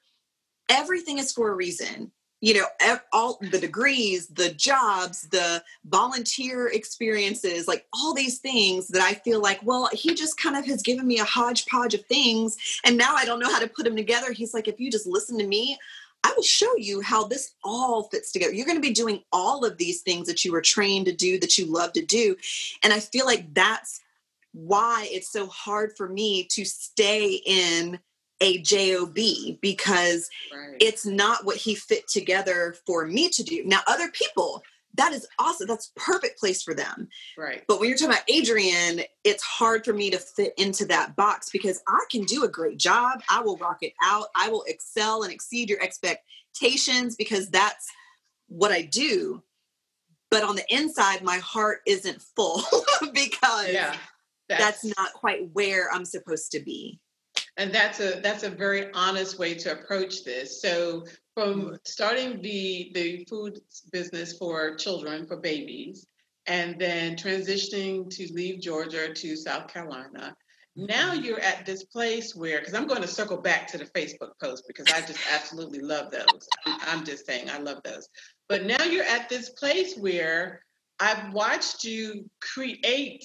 Everything 0.68 1.18
is 1.18 1.33
for 1.33 1.50
a 1.50 1.55
reason 1.55 2.11
you 2.40 2.55
know 2.55 2.96
all 3.12 3.38
the 3.40 3.59
degrees 3.59 4.26
the 4.29 4.50
jobs 4.55 5.22
the 5.29 5.62
volunteer 5.87 6.68
experiences 6.68 7.68
like 7.68 7.87
all 7.92 8.14
these 8.14 8.38
things 8.38 8.88
that 8.88 9.03
i 9.03 9.14
feel 9.14 9.40
like 9.40 9.61
well 9.62 9.88
he 9.92 10.14
just 10.14 10.38
kind 10.38 10.57
of 10.57 10.64
has 10.64 10.83
given 10.83 11.07
me 11.07 11.18
a 11.18 11.24
hodgepodge 11.24 11.94
of 11.94 12.05
things 12.07 12.57
and 12.85 12.96
now 12.96 13.14
i 13.14 13.24
don't 13.24 13.40
know 13.40 13.50
how 13.50 13.61
to 13.61 13.68
put 13.68 13.85
them 13.85 13.96
together. 13.96 14.33
He's 14.33 14.55
like 14.55 14.68
if 14.68 14.81
you 14.81 14.90
just 14.90 15.07
listen 15.07 15.38
to 15.38 15.46
me 15.46 15.79
i 16.24 16.33
will 16.37 16.42
show 16.42 16.74
you 16.76 17.00
how 17.00 17.24
this 17.24 17.55
all 17.64 18.05
fits 18.05 18.33
together. 18.33 18.53
You're 18.53 18.66
going 18.66 18.76
to 18.76 18.83
be 18.83 18.92
doing 18.92 19.22
all 19.33 19.64
of 19.64 19.76
these 19.79 20.03
things 20.03 20.26
that 20.26 20.44
you 20.44 20.53
were 20.53 20.61
trained 20.61 21.07
to 21.07 21.12
do 21.12 21.38
that 21.40 21.59
you 21.59 21.66
love 21.66 21.92
to 21.94 22.05
do 22.05 22.37
and 22.83 22.92
i 22.92 23.00
feel 23.00 23.26
like 23.26 23.53
that's 23.55 24.00
why 24.53 25.09
it's 25.11 25.31
so 25.31 25.46
hard 25.46 25.96
for 25.96 26.09
me 26.09 26.44
to 26.44 26.64
stay 26.64 27.40
in 27.46 28.00
a 28.40 28.59
job 28.59 29.14
because 29.61 30.29
right. 30.53 30.76
it's 30.81 31.05
not 31.05 31.44
what 31.44 31.57
he 31.57 31.74
fit 31.74 32.09
together 32.09 32.74
for 32.87 33.07
me 33.07 33.29
to 33.29 33.42
do. 33.42 33.64
Now 33.64 33.81
other 33.87 34.09
people 34.09 34.62
that 34.94 35.12
is 35.12 35.26
awesome. 35.38 35.68
That's 35.68 35.92
perfect 35.96 36.40
place 36.40 36.62
for 36.62 36.74
them. 36.74 37.09
Right. 37.38 37.62
But 37.68 37.79
when 37.79 37.88
you're 37.88 37.96
talking 37.96 38.14
about 38.14 38.29
Adrienne 38.31 39.03
it's 39.24 39.42
hard 39.42 39.85
for 39.85 39.92
me 39.92 40.11
to 40.11 40.18
fit 40.18 40.53
into 40.57 40.85
that 40.87 41.14
box 41.14 41.48
because 41.50 41.81
i 41.88 42.05
can 42.11 42.24
do 42.24 42.44
a 42.44 42.48
great 42.48 42.79
job. 42.79 43.22
I 43.31 43.40
will 43.40 43.57
rock 43.59 43.79
it 43.83 43.92
out. 44.03 44.26
I 44.37 44.48
will 44.48 44.64
excel 44.66 45.22
and 45.22 45.33
exceed 45.33 45.70
your 45.70 45.83
expectations 45.83 47.16
because 47.16 47.48
that's 47.50 47.88
what 48.48 48.72
i 48.72 48.83
do. 48.83 49.42
But 50.31 50.44
on 50.44 50.57
the 50.57 50.64
inside 50.74 51.22
my 51.22 51.38
heart 51.38 51.81
isn't 51.87 52.22
full 52.37 52.62
because 53.12 53.72
yeah, 53.72 53.96
that's, 54.48 54.83
that's 54.83 54.96
not 54.96 55.12
quite 55.12 55.50
where 55.53 55.92
i'm 55.92 56.05
supposed 56.05 56.50
to 56.53 56.61
be 56.61 57.00
and 57.61 57.75
that's 57.75 58.01
a 58.01 58.20
that's 58.23 58.42
a 58.42 58.51
very 58.51 58.90
honest 58.94 59.38
way 59.38 59.55
to 59.55 59.73
approach 59.73 60.25
this 60.25 60.62
so 60.62 61.05
from 61.35 61.61
mm-hmm. 61.61 61.75
starting 61.85 62.40
the 62.40 62.90
the 62.94 63.25
food 63.29 63.61
business 63.92 64.37
for 64.38 64.75
children 64.77 65.27
for 65.27 65.37
babies 65.37 66.07
and 66.46 66.81
then 66.81 67.14
transitioning 67.16 68.09
to 68.09 68.33
leave 68.33 68.61
georgia 68.61 69.12
to 69.12 69.37
south 69.37 69.68
carolina 69.68 70.35
now 70.75 71.12
mm-hmm. 71.12 71.23
you're 71.23 71.40
at 71.40 71.66
this 71.66 71.85
place 71.85 72.35
where 72.35 72.61
because 72.61 72.75
i'm 72.75 72.87
going 72.87 73.03
to 73.03 73.09
circle 73.09 73.37
back 73.37 73.66
to 73.66 73.77
the 73.77 73.85
facebook 73.87 74.31
post 74.42 74.64
because 74.66 74.90
i 74.94 75.01
just 75.03 75.20
absolutely 75.33 75.81
love 75.81 76.11
those 76.11 76.49
i'm 76.66 77.05
just 77.05 77.27
saying 77.27 77.51
i 77.51 77.59
love 77.59 77.81
those 77.85 78.09
but 78.49 78.64
now 78.64 78.83
you're 78.85 79.05
at 79.05 79.29
this 79.29 79.51
place 79.51 79.96
where 79.99 80.62
i've 80.99 81.31
watched 81.35 81.85
you 81.85 82.25
create 82.40 83.25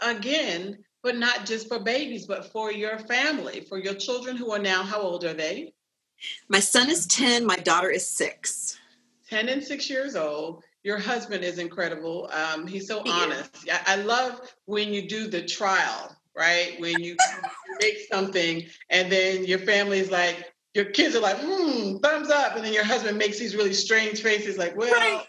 again 0.00 0.78
but 1.02 1.16
not 1.16 1.46
just 1.46 1.68
for 1.68 1.78
babies, 1.78 2.26
but 2.26 2.50
for 2.52 2.72
your 2.72 2.98
family, 2.98 3.60
for 3.60 3.78
your 3.78 3.94
children 3.94 4.36
who 4.36 4.50
are 4.52 4.58
now, 4.58 4.82
how 4.82 5.00
old 5.00 5.24
are 5.24 5.34
they? 5.34 5.72
My 6.48 6.60
son 6.60 6.90
is 6.90 7.06
10, 7.06 7.46
my 7.46 7.56
daughter 7.56 7.90
is 7.90 8.08
six. 8.08 8.78
10 9.30 9.48
and 9.48 9.62
six 9.62 9.88
years 9.88 10.16
old. 10.16 10.62
Your 10.82 10.98
husband 10.98 11.44
is 11.44 11.58
incredible. 11.58 12.30
Um, 12.32 12.66
he's 12.66 12.88
so 12.88 13.02
honest. 13.06 13.68
I, 13.70 13.94
I 13.94 13.96
love 13.96 14.40
when 14.64 14.92
you 14.92 15.08
do 15.08 15.28
the 15.28 15.42
trial, 15.42 16.16
right? 16.36 16.76
When 16.78 17.00
you 17.00 17.16
make 17.80 17.98
something 18.10 18.64
and 18.90 19.12
then 19.12 19.44
your 19.44 19.58
family 19.58 19.98
is 19.98 20.10
like, 20.10 20.52
your 20.74 20.86
kids 20.86 21.14
are 21.16 21.20
like, 21.20 21.36
hmm, 21.40 21.96
thumbs 21.98 22.30
up. 22.30 22.56
And 22.56 22.64
then 22.64 22.72
your 22.72 22.84
husband 22.84 23.18
makes 23.18 23.38
these 23.38 23.56
really 23.56 23.72
strange 23.72 24.22
faces 24.22 24.56
like, 24.56 24.76
well, 24.76 24.92
right. 24.92 25.26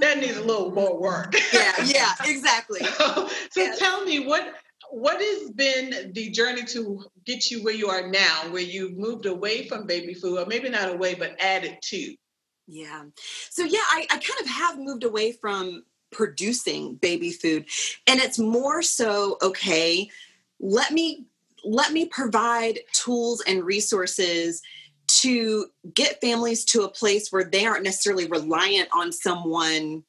that 0.00 0.18
needs 0.18 0.36
a 0.36 0.42
little 0.42 0.72
more 0.72 1.00
work. 1.00 1.34
yeah, 1.52 1.72
yeah, 1.84 2.12
exactly. 2.24 2.80
so, 2.80 3.28
so 3.50 3.60
yes. 3.60 3.78
tell 3.78 4.04
me 4.04 4.26
what 4.26 4.54
what 4.90 5.20
has 5.20 5.50
been 5.50 6.12
the 6.12 6.30
journey 6.30 6.64
to 6.64 7.04
get 7.24 7.50
you 7.50 7.62
where 7.62 7.74
you 7.74 7.88
are 7.88 8.08
now, 8.08 8.42
where 8.50 8.62
you've 8.62 8.96
moved 8.96 9.26
away 9.26 9.68
from 9.68 9.86
baby 9.86 10.14
food, 10.14 10.38
or 10.38 10.46
maybe 10.46 10.68
not 10.68 10.90
away, 10.90 11.14
but 11.14 11.36
added 11.40 11.78
to? 11.82 12.14
Yeah. 12.66 13.04
So 13.50 13.64
yeah, 13.64 13.78
I, 13.90 14.06
I 14.10 14.14
kind 14.14 14.40
of 14.40 14.46
have 14.46 14.78
moved 14.78 15.04
away 15.04 15.32
from 15.32 15.84
producing 16.12 16.96
baby 16.96 17.30
food. 17.30 17.66
And 18.06 18.20
it's 18.20 18.38
more 18.38 18.82
so, 18.82 19.38
okay, 19.42 20.08
let 20.60 20.92
me 20.92 21.26
let 21.64 21.92
me 21.92 22.06
provide 22.06 22.80
tools 22.92 23.42
and 23.46 23.64
resources 23.64 24.62
to 25.08 25.66
get 25.94 26.20
families 26.20 26.64
to 26.64 26.82
a 26.82 26.88
place 26.88 27.30
where 27.30 27.44
they 27.44 27.66
aren't 27.66 27.82
necessarily 27.82 28.26
reliant 28.26 28.88
on 28.94 29.12
someone 29.12 30.04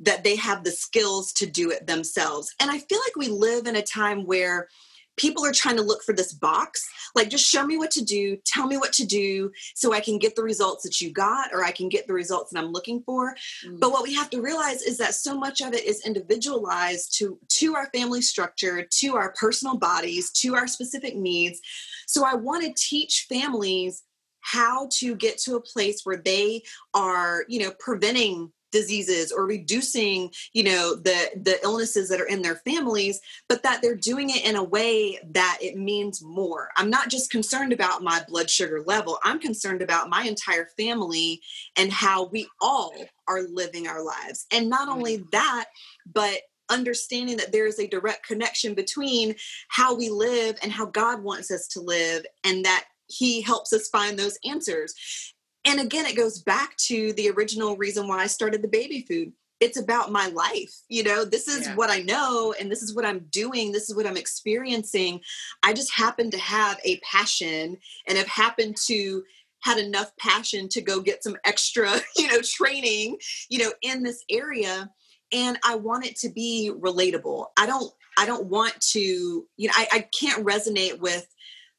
that 0.00 0.24
they 0.24 0.36
have 0.36 0.64
the 0.64 0.70
skills 0.70 1.32
to 1.34 1.46
do 1.46 1.70
it 1.70 1.86
themselves. 1.86 2.54
And 2.60 2.70
I 2.70 2.78
feel 2.78 2.98
like 2.98 3.16
we 3.16 3.28
live 3.28 3.66
in 3.66 3.76
a 3.76 3.82
time 3.82 4.26
where 4.26 4.68
people 5.16 5.44
are 5.44 5.52
trying 5.52 5.76
to 5.76 5.82
look 5.82 6.02
for 6.02 6.12
this 6.12 6.32
box 6.32 6.86
like 7.14 7.30
just 7.30 7.46
show 7.46 7.64
me 7.64 7.76
what 7.76 7.90
to 7.90 8.04
do 8.04 8.36
tell 8.44 8.66
me 8.66 8.76
what 8.76 8.92
to 8.92 9.04
do 9.04 9.50
so 9.74 9.92
i 9.92 10.00
can 10.00 10.18
get 10.18 10.36
the 10.36 10.42
results 10.42 10.82
that 10.82 11.00
you 11.00 11.12
got 11.12 11.52
or 11.52 11.64
i 11.64 11.70
can 11.70 11.88
get 11.88 12.06
the 12.06 12.12
results 12.12 12.52
that 12.52 12.62
i'm 12.62 12.72
looking 12.72 13.02
for 13.04 13.34
mm-hmm. 13.64 13.78
but 13.78 13.90
what 13.90 14.02
we 14.02 14.14
have 14.14 14.30
to 14.30 14.40
realize 14.40 14.82
is 14.82 14.98
that 14.98 15.14
so 15.14 15.36
much 15.36 15.60
of 15.60 15.72
it 15.72 15.84
is 15.84 16.06
individualized 16.06 17.16
to 17.16 17.38
to 17.48 17.74
our 17.74 17.86
family 17.94 18.22
structure 18.22 18.86
to 18.90 19.16
our 19.16 19.32
personal 19.32 19.76
bodies 19.76 20.30
to 20.30 20.54
our 20.54 20.66
specific 20.66 21.16
needs 21.16 21.60
so 22.06 22.24
i 22.24 22.34
want 22.34 22.62
to 22.62 22.72
teach 22.76 23.26
families 23.28 24.02
how 24.40 24.88
to 24.92 25.16
get 25.16 25.38
to 25.38 25.56
a 25.56 25.60
place 25.60 26.02
where 26.04 26.18
they 26.18 26.62
are 26.94 27.44
you 27.48 27.58
know 27.60 27.72
preventing 27.78 28.52
diseases 28.76 29.32
or 29.32 29.46
reducing 29.46 30.30
you 30.52 30.64
know 30.64 30.94
the 30.94 31.30
the 31.42 31.58
illnesses 31.62 32.08
that 32.08 32.20
are 32.20 32.26
in 32.26 32.42
their 32.42 32.56
families 32.56 33.20
but 33.48 33.62
that 33.62 33.80
they're 33.80 33.94
doing 33.94 34.30
it 34.30 34.44
in 34.44 34.56
a 34.56 34.62
way 34.62 35.18
that 35.30 35.58
it 35.60 35.76
means 35.76 36.22
more. 36.22 36.70
I'm 36.76 36.90
not 36.90 37.08
just 37.08 37.30
concerned 37.30 37.72
about 37.72 38.02
my 38.02 38.22
blood 38.28 38.50
sugar 38.50 38.82
level. 38.84 39.18
I'm 39.22 39.40
concerned 39.40 39.82
about 39.82 40.10
my 40.10 40.24
entire 40.24 40.68
family 40.76 41.40
and 41.76 41.92
how 41.92 42.26
we 42.26 42.48
all 42.60 42.94
are 43.28 43.42
living 43.42 43.86
our 43.86 44.04
lives. 44.04 44.46
And 44.52 44.68
not 44.68 44.88
only 44.88 45.18
mm-hmm. 45.18 45.30
that 45.32 45.66
but 46.12 46.40
understanding 46.68 47.36
that 47.36 47.52
there 47.52 47.66
is 47.66 47.78
a 47.78 47.86
direct 47.86 48.26
connection 48.26 48.74
between 48.74 49.34
how 49.68 49.94
we 49.94 50.08
live 50.08 50.56
and 50.62 50.72
how 50.72 50.86
God 50.86 51.22
wants 51.22 51.50
us 51.50 51.68
to 51.68 51.80
live, 51.80 52.24
and 52.44 52.64
that 52.64 52.84
He 53.06 53.40
helps 53.40 53.72
us 53.72 53.88
find 53.88 54.18
those 54.18 54.38
answers 54.44 55.34
and 55.66 55.80
again 55.80 56.06
it 56.06 56.16
goes 56.16 56.38
back 56.38 56.76
to 56.76 57.12
the 57.14 57.28
original 57.30 57.76
reason 57.76 58.08
why 58.08 58.18
i 58.18 58.26
started 58.26 58.62
the 58.62 58.68
baby 58.68 59.04
food. 59.08 59.32
It's 59.58 59.78
about 59.78 60.12
my 60.12 60.28
life 60.28 60.72
you 60.88 61.02
know 61.02 61.24
this 61.24 61.48
is 61.48 61.66
yeah. 61.66 61.74
what 61.74 61.90
i 61.90 62.00
know 62.00 62.54
and 62.58 62.70
this 62.70 62.82
is 62.82 62.94
what 62.94 63.04
i'm 63.04 63.20
doing 63.30 63.72
this 63.72 63.88
is 63.88 63.96
what 63.96 64.06
i'm 64.06 64.16
experiencing. 64.16 65.20
I 65.62 65.72
just 65.72 65.92
happen 65.92 66.30
to 66.30 66.38
have 66.38 66.78
a 66.84 67.00
passion 67.00 67.78
and 68.06 68.18
have 68.18 68.28
happened 68.28 68.76
to 68.86 69.22
had 69.60 69.78
enough 69.78 70.16
passion 70.18 70.68
to 70.68 70.80
go 70.80 71.00
get 71.00 71.24
some 71.24 71.36
extra 71.44 71.90
you 72.16 72.28
know 72.28 72.40
training 72.42 73.18
you 73.48 73.58
know 73.58 73.72
in 73.82 74.02
this 74.02 74.22
area 74.30 74.90
and 75.32 75.58
i 75.64 75.74
want 75.74 76.06
it 76.06 76.16
to 76.16 76.28
be 76.28 76.70
relatable. 76.78 77.46
I 77.56 77.66
don't 77.66 77.92
i 78.18 78.26
don't 78.26 78.46
want 78.46 78.78
to 78.92 79.00
you 79.00 79.68
know 79.68 79.74
i, 79.76 79.88
I 79.92 80.08
can't 80.18 80.44
resonate 80.46 81.00
with 81.00 81.26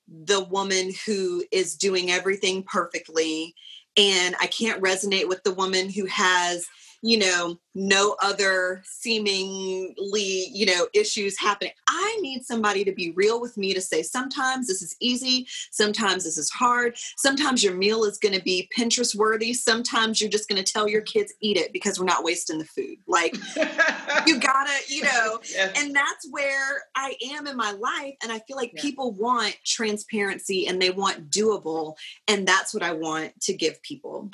the 0.07 0.43
woman 0.45 0.91
who 1.05 1.43
is 1.51 1.75
doing 1.75 2.11
everything 2.11 2.63
perfectly 2.63 3.53
and 3.97 4.35
I 4.39 4.47
can't 4.47 4.81
resonate 4.81 5.27
with 5.27 5.43
the 5.43 5.53
woman 5.53 5.89
who 5.89 6.05
has 6.05 6.67
you 7.01 7.17
know, 7.19 7.57
no 7.75 8.15
other 8.23 8.81
seemingly, 8.85 10.47
you 10.51 10.65
know, 10.65 10.87
issues 10.93 11.39
happening. 11.39 11.73
I 11.87 12.17
need 12.21 12.43
somebody 12.43 12.83
to 12.83 12.91
be 12.91 13.11
real 13.11 13.39
with 13.39 13.55
me 13.55 13.73
to 13.73 13.81
say, 13.81 14.01
sometimes 14.01 14.67
this 14.67 14.81
is 14.81 14.95
easy, 14.99 15.47
sometimes 15.71 16.23
this 16.23 16.37
is 16.37 16.49
hard, 16.49 16.97
sometimes 17.17 17.63
your 17.63 17.75
meal 17.75 18.03
is 18.03 18.17
going 18.17 18.33
to 18.33 18.41
be 18.41 18.69
Pinterest 18.75 19.15
worthy, 19.15 19.53
sometimes 19.53 20.19
you're 20.19 20.29
just 20.29 20.49
going 20.49 20.63
to 20.63 20.71
tell 20.71 20.87
your 20.87 21.01
kids 21.07 21.33
eat 21.39 21.57
it 21.57 21.71
because 21.71 21.99
we're 21.99 22.05
not 22.05 22.23
wasting 22.23 22.57
the 22.57 22.65
food. 22.65 22.97
Like, 23.07 23.35
you 24.25 24.39
gotta, 24.39 24.73
you 24.87 25.03
know, 25.03 25.39
yes. 25.43 25.73
and 25.77 25.95
that's 25.95 26.27
where 26.31 26.83
I 26.95 27.15
am 27.31 27.45
in 27.45 27.55
my 27.55 27.71
life. 27.71 28.15
And 28.23 28.31
I 28.31 28.39
feel 28.39 28.57
like 28.57 28.71
yeah. 28.75 28.81
people 28.81 29.11
want 29.11 29.55
transparency 29.63 30.67
and 30.67 30.81
they 30.81 30.89
want 30.89 31.29
doable. 31.29 31.95
And 32.27 32.47
that's 32.47 32.73
what 32.73 32.83
I 32.83 32.93
want 32.93 33.39
to 33.41 33.53
give 33.53 33.81
people. 33.83 34.31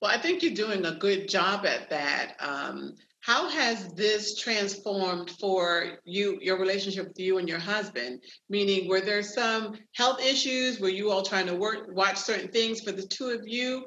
Well, 0.00 0.10
I 0.10 0.20
think 0.20 0.42
you're 0.42 0.54
doing 0.54 0.86
a 0.86 0.94
good 0.94 1.28
job 1.28 1.66
at 1.66 1.90
that. 1.90 2.34
Um, 2.40 2.94
how 3.20 3.50
has 3.50 3.88
this 3.88 4.38
transformed 4.38 5.30
for 5.32 5.98
you, 6.04 6.38
your 6.40 6.58
relationship 6.58 7.08
with 7.08 7.20
you 7.20 7.36
and 7.36 7.46
your 7.46 7.58
husband? 7.58 8.22
Meaning, 8.48 8.88
were 8.88 9.02
there 9.02 9.22
some 9.22 9.78
health 9.94 10.20
issues? 10.22 10.80
Were 10.80 10.88
you 10.88 11.10
all 11.10 11.22
trying 11.22 11.46
to 11.46 11.54
work, 11.54 11.88
watch 11.90 12.16
certain 12.16 12.48
things 12.48 12.80
for 12.80 12.92
the 12.92 13.06
two 13.06 13.28
of 13.28 13.46
you? 13.46 13.84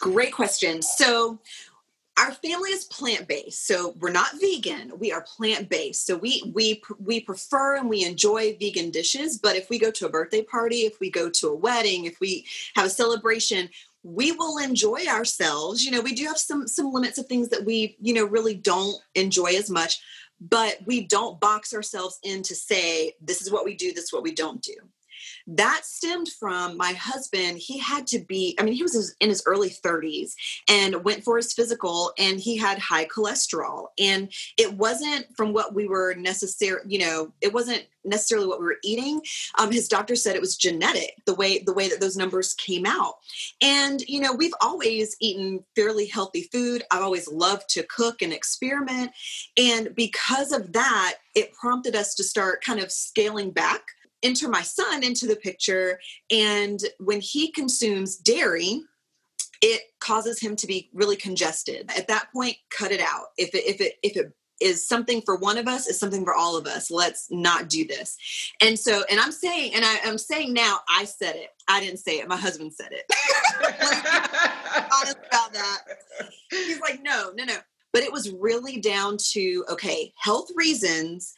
Great 0.00 0.32
question. 0.32 0.80
So, 0.80 1.38
our 2.18 2.32
family 2.32 2.70
is 2.70 2.84
plant-based 2.84 3.66
so 3.66 3.94
we're 3.98 4.10
not 4.10 4.28
vegan 4.40 4.92
we 4.98 5.10
are 5.10 5.22
plant-based 5.22 6.06
so 6.06 6.16
we 6.16 6.42
we 6.54 6.82
we 6.98 7.20
prefer 7.20 7.76
and 7.76 7.88
we 7.88 8.04
enjoy 8.04 8.54
vegan 8.60 8.90
dishes 8.90 9.38
but 9.38 9.56
if 9.56 9.70
we 9.70 9.78
go 9.78 9.90
to 9.90 10.04
a 10.04 10.10
birthday 10.10 10.42
party 10.42 10.80
if 10.80 11.00
we 11.00 11.10
go 11.10 11.30
to 11.30 11.48
a 11.48 11.54
wedding 11.54 12.04
if 12.04 12.20
we 12.20 12.44
have 12.74 12.84
a 12.84 12.90
celebration 12.90 13.70
we 14.02 14.32
will 14.32 14.58
enjoy 14.58 15.06
ourselves. 15.06 15.84
You 15.84 15.90
know 15.92 16.00
we 16.00 16.14
do 16.14 16.24
have 16.26 16.38
some 16.38 16.66
some 16.66 16.92
limits 16.92 17.18
of 17.18 17.26
things 17.26 17.48
that 17.50 17.64
we 17.64 17.96
you 18.00 18.14
know 18.14 18.24
really 18.24 18.54
don't 18.54 18.96
enjoy 19.14 19.52
as 19.56 19.70
much 19.70 20.00
but 20.40 20.78
we 20.86 21.06
don't 21.06 21.38
box 21.38 21.74
ourselves 21.74 22.18
in 22.22 22.42
to 22.42 22.54
say 22.54 23.14
this 23.20 23.42
is 23.42 23.50
what 23.50 23.64
we 23.64 23.74
do 23.74 23.92
this 23.92 24.04
is 24.04 24.12
what 24.12 24.22
we 24.22 24.34
don't 24.34 24.62
do 24.62 24.74
that 25.46 25.82
stemmed 25.84 26.28
from 26.28 26.76
my 26.76 26.92
husband 26.92 27.58
he 27.58 27.78
had 27.78 28.06
to 28.06 28.18
be 28.20 28.56
i 28.58 28.62
mean 28.62 28.74
he 28.74 28.82
was 28.82 29.14
in 29.20 29.28
his 29.28 29.42
early 29.46 29.70
30s 29.70 30.34
and 30.68 31.04
went 31.04 31.24
for 31.24 31.36
his 31.36 31.52
physical 31.52 32.12
and 32.18 32.40
he 32.40 32.56
had 32.56 32.78
high 32.78 33.06
cholesterol. 33.06 33.88
And 33.98 34.32
it 34.56 34.74
wasn't 34.74 35.26
from 35.36 35.52
what 35.52 35.74
we 35.74 35.88
were 35.88 36.14
necessary 36.14 36.80
you 36.86 36.98
know 36.98 37.32
it 37.40 37.52
wasn't 37.52 37.86
necessarily 38.04 38.46
what 38.46 38.60
we 38.60 38.66
were 38.66 38.78
eating. 38.82 39.20
Um, 39.58 39.70
his 39.70 39.86
doctor 39.88 40.16
said 40.16 40.34
it 40.34 40.40
was 40.40 40.56
genetic 40.56 41.16
the 41.26 41.34
way 41.34 41.58
the 41.58 41.74
way 41.74 41.88
that 41.88 42.00
those 42.00 42.16
numbers 42.16 42.54
came 42.54 42.86
out. 42.86 43.14
And 43.60 44.00
you 44.02 44.20
know 44.20 44.32
we've 44.32 44.54
always 44.60 45.16
eaten 45.20 45.64
fairly 45.76 46.06
healthy 46.06 46.48
food. 46.52 46.82
I've 46.90 47.02
always 47.02 47.30
loved 47.30 47.68
to 47.70 47.82
cook 47.84 48.22
and 48.22 48.32
experiment. 48.32 49.12
And 49.56 49.94
because 49.94 50.52
of 50.52 50.72
that 50.72 51.16
it 51.34 51.52
prompted 51.52 51.94
us 51.94 52.14
to 52.16 52.24
start 52.24 52.64
kind 52.64 52.80
of 52.80 52.90
scaling 52.90 53.50
back 53.50 53.82
enter 54.22 54.48
my 54.48 54.62
son 54.62 55.02
into 55.02 55.26
the 55.26 55.36
picture. 55.36 56.00
And 56.30 56.80
when 56.98 57.20
he 57.20 57.50
consumes 57.50 58.16
dairy, 58.16 58.82
it 59.62 59.82
causes 60.00 60.40
him 60.40 60.56
to 60.56 60.66
be 60.66 60.90
really 60.94 61.16
congested. 61.16 61.90
At 61.96 62.08
that 62.08 62.28
point, 62.32 62.56
cut 62.70 62.92
it 62.92 63.00
out. 63.00 63.26
If 63.36 63.54
it 63.54 63.66
if 63.66 63.80
it 63.80 63.98
if 64.02 64.16
it 64.16 64.32
is 64.60 64.86
something 64.86 65.22
for 65.22 65.36
one 65.36 65.58
of 65.58 65.66
us 65.66 65.86
is 65.86 65.98
something 65.98 66.24
for 66.24 66.34
all 66.34 66.56
of 66.56 66.66
us 66.66 66.90
let's 66.90 67.28
not 67.30 67.68
do 67.68 67.86
this 67.86 68.16
and 68.60 68.78
so 68.78 69.02
and 69.10 69.18
i'm 69.18 69.32
saying 69.32 69.74
and 69.74 69.84
I, 69.84 69.96
am 70.04 70.18
saying 70.18 70.52
now 70.52 70.80
i 70.88 71.04
said 71.04 71.34
it 71.34 71.48
i 71.66 71.80
didn't 71.80 71.98
say 71.98 72.18
it 72.18 72.28
my 72.28 72.36
husband 72.36 72.72
said 72.72 72.90
it 72.92 73.04
honest 75.00 75.16
about 75.16 75.52
that 75.54 75.78
he's 76.50 76.80
like 76.80 77.02
no 77.02 77.32
no 77.34 77.44
no 77.44 77.56
but 77.92 78.02
it 78.02 78.12
was 78.12 78.30
really 78.30 78.78
down 78.78 79.16
to 79.32 79.64
okay 79.70 80.12
health 80.16 80.50
reasons 80.54 81.34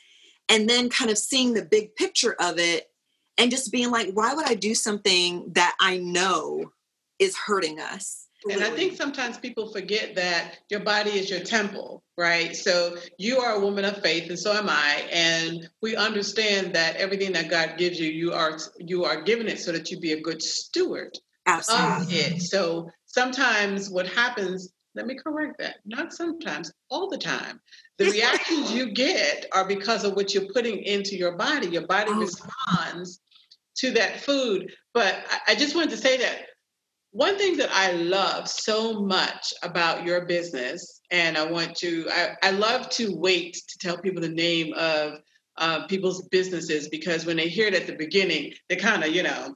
and 0.53 0.69
then 0.69 0.91
kind 0.91 1.11
of 1.11 1.19
seeing 1.19 1.55
the 1.55 1.65
big 1.65 1.97
picture 1.97 2.37
of 2.38 2.59
it 2.59 2.91
and 3.38 3.51
just 3.51 3.73
being 3.73 3.91
like 3.91 4.12
why 4.12 4.35
would 4.35 4.47
i 4.47 4.55
do 4.55 4.75
something 4.75 5.51
that 5.53 5.75
i 5.81 5.97
know 5.99 6.71
is 7.19 7.37
hurting 7.37 7.81
us? 7.81 8.29
And 8.51 8.62
i 8.62 8.71
think 8.71 8.97
sometimes 8.97 9.38
people 9.38 9.73
forget 9.73 10.15
that 10.17 10.59
your 10.69 10.81
body 10.81 11.11
is 11.11 11.31
your 11.31 11.41
temple 11.41 12.03
right? 12.19 12.55
So 12.55 12.97
you 13.19 13.38
are 13.38 13.55
a 13.55 13.61
woman 13.61 13.87
of 13.87 14.03
faith 14.03 14.29
and 14.29 14.38
so 14.38 14.53
am 14.53 14.69
i 14.69 15.09
and 15.11 15.69
we 15.81 15.97
understand 15.97 16.75
that 16.75 16.97
everything 16.97 17.33
that 17.33 17.49
god 17.49 17.79
gives 17.79 17.99
you 17.99 18.11
you 18.11 18.33
are 18.33 18.59
you 18.79 19.05
are 19.05 19.23
given 19.23 19.49
it 19.49 19.59
so 19.59 19.73
that 19.73 19.91
you 19.91 19.99
be 19.99 20.12
a 20.12 20.21
good 20.21 20.43
steward 20.43 21.17
Absolutely. 21.47 22.05
of 22.05 22.12
it. 22.12 22.43
So 22.43 22.91
sometimes 23.07 23.91
what 23.91 24.07
happens 24.07 24.73
let 24.95 25.07
me 25.07 25.15
correct 25.15 25.59
that 25.59 25.77
not 25.85 26.12
sometimes 26.12 26.73
all 26.91 27.09
the 27.09 27.19
time 27.19 27.61
the 28.05 28.11
reactions 28.11 28.73
you 28.73 28.93
get 28.93 29.47
are 29.53 29.67
because 29.67 30.05
of 30.05 30.15
what 30.15 30.35
you're 30.35 30.53
putting 30.53 30.79
into 30.79 31.17
your 31.17 31.37
body. 31.37 31.69
Your 31.69 31.87
body 31.87 32.11
oh. 32.12 32.21
responds 32.21 33.21
to 33.77 33.91
that 33.93 34.21
food. 34.21 34.73
But 34.95 35.25
I, 35.31 35.53
I 35.53 35.55
just 35.55 35.75
wanted 35.75 35.91
to 35.91 35.97
say 35.97 36.19
that 36.19 36.47
one 37.12 37.37
thing 37.37 37.59
that 37.59 37.71
I 37.71 37.93
love 37.93 38.49
so 38.49 39.03
much 39.03 39.53
about 39.62 40.05
your 40.05 40.25
business, 40.25 41.01
and 41.11 41.37
I 41.37 41.45
want 41.45 41.77
to, 41.77 42.07
I, 42.11 42.35
I 42.43 42.51
love 42.53 42.88
to 42.91 43.15
wait 43.15 43.55
to 43.55 43.79
tell 43.81 43.99
people 43.99 44.23
the 44.23 44.29
name 44.29 44.73
of 44.75 45.19
uh, 45.59 45.87
people's 45.87 46.27
businesses 46.29 46.88
because 46.88 47.27
when 47.27 47.37
they 47.37 47.49
hear 47.49 47.69
it 47.69 47.75
at 47.75 47.87
the 47.87 47.97
beginning, 47.97 48.55
they 48.71 48.77
kind 48.77 49.05
of, 49.05 49.15
you 49.15 49.23
know, 49.23 49.55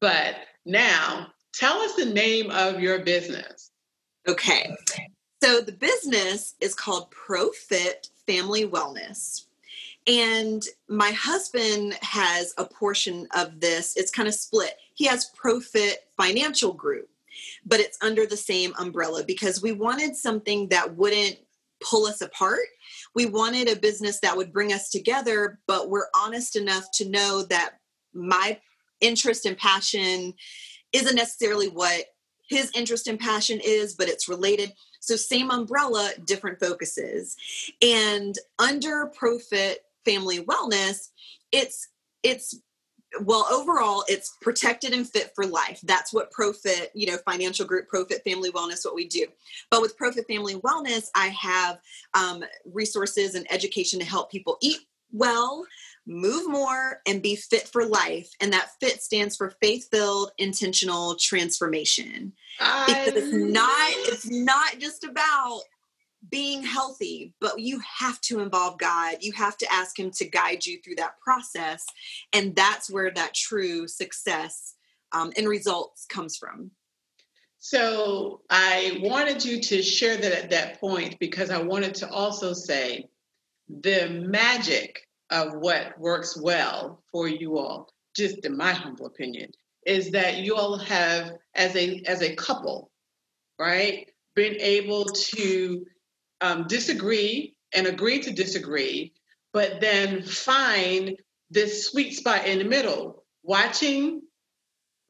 but 0.00 0.36
now 0.66 1.28
tell 1.54 1.78
us 1.78 1.94
the 1.94 2.04
name 2.04 2.50
of 2.50 2.78
your 2.78 3.02
business. 3.02 3.70
Okay. 4.28 4.76
So 5.44 5.60
the 5.60 5.72
business 5.72 6.54
is 6.62 6.74
called 6.74 7.10
ProFit 7.10 8.08
Family 8.26 8.66
Wellness. 8.66 9.44
And 10.06 10.64
my 10.88 11.10
husband 11.10 11.98
has 12.00 12.54
a 12.56 12.64
portion 12.64 13.28
of 13.36 13.60
this. 13.60 13.94
It's 13.94 14.10
kind 14.10 14.26
of 14.26 14.32
split. 14.32 14.72
He 14.94 15.04
has 15.04 15.30
ProFit 15.32 15.96
Financial 16.16 16.72
Group, 16.72 17.10
but 17.66 17.78
it's 17.78 17.98
under 18.00 18.24
the 18.24 18.38
same 18.38 18.72
umbrella 18.78 19.22
because 19.22 19.60
we 19.60 19.72
wanted 19.72 20.16
something 20.16 20.68
that 20.68 20.96
wouldn't 20.96 21.36
pull 21.82 22.06
us 22.06 22.22
apart. 22.22 22.60
We 23.14 23.26
wanted 23.26 23.68
a 23.68 23.76
business 23.76 24.20
that 24.20 24.38
would 24.38 24.50
bring 24.50 24.72
us 24.72 24.88
together, 24.88 25.58
but 25.66 25.90
we're 25.90 26.08
honest 26.16 26.56
enough 26.56 26.86
to 26.94 27.10
know 27.10 27.42
that 27.50 27.74
my 28.14 28.58
interest 29.02 29.44
and 29.44 29.58
passion 29.58 30.32
isn't 30.94 31.16
necessarily 31.16 31.68
what 31.68 32.06
his 32.48 32.70
interest 32.74 33.08
and 33.08 33.18
passion 33.18 33.60
is, 33.62 33.94
but 33.94 34.08
it's 34.08 34.28
related. 34.28 34.72
So, 35.04 35.16
same 35.16 35.50
umbrella, 35.50 36.12
different 36.24 36.58
focuses. 36.58 37.36
And 37.82 38.36
under 38.58 39.10
ProFit 39.18 39.76
family 40.04 40.40
wellness 40.44 41.08
it's 41.52 41.88
it's 42.22 42.60
well 43.22 43.46
overall 43.50 44.04
it's 44.08 44.36
protected 44.40 44.92
and 44.92 45.08
fit 45.08 45.32
for 45.34 45.46
life 45.46 45.80
that's 45.84 46.12
what 46.12 46.30
profit 46.30 46.90
you 46.94 47.06
know 47.06 47.16
financial 47.24 47.64
group 47.64 47.88
profit 47.88 48.22
family 48.24 48.50
wellness 48.50 48.84
what 48.84 48.94
we 48.94 49.06
do 49.06 49.26
but 49.70 49.80
with 49.80 49.96
profit 49.96 50.26
family 50.26 50.56
wellness 50.56 51.10
i 51.14 51.28
have 51.28 51.78
um, 52.14 52.44
resources 52.72 53.34
and 53.34 53.46
education 53.50 53.98
to 53.98 54.04
help 54.04 54.30
people 54.30 54.56
eat 54.60 54.80
well 55.12 55.64
move 56.06 56.48
more 56.48 57.00
and 57.06 57.22
be 57.22 57.34
fit 57.34 57.66
for 57.68 57.86
life 57.86 58.28
and 58.40 58.52
that 58.52 58.70
fit 58.80 59.02
stands 59.02 59.36
for 59.36 59.54
faith 59.62 59.88
filled 59.90 60.30
intentional 60.36 61.14
transformation 61.16 62.32
because 62.58 63.08
it's 63.14 63.32
not 63.32 63.70
it's 64.06 64.30
not 64.30 64.78
just 64.78 65.04
about 65.04 65.62
being 66.30 66.62
healthy, 66.62 67.34
but 67.40 67.58
you 67.58 67.80
have 67.80 68.20
to 68.22 68.40
involve 68.40 68.78
God. 68.78 69.16
You 69.20 69.32
have 69.32 69.56
to 69.58 69.72
ask 69.72 69.98
Him 69.98 70.10
to 70.12 70.28
guide 70.28 70.64
you 70.64 70.80
through 70.80 70.96
that 70.96 71.18
process. 71.20 71.84
And 72.32 72.54
that's 72.56 72.90
where 72.90 73.10
that 73.10 73.34
true 73.34 73.86
success 73.88 74.74
um, 75.12 75.32
and 75.36 75.48
results 75.48 76.06
comes 76.06 76.36
from. 76.36 76.70
So 77.58 78.42
I 78.50 78.98
wanted 79.02 79.44
you 79.44 79.60
to 79.60 79.82
share 79.82 80.16
that 80.16 80.32
at 80.32 80.50
that 80.50 80.80
point 80.80 81.18
because 81.18 81.50
I 81.50 81.62
wanted 81.62 81.94
to 81.96 82.10
also 82.10 82.52
say 82.52 83.08
the 83.68 84.08
magic 84.08 85.08
of 85.34 85.54
what 85.54 85.98
works 85.98 86.40
well 86.40 87.02
for 87.10 87.26
you 87.26 87.58
all, 87.58 87.92
just 88.16 88.46
in 88.46 88.56
my 88.56 88.72
humble 88.72 89.06
opinion, 89.06 89.50
is 89.84 90.12
that 90.12 90.38
you 90.38 90.54
all 90.54 90.78
have 90.78 91.32
as 91.54 91.74
a 91.74 92.02
as 92.06 92.22
a 92.22 92.36
couple, 92.36 92.90
right, 93.58 94.08
been 94.36 94.56
able 94.60 95.04
to 95.04 95.84
um, 96.40 96.66
disagree 96.68 97.56
and 97.74 97.86
agree 97.86 98.20
to 98.20 98.32
disagree, 98.32 99.12
but 99.52 99.80
then 99.80 100.22
find 100.22 101.16
this 101.50 101.86
sweet 101.86 102.14
spot 102.14 102.46
in 102.46 102.58
the 102.58 102.64
middle. 102.64 103.24
Watching, 103.42 104.22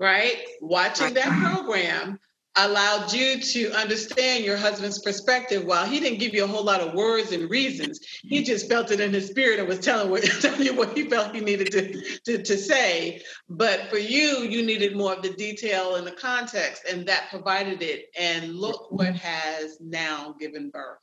right? 0.01 0.43
Watching 0.61 1.15
that 1.15 1.29
program 1.43 2.19
allowed 2.57 3.13
you 3.13 3.41
to 3.41 3.73
understand 3.73 4.45
your 4.45 4.57
husband's 4.57 5.01
perspective 5.01 5.65
while 5.65 5.87
he 5.87 5.99
didn't 5.99 6.21
give 6.21 6.35
you 6.35 6.45
a 6.45 6.47
whole 6.47 6.63
lot 6.63 6.81
of 6.81 6.95
words 6.95 7.33
and 7.33 7.51
reasons. 7.51 7.99
He 8.23 8.45
just 8.45 8.69
felt 8.69 8.91
it 8.93 9.01
in 9.01 9.13
his 9.13 9.29
spirit 9.29 9.59
and 9.59 9.69
was 9.69 9.81
telling, 9.81 10.11
what, 10.11 10.23
telling 10.41 10.63
you 10.63 10.75
what 10.75 10.97
he 10.97 11.09
felt 11.09 11.35
he 11.35 11.41
needed 11.41 11.73
to, 11.73 12.19
to, 12.27 12.43
to 12.43 12.57
say. 12.57 13.23
But 13.49 13.91
for 13.91 13.99
you 13.99 14.43
you 14.43 14.65
needed 14.65 14.97
more 14.97 15.15
of 15.15 15.23
the 15.23 15.33
detail 15.33 15.97
and 15.97 16.07
the 16.07 16.13
context 16.13 16.85
and 16.91 17.07
that 17.07 17.29
provided 17.31 17.83
it. 17.83 18.07
And 18.19 18.55
look 18.55 18.91
what 18.91 19.17
has 19.17 19.79
now 19.81 20.37
given 20.39 20.71
birth. 20.71 20.99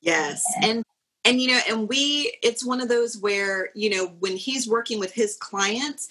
Yes. 0.00 0.44
And 0.62 0.84
and 1.24 1.40
you 1.40 1.48
know, 1.48 1.60
and 1.68 1.88
we 1.88 2.36
it's 2.42 2.64
one 2.64 2.80
of 2.80 2.88
those 2.88 3.18
where, 3.18 3.70
you 3.74 3.90
know, 3.90 4.06
when 4.20 4.36
he's 4.36 4.68
working 4.68 4.98
with 4.98 5.12
his 5.12 5.36
clients, 5.36 6.08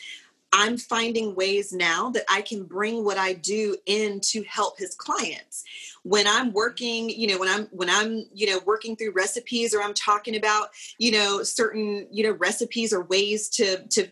I'm 0.58 0.78
finding 0.78 1.36
ways 1.36 1.74
now 1.74 2.12
that 2.12 2.24
I 2.30 2.42
can 2.42 2.64
bring 2.64 3.04
what 3.04 3.18
I 3.18 3.34
do 3.34 3.76
in 3.86 4.22
to 4.22 4.42
help 4.44 4.80
his 4.80 4.96
clients. 4.96 5.66
When 6.04 6.26
I'm 6.28 6.54
working, 6.54 7.10
you 7.10 7.28
know, 7.28 7.38
when 7.38 7.50
I'm 7.50 7.66
when 7.72 7.90
I'm, 7.90 8.24
you 8.34 8.48
know, 8.48 8.62
working 8.66 8.96
through 8.96 9.12
recipes 9.12 9.76
or 9.76 9.82
I'm 9.82 9.94
talking 9.94 10.38
about, 10.38 10.70
you 10.98 11.12
know, 11.12 11.44
certain, 11.44 12.08
you 12.10 12.24
know, 12.24 12.32
recipes 12.32 12.94
or 12.94 13.04
ways 13.04 13.50
to 13.50 13.86
to 13.90 14.08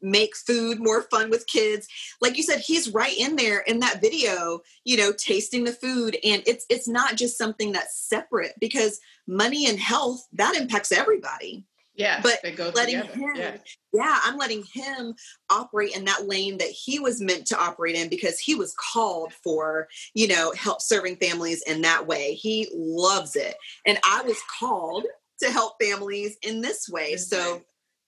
make 0.00 0.36
food 0.36 0.78
more 0.78 1.02
fun 1.02 1.28
with 1.28 1.46
kids 1.46 1.86
like 2.22 2.38
you 2.38 2.42
said 2.42 2.58
he's 2.58 2.94
right 2.94 3.18
in 3.18 3.36
there 3.36 3.60
in 3.60 3.80
that 3.80 4.00
video 4.00 4.60
you 4.84 4.96
know 4.96 5.12
tasting 5.12 5.64
the 5.64 5.72
food 5.72 6.16
and 6.24 6.42
it's 6.46 6.64
it's 6.70 6.88
not 6.88 7.16
just 7.16 7.36
something 7.36 7.70
that's 7.70 8.00
separate 8.08 8.54
because 8.58 8.98
money 9.26 9.66
and 9.66 9.78
health 9.78 10.26
that 10.32 10.56
impacts 10.56 10.90
everybody 10.90 11.66
yeah 12.00 12.20
but 12.22 12.38
letting 12.74 13.00
together. 13.00 13.18
him 13.18 13.32
yes. 13.36 13.60
yeah 13.92 14.18
i'm 14.24 14.36
letting 14.36 14.64
him 14.72 15.14
operate 15.50 15.96
in 15.96 16.04
that 16.04 16.26
lane 16.26 16.58
that 16.58 16.68
he 16.68 16.98
was 16.98 17.20
meant 17.20 17.46
to 17.46 17.58
operate 17.58 17.94
in 17.94 18.08
because 18.08 18.38
he 18.38 18.54
was 18.54 18.74
called 18.92 19.32
for 19.44 19.86
you 20.14 20.26
know 20.26 20.52
help 20.56 20.80
serving 20.80 21.16
families 21.16 21.62
in 21.66 21.82
that 21.82 22.06
way 22.06 22.34
he 22.34 22.68
loves 22.74 23.36
it 23.36 23.54
and 23.86 23.98
i 24.04 24.22
was 24.22 24.38
called 24.58 25.04
to 25.38 25.50
help 25.50 25.74
families 25.80 26.36
in 26.42 26.60
this 26.60 26.88
way 26.88 27.16
so 27.16 27.60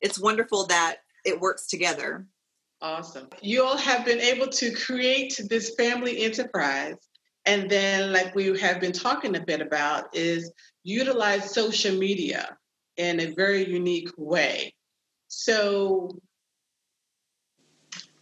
it's 0.03 0.19
wonderful 0.19 0.67
that 0.67 0.97
it 1.25 1.41
works 1.41 1.69
together. 1.69 2.27
Awesome. 2.83 3.29
You 3.41 3.65
all 3.65 3.77
have 3.77 4.05
been 4.05 4.21
able 4.21 4.49
to 4.49 4.73
create 4.73 5.41
this 5.49 5.75
family 5.77 6.25
enterprise. 6.25 6.97
And 7.47 7.71
then, 7.71 8.13
like 8.13 8.35
we 8.35 8.59
have 8.59 8.81
been 8.81 8.93
talking 8.93 9.37
a 9.37 9.41
bit 9.41 9.61
about, 9.61 10.15
is 10.15 10.53
utilize 10.83 11.53
social 11.55 11.97
media 11.97 12.57
in 12.97 13.21
a 13.21 13.35
very 13.35 13.69
unique 13.69 14.11
way. 14.17 14.75
So, 15.29 16.19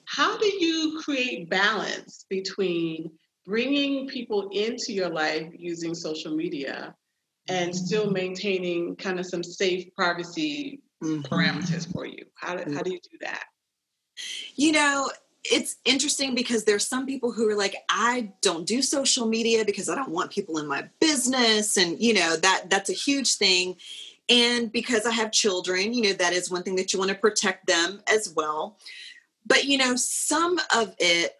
how 0.05 0.39
do 0.39 0.47
you 0.47 1.01
create 1.05 1.49
balance 1.49 2.27
between 2.29 3.11
bringing 3.47 4.09
people 4.09 4.51
into 4.53 4.93
your 4.93 5.09
life 5.09 5.49
using 5.57 5.95
social 5.95 6.35
media 6.35 6.95
and 7.49 7.75
still 7.75 8.11
maintaining 8.11 8.97
kind 8.97 9.19
of 9.19 9.27
some 9.27 9.43
safe 9.43 9.95
privacy 9.95 10.83
mm-hmm. 11.03 11.23
parameters 11.23 11.91
for 11.93 12.07
you? 12.07 12.25
How 12.35 12.57
do, 12.57 12.73
how 12.73 12.83
do 12.83 12.93
you 12.93 13.01
do 13.01 13.19
that? 13.21 13.45
You 14.57 14.73
know, 14.73 15.11
it's 15.45 15.77
interesting 15.85 16.35
because 16.35 16.65
there's 16.65 16.87
some 16.87 17.07
people 17.07 17.33
who 17.33 17.49
are 17.49 17.57
like 17.57 17.75
i 17.89 18.31
don't 18.43 18.67
do 18.67 18.83
social 18.83 19.27
media 19.27 19.65
because 19.65 19.89
i 19.89 19.95
don't 19.95 20.11
want 20.11 20.31
people 20.31 20.59
in 20.59 20.67
my 20.67 20.87
business 21.01 21.77
and 21.77 21.99
you 22.01 22.13
know 22.13 22.37
that 22.37 22.69
that's 22.69 22.91
a 22.91 22.95
huge 22.95 23.37
thing 23.37 23.75
and 24.31 24.73
because 24.73 25.05
i 25.05 25.11
have 25.11 25.31
children 25.33 25.93
you 25.93 26.03
know 26.03 26.13
that 26.13 26.33
is 26.33 26.51
one 26.51 26.63
thing 26.63 26.77
that 26.77 26.93
you 26.93 26.99
want 26.99 27.11
to 27.11 27.17
protect 27.17 27.67
them 27.67 28.01
as 28.11 28.33
well 28.35 28.79
but 29.47 29.65
you 29.65 29.77
know 29.77 29.95
some 29.97 30.59
of 30.75 30.95
it 30.99 31.35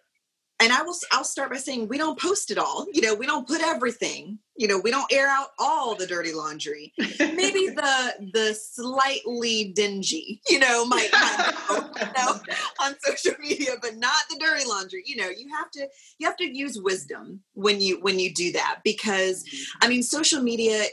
and 0.61 0.71
I 0.71 0.83
will 0.83 0.95
I'll 1.11 1.23
start 1.23 1.49
by 1.49 1.57
saying 1.57 1.87
we 1.87 1.97
don't 1.97 2.19
post 2.19 2.51
it 2.51 2.57
all. 2.59 2.85
You 2.93 3.01
know, 3.01 3.15
we 3.15 3.25
don't 3.25 3.47
put 3.47 3.61
everything. 3.61 4.37
You 4.55 4.67
know, 4.67 4.77
we 4.77 4.91
don't 4.91 5.11
air 5.11 5.27
out 5.27 5.47
all 5.57 5.95
the 5.95 6.05
dirty 6.05 6.33
laundry. 6.33 6.93
Maybe 6.99 7.69
the 7.75 8.29
the 8.31 8.53
slightly 8.53 9.73
dingy, 9.75 10.39
you 10.47 10.59
know, 10.59 10.85
might, 10.85 11.09
might 11.11 11.53
you 11.99 12.05
know, 12.15 12.39
on 12.79 12.95
social 12.99 13.33
media, 13.39 13.71
but 13.81 13.97
not 13.97 14.13
the 14.29 14.37
dirty 14.37 14.65
laundry. 14.65 15.03
You 15.05 15.15
know, 15.17 15.29
you 15.29 15.49
have 15.55 15.71
to 15.71 15.87
you 16.19 16.27
have 16.27 16.37
to 16.37 16.45
use 16.45 16.79
wisdom 16.79 17.41
when 17.53 17.81
you 17.81 17.99
when 18.01 18.19
you 18.19 18.31
do 18.31 18.51
that 18.51 18.81
because 18.83 19.43
I 19.43 19.85
mm-hmm. 19.85 19.89
mean, 19.89 20.03
social 20.03 20.43
media 20.43 20.83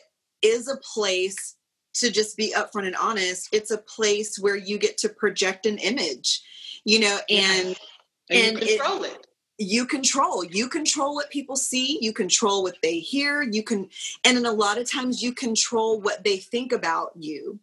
is 0.41 0.69
a 0.69 0.79
place 0.95 1.57
to 1.95 2.11
just 2.11 2.37
be 2.37 2.55
upfront 2.57 2.87
and 2.87 2.97
honest. 2.97 3.49
It's 3.53 3.71
a 3.71 3.79
place 3.79 4.39
where 4.39 4.57
you 4.57 4.79
get 4.79 4.99
to 4.99 5.09
project 5.09 5.67
an 5.67 5.79
image, 5.79 6.43
you 6.85 7.01
know, 7.01 7.19
and 7.29 7.77
yeah. 8.31 8.37
and, 8.37 8.59
and 8.59 8.69
control 8.69 9.05
it, 9.05 9.13
it. 9.13 9.27
You 9.59 9.87
control. 9.87 10.45
You 10.45 10.69
control 10.69 11.15
what 11.15 11.31
people 11.31 11.57
see. 11.57 11.99
You 12.01 12.13
control 12.13 12.63
what 12.63 12.77
they 12.83 13.01
hear. 13.01 13.43
You 13.43 13.63
can 13.63 13.89
and 14.25 14.39
in 14.39 14.47
a 14.47 14.53
lot 14.53 14.79
of 14.79 14.91
times 14.91 15.23
you 15.23 15.33
control 15.33 16.01
what 16.01 16.25
they 16.25 16.37
think 16.37 16.73
about 16.73 17.13
you. 17.17 17.59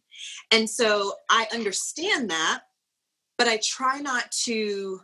And 0.51 0.69
so 0.69 1.13
i 1.29 1.47
understand 1.53 2.29
that 2.29 2.63
but 3.37 3.47
i 3.47 3.59
try 3.61 3.99
not 3.99 4.31
to 4.31 5.01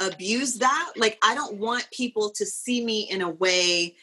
abuse 0.00 0.54
that. 0.54 0.92
Like 0.96 1.18
i 1.22 1.34
don't 1.34 1.58
want 1.58 1.88
people 1.90 2.30
to 2.30 2.46
see 2.46 2.84
me 2.84 3.08
in 3.10 3.22
a 3.22 3.30
way 3.30 3.96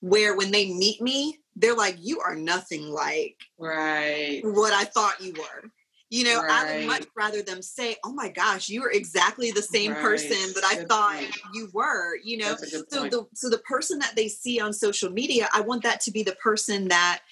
where 0.00 0.36
when 0.36 0.50
they 0.50 0.72
meet 0.72 1.00
me 1.00 1.38
they're 1.56 1.74
like 1.74 1.96
you 2.00 2.20
are 2.20 2.36
nothing 2.36 2.88
like 2.88 3.36
right 3.58 4.40
what 4.44 4.72
i 4.72 4.84
thought 4.84 5.20
you 5.20 5.32
were 5.32 5.70
you 6.08 6.22
know, 6.22 6.40
right. 6.40 6.50
I 6.50 6.76
would 6.76 6.86
much 6.86 7.06
rather 7.16 7.42
them 7.42 7.60
say, 7.60 7.96
"Oh 8.04 8.12
my 8.12 8.28
gosh, 8.28 8.68
you 8.68 8.84
are 8.84 8.92
exactly 8.92 9.50
the 9.50 9.62
same 9.62 9.90
right. 9.90 10.00
person 10.00 10.52
that 10.54 10.64
I 10.64 10.76
Good 10.76 10.88
thought 10.88 11.16
point. 11.16 11.36
you 11.52 11.68
were." 11.72 12.16
You 12.22 12.38
know, 12.38 12.56
so 12.56 13.00
point. 13.00 13.10
the 13.10 13.26
so 13.34 13.50
the 13.50 13.58
person 13.58 13.98
that 13.98 14.14
they 14.14 14.28
see 14.28 14.60
on 14.60 14.72
social 14.72 15.10
media, 15.10 15.48
I 15.52 15.62
want 15.62 15.82
that 15.82 16.00
to 16.02 16.12
be 16.12 16.22
the 16.22 16.36
person 16.36 16.88
that 16.88 17.22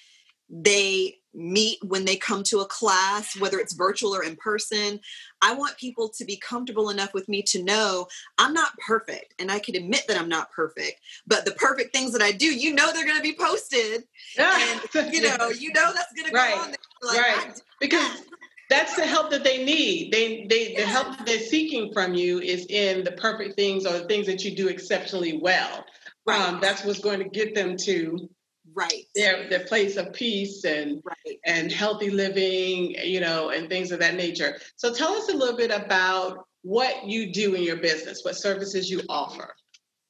they 0.49 1.15
meet 1.35 1.79
when 1.83 2.05
they 2.05 2.15
come 2.15 2.43
to 2.43 2.59
a 2.59 2.65
class, 2.65 3.37
whether 3.39 3.59
it's 3.59 3.73
virtual 3.73 4.15
or 4.15 4.23
in 4.23 4.35
person. 4.35 4.99
I 5.41 5.53
want 5.53 5.77
people 5.77 6.09
to 6.09 6.25
be 6.25 6.37
comfortable 6.37 6.89
enough 6.89 7.13
with 7.13 7.27
me 7.27 7.41
to 7.43 7.63
know 7.63 8.07
I'm 8.37 8.53
not 8.53 8.77
perfect 8.85 9.35
and 9.39 9.51
I 9.51 9.59
can 9.59 9.75
admit 9.75 10.05
that 10.07 10.19
I'm 10.19 10.29
not 10.29 10.51
perfect, 10.51 11.01
but 11.27 11.45
the 11.45 11.51
perfect 11.51 11.93
things 11.93 12.13
that 12.13 12.21
I 12.21 12.31
do, 12.31 12.45
you 12.45 12.73
know, 12.73 12.91
they're 12.93 13.05
going 13.05 13.17
to 13.17 13.23
be 13.23 13.35
posted. 13.37 14.03
and, 14.37 14.81
you 15.13 15.21
know, 15.21 15.49
you 15.49 15.73
know, 15.73 15.91
that's 15.93 16.13
going 16.13 16.27
to 16.27 16.31
go 16.31 16.37
right. 16.37 16.57
on 16.57 16.67
there. 16.67 16.77
Like, 17.03 17.21
right. 17.21 17.61
Because 17.79 18.23
that's 18.69 18.95
the 18.95 19.05
help 19.05 19.29
that 19.31 19.43
they 19.43 19.63
need. 19.63 20.11
They 20.11 20.47
they 20.49 20.75
the 20.75 20.85
help 20.85 21.17
that 21.17 21.25
they're 21.25 21.39
seeking 21.39 21.93
from 21.93 22.15
you 22.15 22.39
is 22.39 22.65
in 22.67 23.03
the 23.03 23.11
perfect 23.11 23.55
things 23.55 23.85
or 23.85 23.93
the 23.93 24.05
things 24.05 24.25
that 24.25 24.43
you 24.43 24.55
do 24.55 24.67
exceptionally 24.67 25.37
well. 25.37 25.85
Right. 26.25 26.41
Um, 26.41 26.59
that's 26.61 26.83
what's 26.83 26.99
going 26.99 27.19
to 27.19 27.29
get 27.29 27.53
them 27.53 27.77
to 27.77 28.29
right 28.75 29.05
their 29.15 29.49
their 29.49 29.65
place 29.65 29.97
of 29.97 30.13
peace 30.13 30.65
and 30.65 31.01
right. 31.03 31.39
and 31.45 31.71
healthy 31.71 32.09
living, 32.09 32.95
you 33.03 33.19
know, 33.19 33.49
and 33.49 33.69
things 33.69 33.91
of 33.91 33.99
that 33.99 34.15
nature. 34.15 34.57
So 34.75 34.93
tell 34.93 35.13
us 35.13 35.29
a 35.29 35.35
little 35.35 35.57
bit 35.57 35.71
about 35.71 36.45
what 36.61 37.05
you 37.05 37.31
do 37.31 37.55
in 37.55 37.63
your 37.63 37.77
business, 37.77 38.23
what 38.23 38.35
services 38.35 38.89
you 38.89 39.01
offer. 39.07 39.55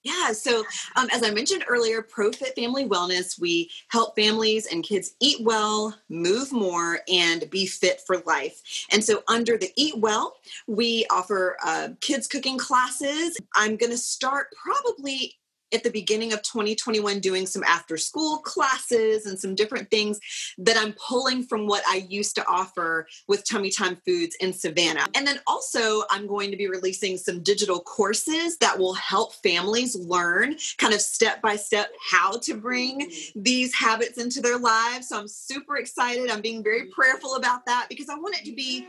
Yeah, 0.06 0.34
so 0.34 0.64
um, 0.96 1.08
as 1.12 1.24
I 1.24 1.32
mentioned 1.32 1.66
earlier, 1.68 2.04
ProFit 2.04 2.54
Family 2.54 2.88
Wellness, 2.88 3.42
we 3.42 3.72
help 3.88 4.16
families 4.16 4.68
and 4.68 4.84
kids 4.84 5.16
eat 5.20 5.38
well, 5.42 5.98
move 6.10 6.52
more, 6.52 7.00
and 7.12 7.50
be 7.50 7.66
fit 7.66 8.02
for 8.06 8.18
life. 8.20 8.62
And 8.92 9.04
so, 9.04 9.24
under 9.28 9.58
the 9.58 9.72
Eat 9.76 9.98
Well, 9.98 10.36
we 10.68 11.08
offer 11.10 11.58
uh, 11.66 11.90
kids 12.02 12.28
cooking 12.28 12.60
classes. 12.60 13.36
I'm 13.56 13.78
going 13.78 13.92
to 13.92 13.98
start 13.98 14.54
probably 14.64 15.34
at 15.74 15.84
the 15.84 15.90
beginning 15.90 16.34
of 16.34 16.42
2021 16.44 17.20
doing 17.20 17.46
some 17.46 17.64
after 17.64 17.98
school 17.98 18.38
classes 18.38 19.26
and 19.26 19.38
some 19.40 19.56
different 19.56 19.90
things 19.90 20.20
that 20.58 20.78
I'm 20.78 20.94
pulling 20.94 21.44
from 21.44 21.68
what 21.68 21.84
I 21.88 22.06
used 22.10 22.36
to 22.36 22.48
offer 22.48 23.08
with 23.28 23.48
Tummy 23.48 23.70
Time 23.70 23.98
Foods 24.06 24.36
in 24.40 24.54
Savannah. 24.54 25.06
And 25.16 25.26
then 25.26 25.40
also, 25.48 26.04
I'm 26.10 26.28
going 26.28 26.52
to 26.52 26.58
be 26.58 26.68
releasing 26.68 27.18
some 27.18 27.44
digital 27.44 27.80
courses 27.80 28.58
that 28.58 28.78
will 28.78 28.94
help 28.94 29.34
families 29.36 29.96
learn 29.96 30.56
kind 30.78 30.94
of 30.94 31.02
step 31.02 31.42
by 31.42 31.56
step 31.56 31.92
how 32.12 32.38
to 32.40 32.56
bring 32.56 33.12
these 33.36 33.74
habits 33.74 34.18
into 34.18 34.42
their 34.42 34.58
lives. 34.58 35.10
So 35.10 35.20
I'm 35.20 35.28
super 35.28 35.78
excited. 35.78 36.30
I'm 36.30 36.42
being 36.42 36.64
very 36.64 36.86
prayerful 36.88 37.36
about 37.36 37.66
that 37.66 37.88
because 37.90 38.10
I 38.10 38.16
want 38.16 38.36
it 38.36 38.46
to 38.46 38.54
be 38.54 38.88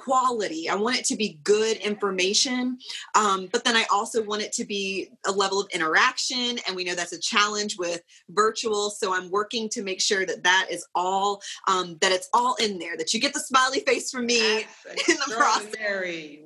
quality. 0.00 0.68
I 0.68 0.74
want 0.74 0.96
it 0.96 1.04
to 1.06 1.16
be 1.16 1.38
good 1.44 1.76
information, 1.78 2.78
um, 3.14 3.48
but 3.52 3.64
then 3.64 3.76
I 3.76 3.84
also 3.92 4.24
want 4.24 4.42
it 4.42 4.52
to 4.54 4.64
be 4.64 5.10
a 5.26 5.32
level 5.32 5.60
of 5.60 5.68
interaction. 5.74 6.58
And 6.66 6.74
we 6.74 6.84
know 6.84 6.94
that's 6.94 7.12
a 7.12 7.20
challenge 7.20 7.76
with 7.78 8.00
virtual. 8.30 8.90
So 8.90 9.14
I'm 9.14 9.30
working 9.30 9.68
to 9.70 9.82
make 9.82 10.00
sure 10.00 10.24
that 10.24 10.42
that 10.44 10.68
is 10.70 10.86
all 10.94 11.42
um, 11.68 11.98
that 12.00 12.12
it's 12.12 12.28
all 12.32 12.54
in 12.56 12.78
there. 12.78 12.96
That 12.96 13.12
you 13.12 13.20
get 13.20 13.34
the 13.34 13.40
smiley 13.40 13.80
face 13.80 14.10
from 14.10 14.26
me 14.26 14.64
that's 14.86 15.08
in 15.08 15.16
the 15.16 15.34
process. 15.34 15.74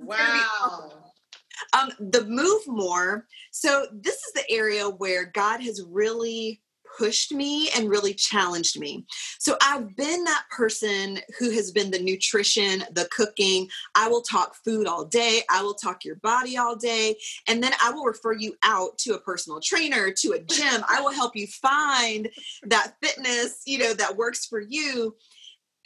Wow. 0.02 0.92
Um, 1.72 1.92
the 2.00 2.24
move 2.24 2.62
more. 2.66 3.26
So 3.52 3.86
this 3.92 4.16
is 4.16 4.32
the 4.34 4.50
area 4.50 4.88
where 4.88 5.26
God 5.26 5.60
has 5.60 5.82
really 5.88 6.60
pushed 6.96 7.32
me 7.32 7.70
and 7.76 7.88
really 7.88 8.14
challenged 8.14 8.78
me. 8.78 9.04
So 9.38 9.56
I've 9.62 9.96
been 9.96 10.24
that 10.24 10.44
person 10.50 11.18
who 11.38 11.50
has 11.50 11.70
been 11.70 11.90
the 11.90 11.98
nutrition, 11.98 12.84
the 12.92 13.08
cooking. 13.10 13.68
I 13.94 14.08
will 14.08 14.22
talk 14.22 14.54
food 14.64 14.86
all 14.86 15.04
day. 15.04 15.42
I 15.50 15.62
will 15.62 15.74
talk 15.74 16.04
your 16.04 16.16
body 16.16 16.56
all 16.56 16.76
day. 16.76 17.16
And 17.48 17.62
then 17.62 17.72
I 17.82 17.90
will 17.90 18.04
refer 18.04 18.32
you 18.32 18.56
out 18.62 18.98
to 18.98 19.14
a 19.14 19.20
personal 19.20 19.60
trainer, 19.60 20.10
to 20.10 20.32
a 20.32 20.40
gym. 20.40 20.84
I 20.88 21.00
will 21.00 21.12
help 21.12 21.36
you 21.36 21.46
find 21.46 22.28
that 22.64 22.94
fitness, 23.02 23.62
you 23.66 23.78
know, 23.78 23.94
that 23.94 24.16
works 24.16 24.46
for 24.46 24.60
you. 24.60 25.14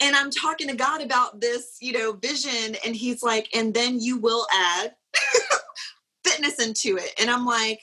And 0.01 0.15
I'm 0.15 0.31
talking 0.31 0.67
to 0.69 0.75
God 0.75 1.01
about 1.01 1.41
this, 1.41 1.77
you 1.81 1.91
know, 1.91 2.13
vision. 2.13 2.75
And 2.85 2.95
he's 2.95 3.21
like, 3.21 3.49
and 3.53 3.73
then 3.73 3.99
you 3.99 4.17
will 4.17 4.47
add 4.53 4.95
fitness 6.23 6.65
into 6.65 6.97
it. 6.97 7.11
And 7.19 7.29
I'm 7.29 7.45
like, 7.45 7.81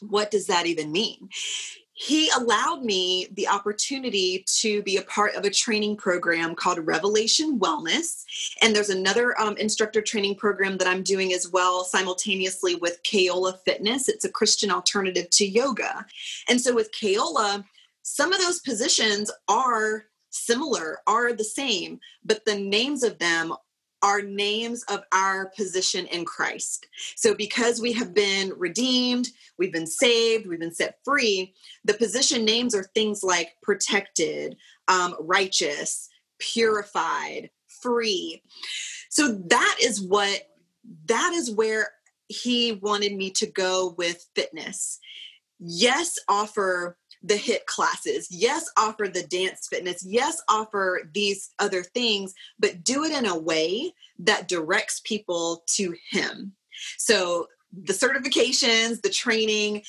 what 0.00 0.30
does 0.30 0.48
that 0.48 0.66
even 0.66 0.90
mean? 0.90 1.28
He 1.94 2.28
allowed 2.36 2.82
me 2.82 3.28
the 3.36 3.46
opportunity 3.46 4.44
to 4.58 4.82
be 4.82 4.96
a 4.96 5.02
part 5.02 5.36
of 5.36 5.44
a 5.44 5.50
training 5.50 5.96
program 5.96 6.56
called 6.56 6.84
Revelation 6.84 7.58
Wellness. 7.60 8.24
And 8.60 8.74
there's 8.74 8.90
another 8.90 9.40
um, 9.40 9.56
instructor 9.56 10.02
training 10.02 10.34
program 10.34 10.76
that 10.78 10.88
I'm 10.88 11.04
doing 11.04 11.32
as 11.32 11.48
well, 11.48 11.84
simultaneously 11.84 12.74
with 12.74 13.00
Kaola 13.04 13.58
Fitness. 13.64 14.08
It's 14.08 14.24
a 14.24 14.30
Christian 14.30 14.72
alternative 14.72 15.30
to 15.30 15.46
yoga. 15.46 16.04
And 16.48 16.60
so 16.60 16.74
with 16.74 16.90
Kaola, 16.92 17.64
some 18.02 18.32
of 18.32 18.40
those 18.40 18.58
positions 18.60 19.30
are 19.48 20.06
similar, 20.30 20.98
are 21.06 21.32
the 21.32 21.44
same, 21.44 22.00
but 22.24 22.44
the 22.44 22.56
names 22.56 23.04
of 23.04 23.18
them 23.20 23.54
are 24.04 24.20
names 24.20 24.84
of 24.90 25.02
our 25.12 25.46
position 25.56 26.06
in 26.08 26.26
Christ. 26.26 26.86
So, 27.16 27.34
because 27.34 27.80
we 27.80 27.92
have 27.94 28.12
been 28.12 28.52
redeemed, 28.54 29.28
we've 29.58 29.72
been 29.72 29.86
saved, 29.86 30.46
we've 30.46 30.60
been 30.60 30.74
set 30.74 30.98
free, 31.04 31.54
the 31.86 31.94
position 31.94 32.44
names 32.44 32.74
are 32.74 32.84
things 32.94 33.24
like 33.24 33.56
protected, 33.62 34.56
um, 34.88 35.16
righteous, 35.18 36.10
purified, 36.38 37.48
free. 37.80 38.42
So, 39.08 39.42
that 39.48 39.78
is 39.82 40.02
what, 40.02 40.48
that 41.06 41.32
is 41.34 41.50
where 41.50 41.88
he 42.28 42.72
wanted 42.72 43.16
me 43.16 43.30
to 43.30 43.46
go 43.46 43.94
with 43.96 44.26
fitness. 44.36 44.98
Yes, 45.58 46.18
offer 46.28 46.98
the 47.24 47.34
HIIT 47.34 47.64
classes. 47.64 48.28
Yes, 48.30 48.70
offer 48.76 49.08
the 49.08 49.22
dance 49.22 49.66
fitness. 49.66 50.04
Yes, 50.06 50.40
offer 50.48 51.08
these 51.12 51.50
other 51.58 51.82
things, 51.82 52.34
but 52.58 52.84
do 52.84 53.02
it 53.04 53.12
in 53.12 53.24
a 53.24 53.38
way 53.38 53.94
that 54.18 54.46
directs 54.46 55.00
people 55.04 55.64
to 55.76 55.94
Him. 56.10 56.52
So 56.98 57.48
the 57.72 57.94
certifications, 57.94 59.00
the 59.00 59.08
training, 59.08 59.82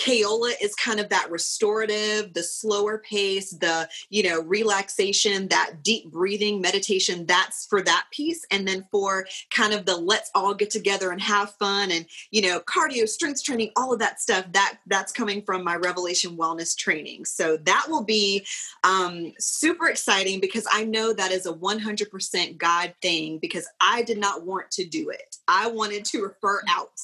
Kaola 0.00 0.52
is 0.62 0.74
kind 0.76 0.98
of 0.98 1.10
that 1.10 1.30
restorative, 1.30 2.32
the 2.32 2.42
slower 2.42 2.98
pace, 2.98 3.50
the, 3.50 3.88
you 4.08 4.22
know, 4.22 4.40
relaxation, 4.42 5.48
that 5.48 5.82
deep 5.82 6.10
breathing 6.10 6.60
meditation, 6.60 7.26
that's 7.26 7.66
for 7.66 7.82
that 7.82 8.06
piece. 8.10 8.46
And 8.50 8.66
then 8.66 8.86
for 8.90 9.26
kind 9.54 9.74
of 9.74 9.84
the 9.84 9.96
let's 9.96 10.30
all 10.34 10.54
get 10.54 10.70
together 10.70 11.10
and 11.10 11.20
have 11.20 11.54
fun 11.56 11.90
and, 11.90 12.06
you 12.30 12.40
know, 12.40 12.60
cardio, 12.60 13.06
strength 13.06 13.44
training, 13.44 13.72
all 13.76 13.92
of 13.92 13.98
that 13.98 14.20
stuff, 14.20 14.46
that 14.52 14.78
that's 14.86 15.12
coming 15.12 15.42
from 15.42 15.62
my 15.62 15.76
Revelation 15.76 16.36
Wellness 16.36 16.74
training. 16.76 17.26
So 17.26 17.58
that 17.58 17.86
will 17.88 18.04
be 18.04 18.46
um, 18.84 19.32
super 19.38 19.88
exciting 19.88 20.40
because 20.40 20.66
I 20.72 20.84
know 20.84 21.12
that 21.12 21.30
is 21.30 21.44
a 21.44 21.52
100% 21.52 22.56
God 22.56 22.94
thing 23.02 23.38
because 23.38 23.68
I 23.80 24.02
did 24.02 24.18
not 24.18 24.46
want 24.46 24.70
to 24.72 24.86
do 24.86 25.10
it. 25.10 25.36
I 25.46 25.68
wanted 25.68 26.06
to 26.06 26.22
refer 26.22 26.62
out. 26.68 26.98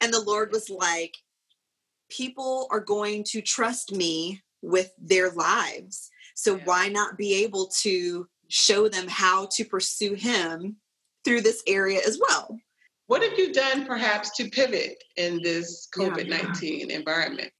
And 0.00 0.12
the 0.12 0.20
Lord 0.20 0.52
was 0.52 0.70
like, 0.70 1.16
people 2.16 2.68
are 2.70 2.80
going 2.80 3.24
to 3.24 3.40
trust 3.40 3.92
me 3.92 4.42
with 4.62 4.92
their 4.98 5.30
lives. 5.30 6.10
So 6.34 6.56
yeah. 6.56 6.62
why 6.64 6.88
not 6.88 7.16
be 7.16 7.44
able 7.44 7.68
to 7.82 8.28
show 8.48 8.88
them 8.88 9.06
how 9.08 9.48
to 9.52 9.64
pursue 9.64 10.14
him 10.14 10.76
through 11.24 11.42
this 11.42 11.62
area 11.66 12.00
as 12.06 12.18
well? 12.20 12.58
What 13.06 13.22
have 13.22 13.38
you 13.38 13.52
done 13.52 13.86
perhaps 13.86 14.30
to 14.36 14.48
pivot 14.48 15.02
in 15.16 15.42
this 15.42 15.88
COVID 15.96 16.28
19 16.28 16.88
yeah. 16.88 16.96
environment? 16.96 17.52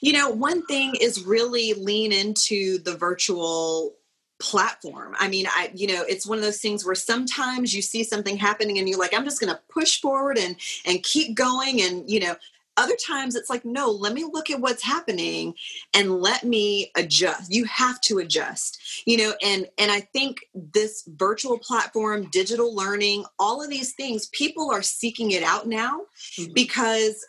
You 0.00 0.12
know, 0.12 0.30
one 0.30 0.64
thing 0.66 0.94
is 1.00 1.24
really 1.24 1.74
lean 1.74 2.12
into 2.12 2.78
the 2.78 2.96
virtual 2.96 3.94
platform. 4.38 5.14
I 5.18 5.28
mean, 5.28 5.46
I 5.48 5.70
you 5.74 5.86
know, 5.88 6.04
it's 6.08 6.26
one 6.26 6.38
of 6.38 6.44
those 6.44 6.60
things 6.60 6.84
where 6.84 6.94
sometimes 6.94 7.74
you 7.74 7.80
see 7.80 8.04
something 8.04 8.36
happening 8.36 8.78
and 8.78 8.88
you're 8.88 8.98
like 8.98 9.14
I'm 9.14 9.24
just 9.24 9.40
going 9.40 9.52
to 9.54 9.60
push 9.70 10.00
forward 10.00 10.38
and 10.38 10.56
and 10.84 11.02
keep 11.02 11.34
going 11.34 11.80
and 11.80 12.08
you 12.10 12.20
know, 12.20 12.36
other 12.76 12.96
times 13.06 13.34
it's 13.34 13.50
like 13.50 13.64
no 13.64 13.90
let 13.90 14.12
me 14.12 14.24
look 14.24 14.50
at 14.50 14.60
what's 14.60 14.82
happening 14.82 15.54
and 15.94 16.20
let 16.20 16.44
me 16.44 16.90
adjust 16.96 17.52
you 17.52 17.64
have 17.64 18.00
to 18.00 18.18
adjust 18.18 19.02
you 19.06 19.16
know 19.16 19.32
and 19.42 19.66
and 19.78 19.90
i 19.90 20.00
think 20.00 20.38
this 20.54 21.04
virtual 21.16 21.58
platform 21.58 22.28
digital 22.30 22.74
learning 22.74 23.24
all 23.38 23.62
of 23.62 23.70
these 23.70 23.94
things 23.94 24.26
people 24.28 24.70
are 24.70 24.82
seeking 24.82 25.32
it 25.32 25.42
out 25.42 25.66
now 25.66 26.00
mm-hmm. 26.38 26.52
because 26.52 27.24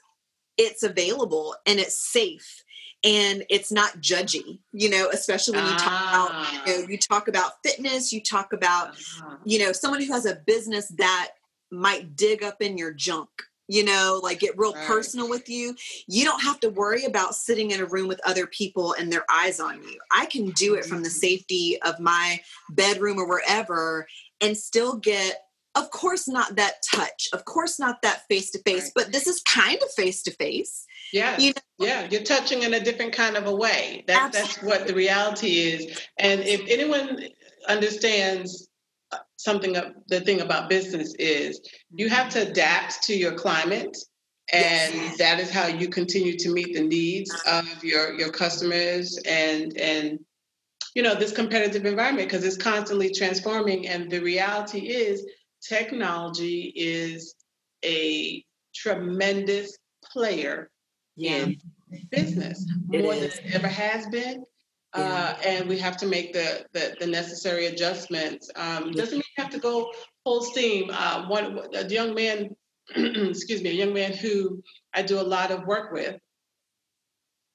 it's 0.57 0.83
available 0.83 1.55
and 1.65 1.79
it's 1.79 1.97
safe 1.97 2.63
and 3.03 3.43
it's 3.49 3.71
not 3.71 3.99
judgy 4.01 4.59
you 4.73 4.89
know 4.89 5.09
especially 5.13 5.55
when 5.55 5.65
you 5.65 5.77
talk 5.77 6.09
about 6.09 6.51
you 6.51 6.77
know 6.77 6.83
ah. 6.83 6.87
you 6.89 6.97
talk 6.97 7.27
about 7.27 7.53
fitness 7.63 8.11
you 8.11 8.21
talk 8.21 8.53
about 8.53 8.89
uh-huh. 8.89 9.35
you 9.45 9.59
know 9.59 9.71
someone 9.71 10.01
who 10.01 10.11
has 10.11 10.25
a 10.25 10.35
business 10.47 10.87
that 10.97 11.31
might 11.71 12.15
dig 12.15 12.43
up 12.43 12.61
in 12.61 12.77
your 12.77 12.91
junk 12.91 13.29
you 13.67 13.83
know, 13.83 14.19
like 14.23 14.39
get 14.39 14.57
real 14.57 14.73
right. 14.73 14.85
personal 14.85 15.29
with 15.29 15.49
you. 15.49 15.75
You 16.07 16.25
don't 16.25 16.41
have 16.43 16.59
to 16.61 16.69
worry 16.69 17.05
about 17.05 17.35
sitting 17.35 17.71
in 17.71 17.81
a 17.81 17.85
room 17.85 18.07
with 18.07 18.21
other 18.25 18.47
people 18.47 18.93
and 18.93 19.11
their 19.11 19.25
eyes 19.31 19.59
on 19.59 19.81
you. 19.83 19.97
I 20.11 20.25
can 20.25 20.51
do 20.51 20.75
it 20.75 20.85
from 20.85 21.03
the 21.03 21.09
mm-hmm. 21.09 21.17
safety 21.17 21.81
of 21.83 21.99
my 21.99 22.39
bedroom 22.69 23.17
or 23.19 23.27
wherever 23.27 24.07
and 24.41 24.55
still 24.55 24.97
get 24.97 25.43
of 25.75 25.91
course 25.91 26.27
not 26.27 26.55
that 26.55 26.75
touch 26.93 27.29
of 27.33 27.45
course 27.45 27.79
not 27.79 28.01
that 28.01 28.27
face 28.27 28.51
to 28.51 28.59
face 28.63 28.91
but 28.95 29.11
this 29.11 29.27
is 29.27 29.41
kind 29.41 29.77
of 29.81 29.91
face 29.91 30.23
to 30.23 30.31
face 30.31 30.85
yeah 31.13 31.37
you 31.37 31.53
know? 31.79 31.85
yeah 31.85 32.07
you're 32.09 32.23
touching 32.23 32.63
in 32.63 32.73
a 32.73 32.79
different 32.79 33.13
kind 33.13 33.35
of 33.35 33.45
a 33.45 33.55
way 33.55 34.03
that, 34.07 34.31
that's 34.31 34.61
what 34.63 34.87
the 34.87 34.93
reality 34.93 35.59
is 35.59 35.99
and 36.19 36.41
if 36.41 36.61
anyone 36.67 37.19
understands 37.67 38.67
something 39.37 39.77
of 39.77 39.93
the 40.07 40.21
thing 40.21 40.41
about 40.41 40.69
business 40.69 41.13
is 41.19 41.61
you 41.93 42.07
mm-hmm. 42.07 42.15
have 42.15 42.29
to 42.29 42.49
adapt 42.49 43.03
to 43.03 43.15
your 43.15 43.33
climate 43.33 43.97
and 44.53 44.93
yes. 44.93 45.17
that 45.17 45.39
is 45.39 45.51
how 45.51 45.67
you 45.67 45.89
continue 45.89 46.37
to 46.37 46.49
meet 46.49 46.73
the 46.73 46.81
needs 46.81 47.33
of 47.45 47.83
your 47.83 48.13
your 48.13 48.29
customers 48.29 49.19
and 49.27 49.77
and 49.77 50.19
you 50.95 51.03
know 51.03 51.15
this 51.15 51.31
competitive 51.31 51.85
environment 51.85 52.27
because 52.27 52.45
it's 52.45 52.57
constantly 52.57 53.11
transforming 53.11 53.87
and 53.87 54.09
the 54.09 54.19
reality 54.19 54.87
is 54.87 55.25
technology 55.61 56.73
is 56.75 57.35
a 57.83 58.43
tremendous 58.73 59.77
player 60.03 60.69
yeah. 61.15 61.37
in 61.37 61.57
business 62.09 62.65
it 62.91 63.03
more 63.03 63.13
is. 63.13 63.35
than 63.35 63.45
it 63.45 63.55
ever 63.55 63.67
has 63.67 64.07
been. 64.07 64.43
Uh, 64.93 65.35
and 65.45 65.67
we 65.67 65.77
have 65.77 65.97
to 65.97 66.07
make 66.07 66.33
the 66.33 66.65
the, 66.73 66.95
the 66.99 67.07
necessary 67.07 67.67
adjustments. 67.67 68.49
Um, 68.55 68.91
doesn't 68.91 69.17
mean 69.17 69.23
you 69.37 69.43
have 69.43 69.51
to 69.51 69.59
go 69.59 69.91
full 70.23 70.41
steam. 70.41 70.89
Uh, 70.91 71.27
one 71.27 71.59
a 71.73 71.87
young 71.87 72.13
man 72.13 72.55
excuse 72.95 73.61
me 73.61 73.69
a 73.69 73.73
young 73.73 73.93
man 73.93 74.13
who 74.13 74.63
i 74.93 75.01
do 75.01 75.19
a 75.19 75.21
lot 75.21 75.51
of 75.51 75.65
work 75.65 75.91
with 75.91 76.15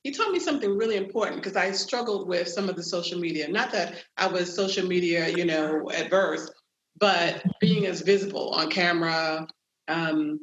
he 0.03 0.11
told 0.11 0.33
me 0.33 0.41
something 0.41 0.77
really 0.77 0.97
important 0.97 1.37
because 1.37 1.57
I 1.57 1.71
struggled 1.71 2.29
with 2.29 2.49
some 2.49 2.69
of 2.69 2.75
the 2.75 2.83
social 2.83 3.21
media. 3.21 3.47
Not 3.49 3.71
that 3.73 4.03
I 4.17 4.27
was 4.27 4.53
social 4.53 4.87
media, 4.87 5.29
you 5.29 5.45
know, 5.45 5.89
adverse, 5.91 6.51
but 6.99 7.45
being 7.61 7.87
as 7.87 8.01
visible 8.01 8.51
on 8.51 8.69
camera 8.69 9.47
um, 9.87 10.41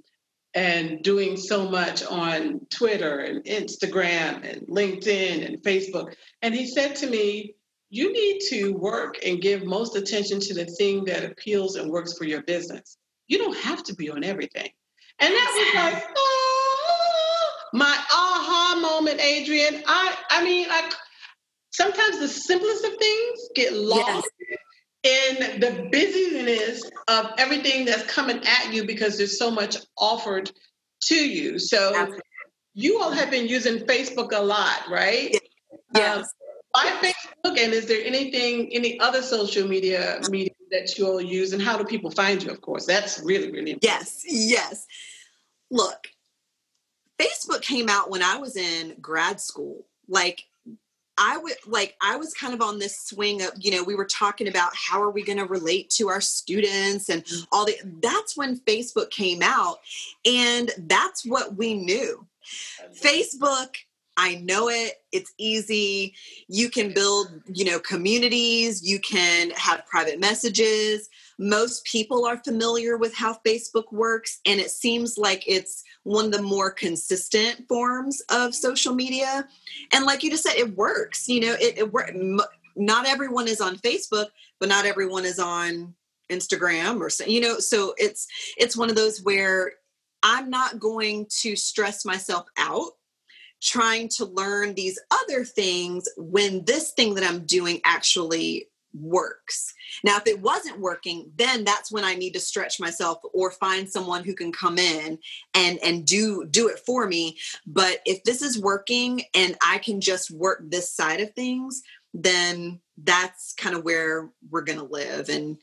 and 0.60 1.02
doing 1.04 1.38
so 1.38 1.70
much 1.70 2.04
on 2.04 2.60
Twitter 2.70 3.20
and 3.20 3.46
Instagram 3.46 4.44
and 4.44 4.68
LinkedIn 4.68 5.46
and 5.46 5.64
Facebook. 5.64 6.14
And 6.42 6.54
he 6.54 6.68
said 6.68 6.98
to 6.98 7.08
me, 7.10 7.56
You 7.90 8.12
need 8.12 8.42
to 8.50 8.74
work 8.74 9.20
and 9.26 9.42
give 9.42 9.64
most 9.64 9.96
attention 9.96 10.42
to 10.42 10.54
the 10.54 10.66
thing 10.66 11.06
that 11.06 11.24
appeals 11.24 11.78
and 11.78 11.90
works 11.90 12.18
for 12.18 12.26
your 12.26 12.42
business. 12.42 12.98
You 13.30 13.38
don't 13.38 13.58
have 13.60 13.84
to 13.84 13.96
be 13.96 14.10
on 14.10 14.26
everything. 14.26 14.70
And 15.20 15.34
that 15.34 15.74
was 15.74 15.94
like, 15.94 16.04
oh, 16.18 17.50
my 17.74 17.98
aha 18.12 18.80
moment, 18.82 19.22
Adrienne. 19.22 19.82
I, 19.88 20.18
I 20.30 20.44
mean, 20.44 20.68
like 20.68 20.94
sometimes 21.72 22.20
the 22.20 22.28
simplest 22.28 22.84
of 22.84 22.98
things 22.98 23.40
get 23.56 23.72
lost 23.72 24.30
yes 24.42 24.59
in 25.04 25.60
the 25.60 25.88
busyness 25.92 26.84
of 27.08 27.32
everything 27.38 27.86
that's 27.86 28.04
coming 28.04 28.42
at 28.46 28.74
you 28.74 28.86
because 28.86 29.18
there's 29.18 29.38
so 29.38 29.50
much 29.50 29.78
offered 29.98 30.52
to 31.04 31.16
you. 31.16 31.58
So 31.58 31.94
Absolutely. 31.96 32.22
you 32.74 33.00
all 33.00 33.12
have 33.12 33.32
been 33.32 33.48
using 33.48 33.86
Facebook 33.86 34.32
a 34.34 34.42
lot, 34.42 34.84
right? 34.90 35.36
Yes. 35.96 36.18
Um, 36.18 36.26
why 36.72 37.14
Facebook? 37.44 37.58
And 37.58 37.74
is 37.74 37.88
there 37.88 38.04
anything, 38.06 38.70
any 38.74 39.00
other 39.00 39.22
social 39.22 39.68
media 39.68 40.20
media 40.30 40.54
that 40.72 40.98
you 40.98 41.08
all 41.08 41.22
use, 41.22 41.54
and 41.54 41.62
how 41.62 41.78
do 41.78 41.84
people 41.84 42.12
find 42.12 42.44
you? 42.44 42.52
Of 42.52 42.62
course, 42.62 42.86
that's 42.86 43.20
really, 43.22 43.52
really 43.52 43.72
important. 43.72 43.84
Yes, 43.84 44.24
yes. 44.28 44.86
Look, 45.72 46.08
Facebook 47.20 47.62
came 47.62 47.90
out 47.90 48.12
when 48.12 48.22
I 48.22 48.38
was 48.38 48.56
in 48.56 48.96
grad 49.02 49.42
school. 49.42 49.86
Like 50.08 50.44
I 51.20 51.38
would 51.38 51.54
like 51.68 51.96
I 52.02 52.16
was 52.16 52.34
kind 52.34 52.54
of 52.54 52.62
on 52.62 52.80
this 52.80 52.98
swing 53.02 53.42
of, 53.42 53.52
you 53.60 53.72
know, 53.72 53.84
we 53.84 53.96
were 53.96 54.06
talking 54.06 54.48
about 54.48 54.72
how 54.74 55.02
are 55.02 55.12
we 55.12 55.24
going 55.24 55.38
to 55.38 55.46
relate 55.46 55.90
to 55.92 56.08
our 56.08 56.22
students 56.22 57.10
and 57.10 57.24
mm. 57.26 57.48
all 57.52 57.66
the 57.66 57.76
that's 58.02 58.38
when 58.38 58.60
Facebook 58.62 59.12
came 59.12 59.42
out 59.44 59.80
and 60.26 60.72
that's 60.78 61.26
what 61.26 61.58
we 61.58 61.74
knew. 61.74 62.26
Facebook 63.00 63.76
I 64.20 64.36
know 64.36 64.68
it. 64.68 64.96
It's 65.14 65.34
easy. 65.38 66.14
You 66.50 66.70
can 66.70 66.94
build, 66.94 67.30
you 67.48 67.64
know, 67.64 67.80
communities, 67.80 68.84
you 68.84 69.00
can 69.00 69.52
have 69.52 69.86
private 69.86 70.20
messages. 70.20 71.10
Most 71.38 71.86
people 71.86 72.26
are 72.26 72.36
familiar 72.44 72.98
with 72.98 73.16
how 73.16 73.38
Facebook 73.48 73.94
works 73.94 74.42
and 74.46 74.60
it 74.60 74.72
seems 74.72 75.18
like 75.18 75.46
it's 75.48 75.86
one 76.04 76.26
of 76.26 76.32
the 76.32 76.42
more 76.42 76.72
consistent 76.72 77.68
forms 77.68 78.22
of 78.30 78.56
social 78.56 78.94
media. 78.94 79.48
And 79.94 80.06
like 80.06 80.24
you 80.24 80.32
just 80.32 80.44
said, 80.44 80.56
it 80.56 80.76
works. 80.76 81.28
You 81.28 81.42
know, 81.42 81.56
it, 81.60 81.78
it 81.78 81.94
works. 81.94 82.14
Not 82.76 83.08
everyone 83.08 83.48
is 83.48 83.62
on 83.62 83.78
Facebook, 83.78 84.28
but 84.60 84.70
not 84.70 84.86
everyone 84.86 85.26
is 85.26 85.40
on 85.40 85.94
Instagram 86.32 87.02
or 87.02 87.10
so. 87.10 87.26
you 87.26 87.42
know. 87.42 87.60
So 87.60 87.94
it's 87.98 88.28
it's 88.58 88.78
one 88.78 88.90
of 88.90 88.96
those 88.96 89.22
where 89.22 89.74
I'm 90.24 90.50
not 90.50 90.80
going 90.80 91.28
to 91.42 91.56
stress 91.56 92.06
myself 92.06 92.48
out 92.58 92.92
trying 93.62 94.08
to 94.08 94.26
learn 94.26 94.74
these 94.74 95.00
other 95.12 95.44
things 95.44 96.08
when 96.18 96.64
this 96.66 96.92
thing 96.92 97.16
that 97.16 97.24
I'm 97.26 97.46
doing 97.46 97.82
actually 97.84 98.68
works. 99.00 99.74
Now, 100.04 100.18
if 100.18 100.28
it 100.28 100.42
wasn't 100.42 100.80
working, 100.80 101.32
then 101.36 101.64
that's 101.64 101.92
when 101.92 102.04
I 102.04 102.16
need 102.16 102.34
to 102.34 102.40
stretch 102.40 102.80
myself 102.80 103.20
or 103.34 103.52
find 103.52 103.90
someone 103.90 104.24
who 104.24 104.34
can 104.34 104.52
come 104.52 104.78
in 104.78 105.20
and 105.54 105.80
and 105.84 106.06
do 106.06 106.46
do 106.50 106.68
it 106.68 106.80
for 106.80 107.08
me. 107.08 107.38
But 107.66 108.00
if 108.06 108.24
this 108.24 108.42
is 108.42 108.60
working 108.60 109.22
and 109.34 109.58
I 109.66 109.80
can 109.80 110.02
just 110.02 110.32
work 110.32 110.64
this 110.68 110.92
side 110.92 111.22
of 111.22 111.34
things, 111.34 111.82
then 112.14 112.80
that's 112.98 113.54
kind 113.54 113.76
of 113.76 113.84
where 113.84 114.30
we're 114.50 114.62
gonna 114.62 114.84
live. 114.84 115.30
And 115.30 115.58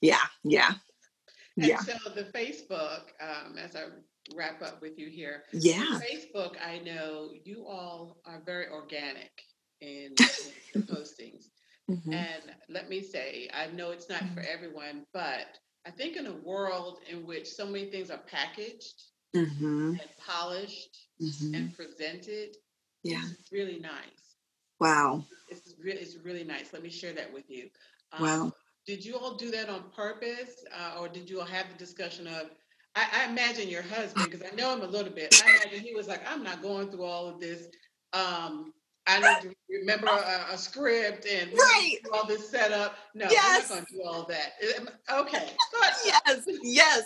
yeah, 0.00 0.26
yeah. 0.44 0.72
And 1.56 1.66
yeah. 1.66 1.80
so 1.80 2.10
the 2.14 2.24
Facebook, 2.24 3.02
um, 3.20 3.58
as 3.58 3.76
I 3.76 3.84
wrap 4.34 4.62
up 4.62 4.80
with 4.80 4.98
you 4.98 5.08
here. 5.08 5.44
Yeah. 5.52 5.98
Facebook, 6.00 6.54
I 6.64 6.78
know 6.78 7.30
you 7.44 7.66
all 7.66 8.18
are 8.24 8.42
very 8.44 8.68
organic 8.68 9.30
in, 9.80 10.14
in 10.74 10.80
the 10.80 10.86
postings. 10.86 11.46
Mm-hmm. 11.90 12.12
And 12.12 12.42
let 12.68 12.88
me 12.88 13.02
say, 13.02 13.48
I 13.52 13.66
know 13.68 13.90
it's 13.90 14.08
not 14.08 14.20
for 14.20 14.40
mm-hmm. 14.40 14.52
everyone, 14.52 15.04
but 15.12 15.58
I 15.86 15.90
think 15.90 16.16
in 16.16 16.26
a 16.26 16.32
world 16.32 16.98
in 17.10 17.26
which 17.26 17.48
so 17.48 17.66
many 17.66 17.86
things 17.86 18.10
are 18.10 18.20
packaged 18.30 19.02
mm-hmm. 19.34 19.90
and 19.90 20.08
polished 20.26 21.08
mm-hmm. 21.20 21.54
and 21.54 21.76
presented, 21.76 22.56
yeah, 23.02 23.22
it's 23.38 23.50
really 23.50 23.80
nice. 23.80 24.36
Wow, 24.78 25.24
it's 25.48 25.74
really 25.82 26.00
it's 26.00 26.16
really 26.24 26.44
nice. 26.44 26.72
Let 26.72 26.82
me 26.82 26.90
share 26.90 27.12
that 27.14 27.32
with 27.32 27.50
you. 27.50 27.68
Um, 28.12 28.22
wow. 28.22 28.52
Did 28.86 29.04
you 29.04 29.16
all 29.16 29.36
do 29.36 29.50
that 29.52 29.68
on 29.68 29.84
purpose, 29.94 30.64
uh, 30.76 31.00
or 31.00 31.08
did 31.08 31.30
you 31.30 31.40
all 31.40 31.46
have 31.46 31.66
the 31.70 31.78
discussion 31.78 32.26
of? 32.26 32.50
I, 32.94 33.06
I 33.12 33.30
imagine 33.30 33.68
your 33.68 33.82
husband, 33.82 34.26
because 34.30 34.42
I 34.42 34.54
know 34.54 34.72
him 34.72 34.82
a 34.82 34.86
little 34.86 35.12
bit. 35.12 35.42
I 35.44 35.50
imagine 35.50 35.80
he 35.80 35.94
was 35.94 36.06
like, 36.08 36.22
"I'm 36.28 36.42
not 36.42 36.62
going 36.62 36.90
through 36.90 37.04
all 37.04 37.28
of 37.28 37.40
this." 37.40 37.66
Um, 38.12 38.72
I 39.06 39.18
need 39.18 39.50
to 39.50 39.56
remember 39.80 40.08
a, 40.08 40.54
a 40.54 40.58
script 40.58 41.26
and 41.26 41.52
right. 41.52 41.96
all 42.12 42.26
this 42.26 42.48
setup. 42.48 42.96
No, 43.14 43.26
yes. 43.30 43.70
we're 43.70 43.76
not 43.76 43.86
going 43.86 43.86
to 43.86 43.92
do 43.92 44.02
all 44.04 44.26
that. 44.28 44.52
Um, 44.78 44.88
okay. 45.26 45.48
yes, 46.04 46.48
yes. 46.62 47.04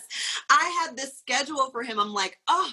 I 0.50 0.82
had 0.82 0.96
this 0.96 1.18
schedule 1.18 1.70
for 1.70 1.82
him. 1.82 1.98
I'm 1.98 2.12
like, 2.12 2.38
oh, 2.48 2.70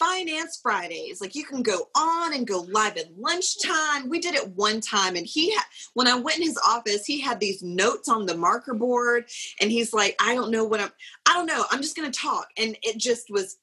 finance 0.00 0.58
Fridays. 0.60 1.20
Like 1.20 1.34
you 1.34 1.44
can 1.44 1.62
go 1.62 1.88
on 1.96 2.34
and 2.34 2.46
go 2.46 2.66
live 2.70 2.96
at 2.96 3.16
lunchtime. 3.16 4.08
We 4.08 4.18
did 4.18 4.34
it 4.34 4.48
one 4.56 4.80
time, 4.80 5.14
and 5.14 5.26
he 5.26 5.52
had 5.54 5.64
when 5.94 6.08
I 6.08 6.14
went 6.14 6.38
in 6.38 6.44
his 6.44 6.58
office, 6.66 7.04
he 7.04 7.20
had 7.20 7.38
these 7.38 7.62
notes 7.62 8.08
on 8.08 8.26
the 8.26 8.36
marker 8.36 8.74
board, 8.74 9.26
and 9.60 9.70
he's 9.70 9.92
like, 9.92 10.16
I 10.20 10.34
don't 10.34 10.50
know 10.50 10.64
what 10.64 10.80
I'm. 10.80 10.90
I 11.26 11.34
don't 11.34 11.46
know. 11.46 11.64
I'm 11.70 11.82
just 11.82 11.96
going 11.96 12.10
to 12.10 12.18
talk, 12.18 12.48
and 12.56 12.76
it 12.82 12.98
just 12.98 13.30
was. 13.30 13.58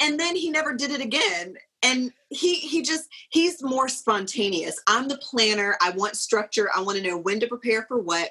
And 0.00 0.18
then 0.18 0.34
he 0.34 0.50
never 0.50 0.74
did 0.74 0.90
it 0.90 1.00
again 1.00 1.56
and 1.82 2.12
he 2.30 2.54
he 2.54 2.82
just 2.82 3.08
he's 3.30 3.62
more 3.62 3.88
spontaneous. 3.88 4.80
I'm 4.86 5.08
the 5.08 5.18
planner. 5.18 5.76
I 5.80 5.90
want 5.90 6.16
structure. 6.16 6.68
I 6.74 6.80
want 6.82 6.98
to 6.98 7.04
know 7.04 7.18
when 7.18 7.40
to 7.40 7.46
prepare 7.46 7.84
for 7.86 7.98
what. 7.98 8.30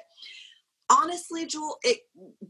Honestly 0.90 1.44
jewel 1.46 1.76
it 1.82 1.98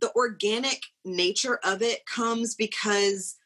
the 0.00 0.12
organic 0.14 0.80
nature 1.04 1.58
of 1.64 1.82
it 1.82 2.06
comes 2.06 2.54
because 2.54 3.36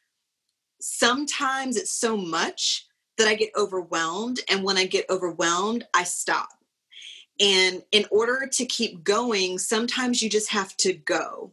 sometimes 0.79 1.77
it's 1.77 1.91
so 1.91 2.15
much 2.15 2.85
that 3.17 3.27
i 3.27 3.33
get 3.33 3.49
overwhelmed 3.55 4.39
and 4.49 4.63
when 4.63 4.77
i 4.77 4.85
get 4.85 5.09
overwhelmed 5.09 5.87
i 5.95 6.03
stop. 6.03 6.49
And 7.39 7.81
in 7.91 8.05
order 8.11 8.47
to 8.51 8.65
keep 8.65 9.03
going 9.03 9.57
sometimes 9.57 10.21
you 10.21 10.29
just 10.29 10.51
have 10.51 10.77
to 10.77 10.93
go 10.93 11.51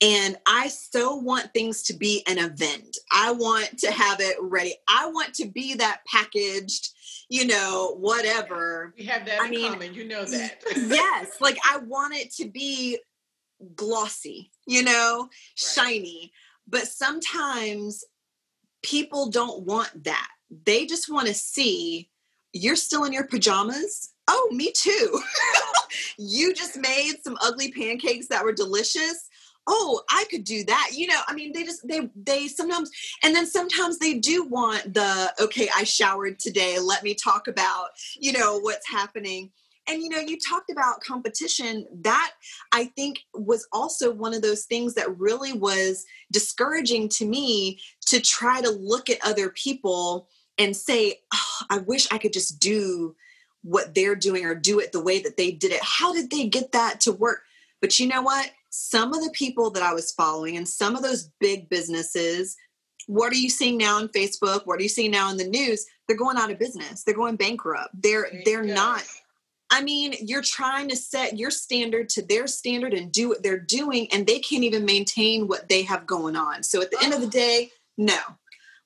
and 0.00 0.36
I 0.46 0.68
so 0.68 1.16
want 1.16 1.52
things 1.52 1.82
to 1.84 1.94
be 1.94 2.24
an 2.26 2.38
event. 2.38 2.96
I 3.12 3.32
want 3.32 3.78
to 3.78 3.90
have 3.90 4.20
it 4.20 4.36
ready. 4.40 4.74
I 4.88 5.06
want 5.10 5.34
to 5.34 5.46
be 5.46 5.74
that 5.74 6.00
packaged, 6.06 6.90
you 7.28 7.46
know, 7.46 7.96
whatever. 7.98 8.94
We 8.98 9.04
have 9.04 9.26
that 9.26 9.40
I 9.40 9.44
in 9.46 9.50
mean, 9.50 9.72
common. 9.72 9.94
You 9.94 10.04
know 10.06 10.24
that. 10.24 10.62
yes. 10.76 11.36
Like 11.40 11.58
I 11.68 11.78
want 11.78 12.14
it 12.14 12.32
to 12.34 12.48
be 12.48 12.98
glossy, 13.74 14.50
you 14.66 14.82
know, 14.82 15.20
right. 15.22 15.30
shiny. 15.54 16.32
But 16.68 16.88
sometimes 16.88 18.04
people 18.82 19.30
don't 19.30 19.64
want 19.64 20.04
that. 20.04 20.28
They 20.64 20.86
just 20.86 21.10
want 21.10 21.28
to 21.28 21.34
see 21.34 22.08
you're 22.52 22.76
still 22.76 23.04
in 23.04 23.12
your 23.12 23.26
pajamas. 23.26 24.10
Oh, 24.28 24.48
me 24.50 24.72
too. 24.72 25.20
you 26.18 26.54
just 26.54 26.76
made 26.76 27.14
some 27.22 27.36
ugly 27.42 27.70
pancakes 27.70 28.28
that 28.28 28.44
were 28.44 28.52
delicious 28.52 29.28
oh 29.66 30.02
i 30.10 30.24
could 30.30 30.44
do 30.44 30.64
that 30.64 30.90
you 30.92 31.06
know 31.06 31.20
i 31.28 31.34
mean 31.34 31.52
they 31.52 31.64
just 31.64 31.86
they 31.86 32.08
they 32.14 32.46
sometimes 32.46 32.90
and 33.22 33.34
then 33.34 33.46
sometimes 33.46 33.98
they 33.98 34.14
do 34.14 34.44
want 34.44 34.94
the 34.94 35.32
okay 35.40 35.68
i 35.76 35.84
showered 35.84 36.38
today 36.38 36.78
let 36.78 37.02
me 37.02 37.14
talk 37.14 37.48
about 37.48 37.88
you 38.18 38.32
know 38.32 38.58
what's 38.58 38.88
happening. 38.88 39.50
And 39.88 40.02
you 40.02 40.08
know 40.08 40.18
you 40.18 40.36
talked 40.38 40.70
about 40.70 41.00
competition 41.00 41.86
that 42.00 42.32
i 42.72 42.86
think 42.96 43.20
was 43.34 43.68
also 43.72 44.12
one 44.12 44.34
of 44.34 44.42
those 44.42 44.64
things 44.64 44.94
that 44.94 45.16
really 45.16 45.52
was 45.52 46.04
discouraging 46.32 47.08
to 47.10 47.24
me 47.24 47.78
to 48.06 48.20
try 48.20 48.60
to 48.60 48.70
look 48.70 49.08
at 49.08 49.24
other 49.24 49.50
people 49.50 50.28
and 50.58 50.76
say 50.76 51.20
oh, 51.32 51.58
i 51.70 51.78
wish 51.78 52.10
i 52.10 52.18
could 52.18 52.32
just 52.32 52.58
do 52.58 53.14
what 53.66 53.94
they're 53.94 54.14
doing 54.14 54.44
or 54.44 54.54
do 54.54 54.78
it 54.78 54.92
the 54.92 55.02
way 55.02 55.20
that 55.20 55.36
they 55.36 55.50
did 55.50 55.72
it. 55.72 55.80
How 55.82 56.12
did 56.12 56.30
they 56.30 56.46
get 56.46 56.72
that 56.72 57.00
to 57.00 57.12
work? 57.12 57.42
But 57.80 57.98
you 57.98 58.06
know 58.06 58.22
what 58.22 58.50
some 58.78 59.12
of 59.14 59.22
the 59.22 59.30
people 59.30 59.70
that 59.70 59.82
i 59.82 59.92
was 59.92 60.12
following 60.12 60.56
and 60.56 60.68
some 60.68 60.96
of 60.96 61.02
those 61.02 61.30
big 61.40 61.68
businesses 61.68 62.56
what 63.08 63.32
are 63.32 63.36
you 63.36 63.50
seeing 63.50 63.78
now 63.78 63.98
on 63.98 64.08
facebook? 64.08 64.66
What 64.66 64.80
are 64.80 64.82
you 64.82 64.88
seeing 64.88 65.12
now 65.12 65.30
in 65.30 65.36
the 65.36 65.46
news? 65.46 65.86
They're 66.08 66.16
going 66.16 66.36
out 66.36 66.50
of 66.50 66.58
business. 66.58 67.04
They're 67.04 67.14
going 67.14 67.36
bankrupt. 67.36 67.90
They're 68.02 68.28
they're 68.44 68.64
not 68.64 69.04
I 69.70 69.82
mean, 69.82 70.14
you're 70.20 70.42
trying 70.42 70.88
to 70.90 70.96
set 70.96 71.36
your 71.36 71.50
standard 71.50 72.08
to 72.10 72.22
their 72.22 72.46
standard 72.46 72.94
and 72.94 73.10
do 73.10 73.28
what 73.28 73.42
they're 73.42 73.58
doing, 73.58 74.06
and 74.12 74.26
they 74.26 74.38
can't 74.38 74.62
even 74.62 74.84
maintain 74.84 75.48
what 75.48 75.68
they 75.68 75.82
have 75.82 76.06
going 76.06 76.36
on. 76.36 76.62
So 76.62 76.80
at 76.82 76.90
the 76.90 77.02
end 77.02 77.12
of 77.12 77.20
the 77.20 77.26
day, 77.26 77.70
no. 77.98 78.18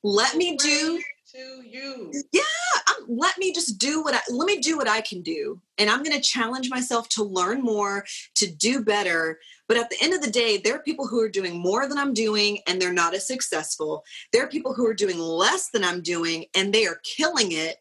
Let 0.02 0.36
me 0.36 0.56
do 0.56 1.02
to 1.32 1.62
you. 1.64 2.12
Yeah, 2.32 2.42
I'm, 2.88 3.04
let 3.08 3.38
me 3.38 3.52
just 3.52 3.78
do 3.78 4.02
what 4.02 4.14
I 4.14 4.20
let 4.30 4.46
me 4.46 4.58
do 4.58 4.76
what 4.76 4.88
I 4.88 5.00
can 5.00 5.22
do, 5.22 5.60
and 5.78 5.88
I'm 5.88 6.02
going 6.02 6.16
to 6.16 6.22
challenge 6.22 6.70
myself 6.70 7.08
to 7.10 7.24
learn 7.24 7.62
more, 7.62 8.04
to 8.36 8.50
do 8.50 8.84
better. 8.84 9.38
But 9.68 9.76
at 9.76 9.90
the 9.90 9.96
end 10.02 10.14
of 10.14 10.22
the 10.22 10.30
day, 10.30 10.58
there 10.58 10.74
are 10.74 10.82
people 10.82 11.06
who 11.06 11.20
are 11.20 11.28
doing 11.28 11.58
more 11.58 11.88
than 11.88 11.98
I'm 11.98 12.14
doing, 12.14 12.58
and 12.66 12.80
they're 12.80 12.92
not 12.92 13.14
as 13.14 13.26
successful. 13.26 14.04
There 14.32 14.44
are 14.44 14.48
people 14.48 14.74
who 14.74 14.86
are 14.86 14.94
doing 14.94 15.18
less 15.18 15.70
than 15.70 15.84
I'm 15.84 16.02
doing, 16.02 16.46
and 16.56 16.72
they 16.72 16.86
are 16.86 17.00
killing 17.04 17.52
it. 17.52 17.76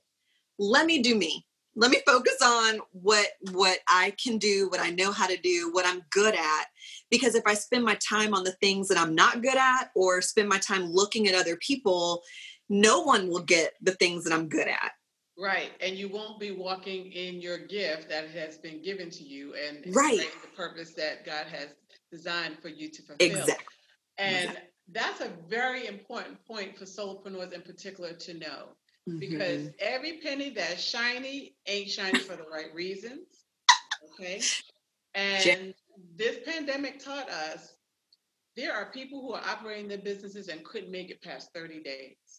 Let 0.57 0.85
me 0.85 1.01
do 1.01 1.15
me 1.15 1.45
let 1.75 1.91
me 1.91 2.01
focus 2.05 2.37
on 2.43 2.79
what 2.91 3.27
what 3.51 3.79
i 3.87 4.13
can 4.21 4.37
do 4.37 4.67
what 4.69 4.79
i 4.79 4.89
know 4.89 5.11
how 5.11 5.25
to 5.25 5.37
do 5.37 5.69
what 5.71 5.85
i'm 5.85 6.01
good 6.11 6.35
at 6.35 6.65
because 7.09 7.35
if 7.35 7.43
i 7.47 7.53
spend 7.53 7.83
my 7.83 7.95
time 7.95 8.33
on 8.33 8.43
the 8.43 8.51
things 8.53 8.87
that 8.87 8.97
i'm 8.97 9.15
not 9.15 9.41
good 9.41 9.57
at 9.57 9.89
or 9.95 10.21
spend 10.21 10.49
my 10.49 10.59
time 10.59 10.91
looking 10.91 11.27
at 11.27 11.35
other 11.35 11.55
people 11.57 12.21
no 12.69 13.01
one 13.01 13.29
will 13.29 13.43
get 13.43 13.73
the 13.81 13.93
things 13.93 14.23
that 14.23 14.33
i'm 14.33 14.47
good 14.47 14.67
at 14.67 14.91
right 15.37 15.71
and 15.81 15.95
you 15.95 16.09
won't 16.09 16.39
be 16.39 16.51
walking 16.51 17.11
in 17.11 17.41
your 17.41 17.57
gift 17.57 18.09
that 18.09 18.29
has 18.29 18.57
been 18.57 18.81
given 18.81 19.09
to 19.09 19.23
you 19.23 19.53
and 19.55 19.95
right 19.95 20.27
the 20.41 20.55
purpose 20.55 20.93
that 20.93 21.25
god 21.25 21.45
has 21.47 21.69
designed 22.11 22.57
for 22.59 22.69
you 22.69 22.89
to 22.89 23.01
fulfill 23.01 23.27
exactly 23.27 23.65
and 24.17 24.49
exactly. 24.49 24.69
that's 24.91 25.21
a 25.21 25.29
very 25.47 25.87
important 25.87 26.37
point 26.45 26.77
for 26.77 26.85
solopreneurs 26.85 27.53
in 27.53 27.61
particular 27.61 28.13
to 28.13 28.33
know 28.33 28.69
because 29.17 29.61
mm-hmm. 29.61 29.69
every 29.79 30.19
penny 30.23 30.49
that's 30.51 30.81
shiny 30.81 31.55
ain't 31.67 31.89
shiny 31.89 32.19
for 32.19 32.35
the 32.35 32.45
right 32.51 32.73
reasons. 32.73 33.45
Okay. 34.13 34.41
And 35.15 35.73
this 36.15 36.37
pandemic 36.45 37.03
taught 37.03 37.29
us 37.29 37.75
there 38.55 38.73
are 38.73 38.91
people 38.91 39.21
who 39.21 39.33
are 39.33 39.41
operating 39.47 39.87
their 39.87 39.97
businesses 39.97 40.49
and 40.49 40.63
couldn't 40.63 40.91
make 40.91 41.09
it 41.09 41.21
past 41.21 41.49
30 41.53 41.81
days. 41.81 42.38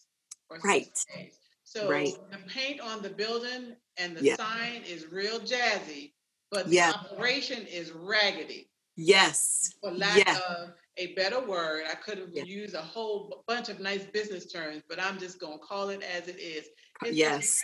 Right. 0.63 0.87
Days. 1.15 1.37
So 1.63 1.89
right. 1.89 2.13
the 2.31 2.37
paint 2.49 2.81
on 2.81 3.01
the 3.01 3.09
building 3.09 3.75
and 3.97 4.15
the 4.15 4.23
yeah. 4.23 4.35
sign 4.35 4.81
is 4.85 5.11
real 5.11 5.39
jazzy, 5.39 6.11
but 6.49 6.67
the 6.67 6.75
yeah. 6.75 6.91
operation 6.91 7.65
is 7.65 7.91
raggedy. 7.93 8.69
Yes. 8.97 9.71
For 9.81 9.91
lack 9.91 10.17
yes. 10.17 10.41
of 10.49 10.73
a 10.97 11.13
better 11.13 11.39
word. 11.39 11.83
I 11.89 11.95
could 11.95 12.17
have 12.17 12.29
yeah. 12.33 12.43
used 12.43 12.75
a 12.75 12.81
whole 12.81 13.43
bunch 13.47 13.69
of 13.69 13.79
nice 13.79 14.05
business 14.05 14.51
terms, 14.51 14.83
but 14.89 15.01
I'm 15.01 15.17
just 15.17 15.39
going 15.39 15.59
to 15.59 15.65
call 15.65 15.89
it 15.89 16.03
as 16.03 16.27
it 16.27 16.39
is. 16.39 16.65
Uh, 17.03 17.07
it's 17.07 17.17
yes. 17.17 17.61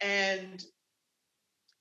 And 0.00 0.62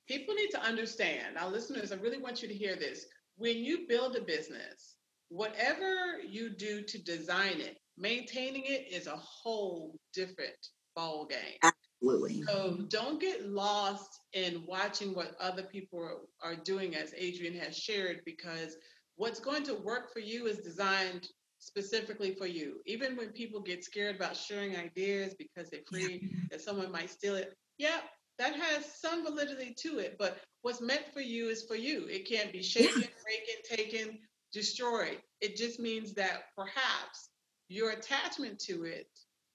people 0.07 0.36
need 0.36 0.51
to 0.51 0.61
understand. 0.61 1.36
Now, 1.36 1.49
listeners, 1.49 1.91
I 1.91 1.95
really 1.95 2.19
want 2.19 2.41
you 2.41 2.47
to 2.47 2.53
hear 2.53 2.75
this. 2.75 3.05
When 3.38 3.57
you 3.57 3.88
build 3.88 4.15
a 4.15 4.21
business, 4.21 4.95
whatever 5.30 6.19
you 6.27 6.49
do 6.49 6.84
to 6.84 7.01
design 7.01 7.59
it, 7.59 7.78
maintaining 7.99 8.63
it 8.65 8.87
is 8.91 9.07
a 9.07 9.17
whole 9.17 9.99
different 10.13 10.55
ball 10.95 11.25
game. 11.25 11.73
Absolutely. 12.01 12.43
So 12.43 12.85
don't 12.89 13.19
get 13.19 13.47
lost 13.47 14.21
in 14.33 14.63
watching 14.65 15.13
what 15.13 15.35
other 15.39 15.63
people 15.63 16.21
are 16.41 16.55
doing, 16.55 16.95
as 16.95 17.13
Adrienne 17.13 17.59
has 17.59 17.77
shared, 17.77 18.21
because 18.25 18.77
what's 19.15 19.39
going 19.39 19.63
to 19.63 19.75
work 19.75 20.13
for 20.13 20.19
you 20.19 20.47
is 20.47 20.59
designed 20.59 21.27
specifically 21.59 22.33
for 22.35 22.47
you. 22.47 22.79
Even 22.85 23.17
when 23.17 23.29
people 23.29 23.59
get 23.59 23.83
scared 23.83 24.15
about 24.15 24.35
sharing 24.35 24.77
ideas 24.77 25.35
because 25.37 25.69
they're 25.69 25.81
afraid 25.81 26.21
yeah. 26.23 26.39
that 26.51 26.61
someone 26.61 26.91
might 26.91 27.09
steal 27.09 27.35
it, 27.35 27.53
yeah, 27.77 27.97
that 28.37 28.55
has 28.55 28.85
some 28.95 29.23
validity 29.23 29.75
to 29.77 29.99
it. 29.99 30.15
But 30.17 30.39
what's 30.61 30.81
meant 30.81 31.13
for 31.13 31.19
you 31.21 31.49
is 31.49 31.65
for 31.65 31.75
you. 31.75 32.05
It 32.09 32.27
can't 32.27 32.53
be 32.53 32.63
shaken, 32.63 33.01
yeah. 33.01 33.07
breaken, 33.23 33.91
taken, 34.07 34.19
destroyed. 34.53 35.17
It 35.41 35.57
just 35.57 35.79
means 35.79 36.13
that 36.13 36.43
perhaps 36.55 37.29
your 37.70 37.91
attachment 37.91 38.59
to 38.59 38.84
it 38.84 39.07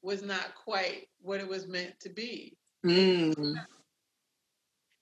was 0.03 0.23
not 0.23 0.55
quite 0.55 1.09
what 1.21 1.41
it 1.41 1.49
was 1.49 1.67
meant 1.67 1.99
to 2.01 2.09
be. 2.09 2.57
Mm. 2.85 3.55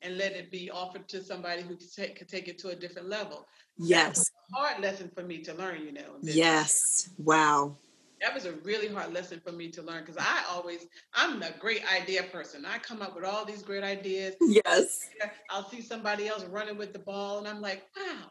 And 0.00 0.18
let 0.18 0.32
it 0.32 0.50
be 0.50 0.70
offered 0.70 1.08
to 1.08 1.22
somebody 1.22 1.62
who 1.62 1.76
could 1.76 1.94
take, 1.94 2.16
could 2.16 2.28
take 2.28 2.48
it 2.48 2.58
to 2.60 2.70
a 2.70 2.74
different 2.74 3.08
level. 3.08 3.46
Yes. 3.78 4.30
hard 4.52 4.82
lesson 4.82 5.10
for 5.14 5.22
me 5.22 5.38
to 5.42 5.54
learn, 5.54 5.82
you 5.84 5.92
know. 5.92 6.16
Yes. 6.22 7.10
Wow. 7.18 7.76
That 8.20 8.34
was 8.34 8.46
a 8.46 8.52
really 8.64 8.88
hard 8.88 9.12
lesson 9.12 9.40
for 9.44 9.52
me 9.52 9.68
to 9.72 9.82
learn 9.82 10.04
because 10.04 10.16
I 10.16 10.44
always, 10.48 10.86
I'm 11.12 11.42
a 11.42 11.50
great 11.58 11.82
idea 11.92 12.22
person. 12.24 12.64
I 12.64 12.78
come 12.78 13.02
up 13.02 13.16
with 13.16 13.24
all 13.24 13.44
these 13.44 13.62
great 13.62 13.82
ideas. 13.82 14.36
Yes. 14.40 15.08
I'll 15.50 15.68
see 15.68 15.82
somebody 15.82 16.28
else 16.28 16.44
running 16.44 16.78
with 16.78 16.92
the 16.92 17.00
ball 17.00 17.38
and 17.38 17.48
I'm 17.48 17.60
like, 17.60 17.82
wow. 17.96 18.30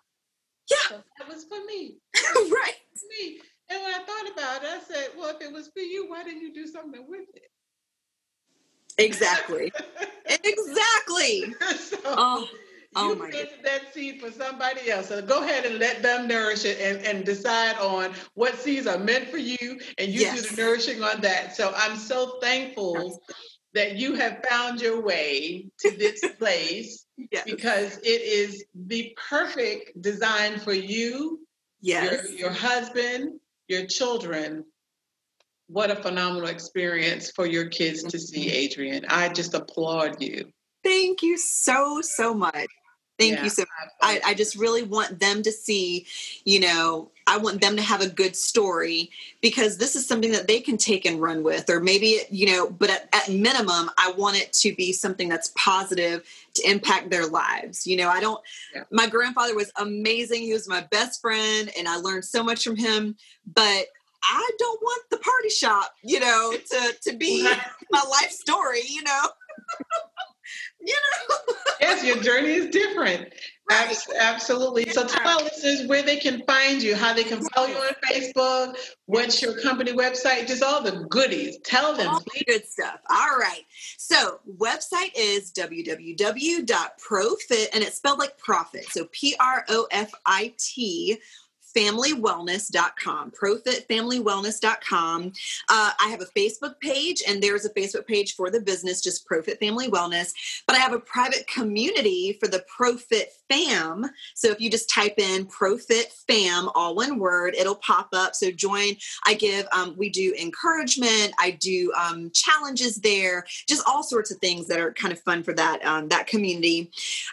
Yeah. 0.70 0.78
So 0.90 1.04
that 1.20 1.28
was 1.28 1.44
for 1.44 1.64
me. 1.66 1.98
right. 2.36 2.76
me. 3.20 3.42
And 3.72 3.82
when 3.82 3.94
I 3.94 4.04
thought 4.04 4.32
about 4.34 4.64
it, 4.64 4.70
I 4.70 4.80
said, 4.94 5.10
well, 5.18 5.36
if 5.36 5.42
it 5.42 5.52
was 5.52 5.70
for 5.70 5.80
you, 5.80 6.10
why 6.10 6.24
didn't 6.24 6.42
you 6.42 6.54
do 6.54 6.68
something 6.68 7.06
with 7.08 7.28
it? 7.34 7.50
Exactly. 8.98 9.72
exactly. 10.44 11.56
so, 11.78 11.98
oh 12.06 12.48
Oh 12.96 13.10
you 13.10 13.16
planted 13.16 13.50
that 13.64 13.94
seed 13.94 14.20
for 14.20 14.32
somebody 14.32 14.92
else. 14.92 15.08
So 15.08 15.22
go 15.22 15.44
ahead 15.44 15.66
and 15.66 15.80
let 15.80 16.04
them 16.04 16.28
nourish 16.28 16.66
it 16.66 16.80
and, 16.82 17.06
and 17.06 17.26
decide 17.26 17.78
on 17.78 18.14
what 18.34 18.56
seeds 18.56 18.86
are 18.86 18.98
meant 18.98 19.30
for 19.30 19.38
you 19.38 19.80
and 19.98 20.12
you 20.12 20.22
yes. 20.22 20.42
do 20.42 20.50
the 20.56 20.62
nourishing 20.62 21.02
on 21.02 21.22
that. 21.22 21.56
So 21.56 21.74
I'm 21.76 21.96
so 21.96 22.40
thankful 22.42 23.22
that 23.74 23.96
you 23.96 24.16
have 24.16 24.44
found 24.50 24.82
your 24.82 25.02
way 25.02 25.68
to 25.80 25.92
this 25.92 26.22
place 26.38 27.06
yes. 27.32 27.46
because 27.46 27.98
it 28.00 28.22
is 28.22 28.66
the 28.76 29.16
perfect 29.30 30.02
design 30.02 30.60
for 30.60 30.74
you, 30.74 31.40
yes. 31.80 32.30
your, 32.30 32.40
your 32.40 32.52
husband, 32.52 33.40
your 33.72 33.86
children. 33.86 34.66
What 35.68 35.90
a 35.90 35.96
phenomenal 35.96 36.50
experience 36.50 37.32
for 37.32 37.48
your 37.48 37.70
kids 37.70 38.04
to 38.04 38.20
see, 38.20 38.48
mm-hmm. 38.48 38.66
Adrienne. 38.66 39.06
I 39.08 39.30
just 39.30 39.54
applaud 39.54 40.22
you. 40.22 40.52
Thank 40.84 41.24
you 41.24 41.38
so, 41.38 42.02
so 42.02 42.34
much. 42.34 42.68
Thank 43.18 43.36
yeah, 43.36 43.44
you 43.44 43.50
so 43.50 43.62
much. 43.62 43.92
I, 44.02 44.32
I 44.32 44.34
just 44.34 44.58
really 44.58 44.84
want 44.84 45.20
them 45.20 45.44
to 45.44 45.52
see, 45.52 46.08
you 46.44 46.60
know, 46.60 47.12
I 47.32 47.38
want 47.38 47.62
them 47.62 47.78
to 47.78 47.82
have 47.82 48.02
a 48.02 48.10
good 48.10 48.36
story 48.36 49.10
because 49.40 49.78
this 49.78 49.96
is 49.96 50.06
something 50.06 50.34
that 50.34 50.50
they 50.50 50.60
can 50.60 50.76
take 50.76 51.06
and 51.06 51.22
run 51.22 51.44
with, 51.44 51.70
or 51.70 51.80
maybe, 51.80 52.20
you 52.30 52.48
know, 52.48 52.70
but 52.70 52.90
at, 52.90 53.08
at 53.14 53.30
minimum, 53.30 53.90
I 53.98 54.12
want 54.18 54.36
it 54.36 54.52
to 54.52 54.76
be 54.76 54.92
something 54.92 55.30
that's 55.30 55.54
positive 55.56 56.28
to 56.56 56.70
impact 56.70 57.10
their 57.10 57.26
lives. 57.26 57.88
You 57.88 57.96
know, 57.96 58.10
I 58.10 58.20
don't, 58.20 58.42
yeah. 58.76 58.84
my 58.92 59.08
grandfather 59.08 59.56
was 59.56 59.72
amazing. 59.78 60.42
He 60.42 60.52
was 60.52 60.68
my 60.68 60.82
best 60.92 61.22
friend 61.22 61.72
and 61.78 61.88
I 61.88 61.96
learned 61.96 62.26
so 62.26 62.44
much 62.44 62.66
from 62.66 62.76
him, 62.76 63.16
but 63.56 63.86
I 64.24 64.52
don't 64.60 64.82
want 64.82 65.04
the 65.10 65.18
party 65.18 65.50
shop, 65.50 65.96
you 66.04 66.20
know, 66.20 66.54
to, 66.70 66.96
to 67.04 67.16
be 67.16 67.44
my 67.44 68.04
life 68.12 68.32
story, 68.32 68.82
you 68.90 69.04
know. 69.04 69.22
you 70.82 70.96
know. 70.96 71.36
yes, 71.80 72.04
your 72.04 72.22
journey 72.22 72.54
is 72.54 72.70
different. 72.70 73.34
Right. 73.70 73.96
absolutely. 74.20 74.90
So 74.90 75.06
tell 75.08 75.40
our 75.40 75.44
listeners 75.44 75.88
where 75.88 76.04
they 76.04 76.18
can 76.18 76.44
find 76.46 76.84
you, 76.84 76.94
how 76.96 77.14
they 77.14 77.24
can 77.24 77.42
follow 77.42 77.68
you 77.68 77.76
on 77.76 77.94
Facebook, 78.06 78.76
what's 79.06 79.42
your 79.42 79.58
company 79.62 79.94
website, 79.94 80.48
just 80.48 80.62
all 80.62 80.84
the 80.84 81.06
goodies. 81.10 81.58
Tell 81.64 81.96
them, 81.96 82.10
all 82.10 82.22
please. 82.22 82.44
Good 82.48 82.68
stuff. 82.68 83.00
All 83.10 83.38
right. 83.38 83.62
So 83.98 84.40
website 84.58 85.12
is 85.16 85.54
www.profit, 85.54 86.70
and 87.74 87.84
it's 87.84 87.96
spelled 87.96 88.20
like 88.20 88.38
profit. 88.38 88.86
So 88.90 89.06
P 89.12 89.36
R 89.40 89.64
O 89.70 89.88
F 89.90 90.12
I 90.26 90.54
T 90.58 91.20
familywellness.com, 91.76 93.32
profitfamilywellness.com. 93.32 95.34
Uh, 95.70 95.92
I 96.00 96.08
have 96.10 96.22
a 96.22 96.40
Facebook 96.40 96.80
page, 96.80 97.24
and 97.28 97.42
there's 97.42 97.66
a 97.66 97.74
Facebook 97.74 98.08
page 98.08 98.36
for 98.36 98.50
the 98.50 98.62
business, 98.62 99.02
just 99.02 99.26
Profit 99.26 99.60
Family 99.60 99.88
Wellness. 99.88 100.32
But 100.68 100.76
I 100.76 100.80
have 100.80 100.94
a 100.94 101.00
private 101.00 101.48
community 101.48 102.38
for 102.40 102.48
the 102.48 102.64
Profit 102.68 103.34
fam. 103.52 104.06
So 104.34 104.50
if 104.50 104.62
you 104.62 104.70
just 104.70 104.90
type 104.90 105.16
in 105.18 105.46
ProFit 105.46 106.06
fam, 106.28 106.70
all 106.76 106.96
one 106.96 107.20
word, 107.20 107.56
it'll 107.56 107.76
pop 107.76 108.10
up. 108.14 108.36
So 108.36 108.52
join. 108.52 108.96
I 109.26 109.34
give, 109.34 109.68
um, 109.76 109.96
we 109.98 110.10
do 110.10 110.34
encouragement. 110.40 111.34
I 111.40 111.52
do 111.60 111.92
um, 111.94 112.32
challenges 112.34 112.98
there, 112.98 113.46
just 113.68 113.88
all 113.88 114.04
sorts 114.04 114.32
of 114.32 114.38
things 114.38 114.68
that 114.68 114.80
are 114.80 114.94
kind 114.94 115.12
of 115.12 115.20
fun 115.20 115.44
for 115.44 115.54
that 115.54 115.84
um, 115.86 116.08
that 116.10 116.28
community. 116.28 116.92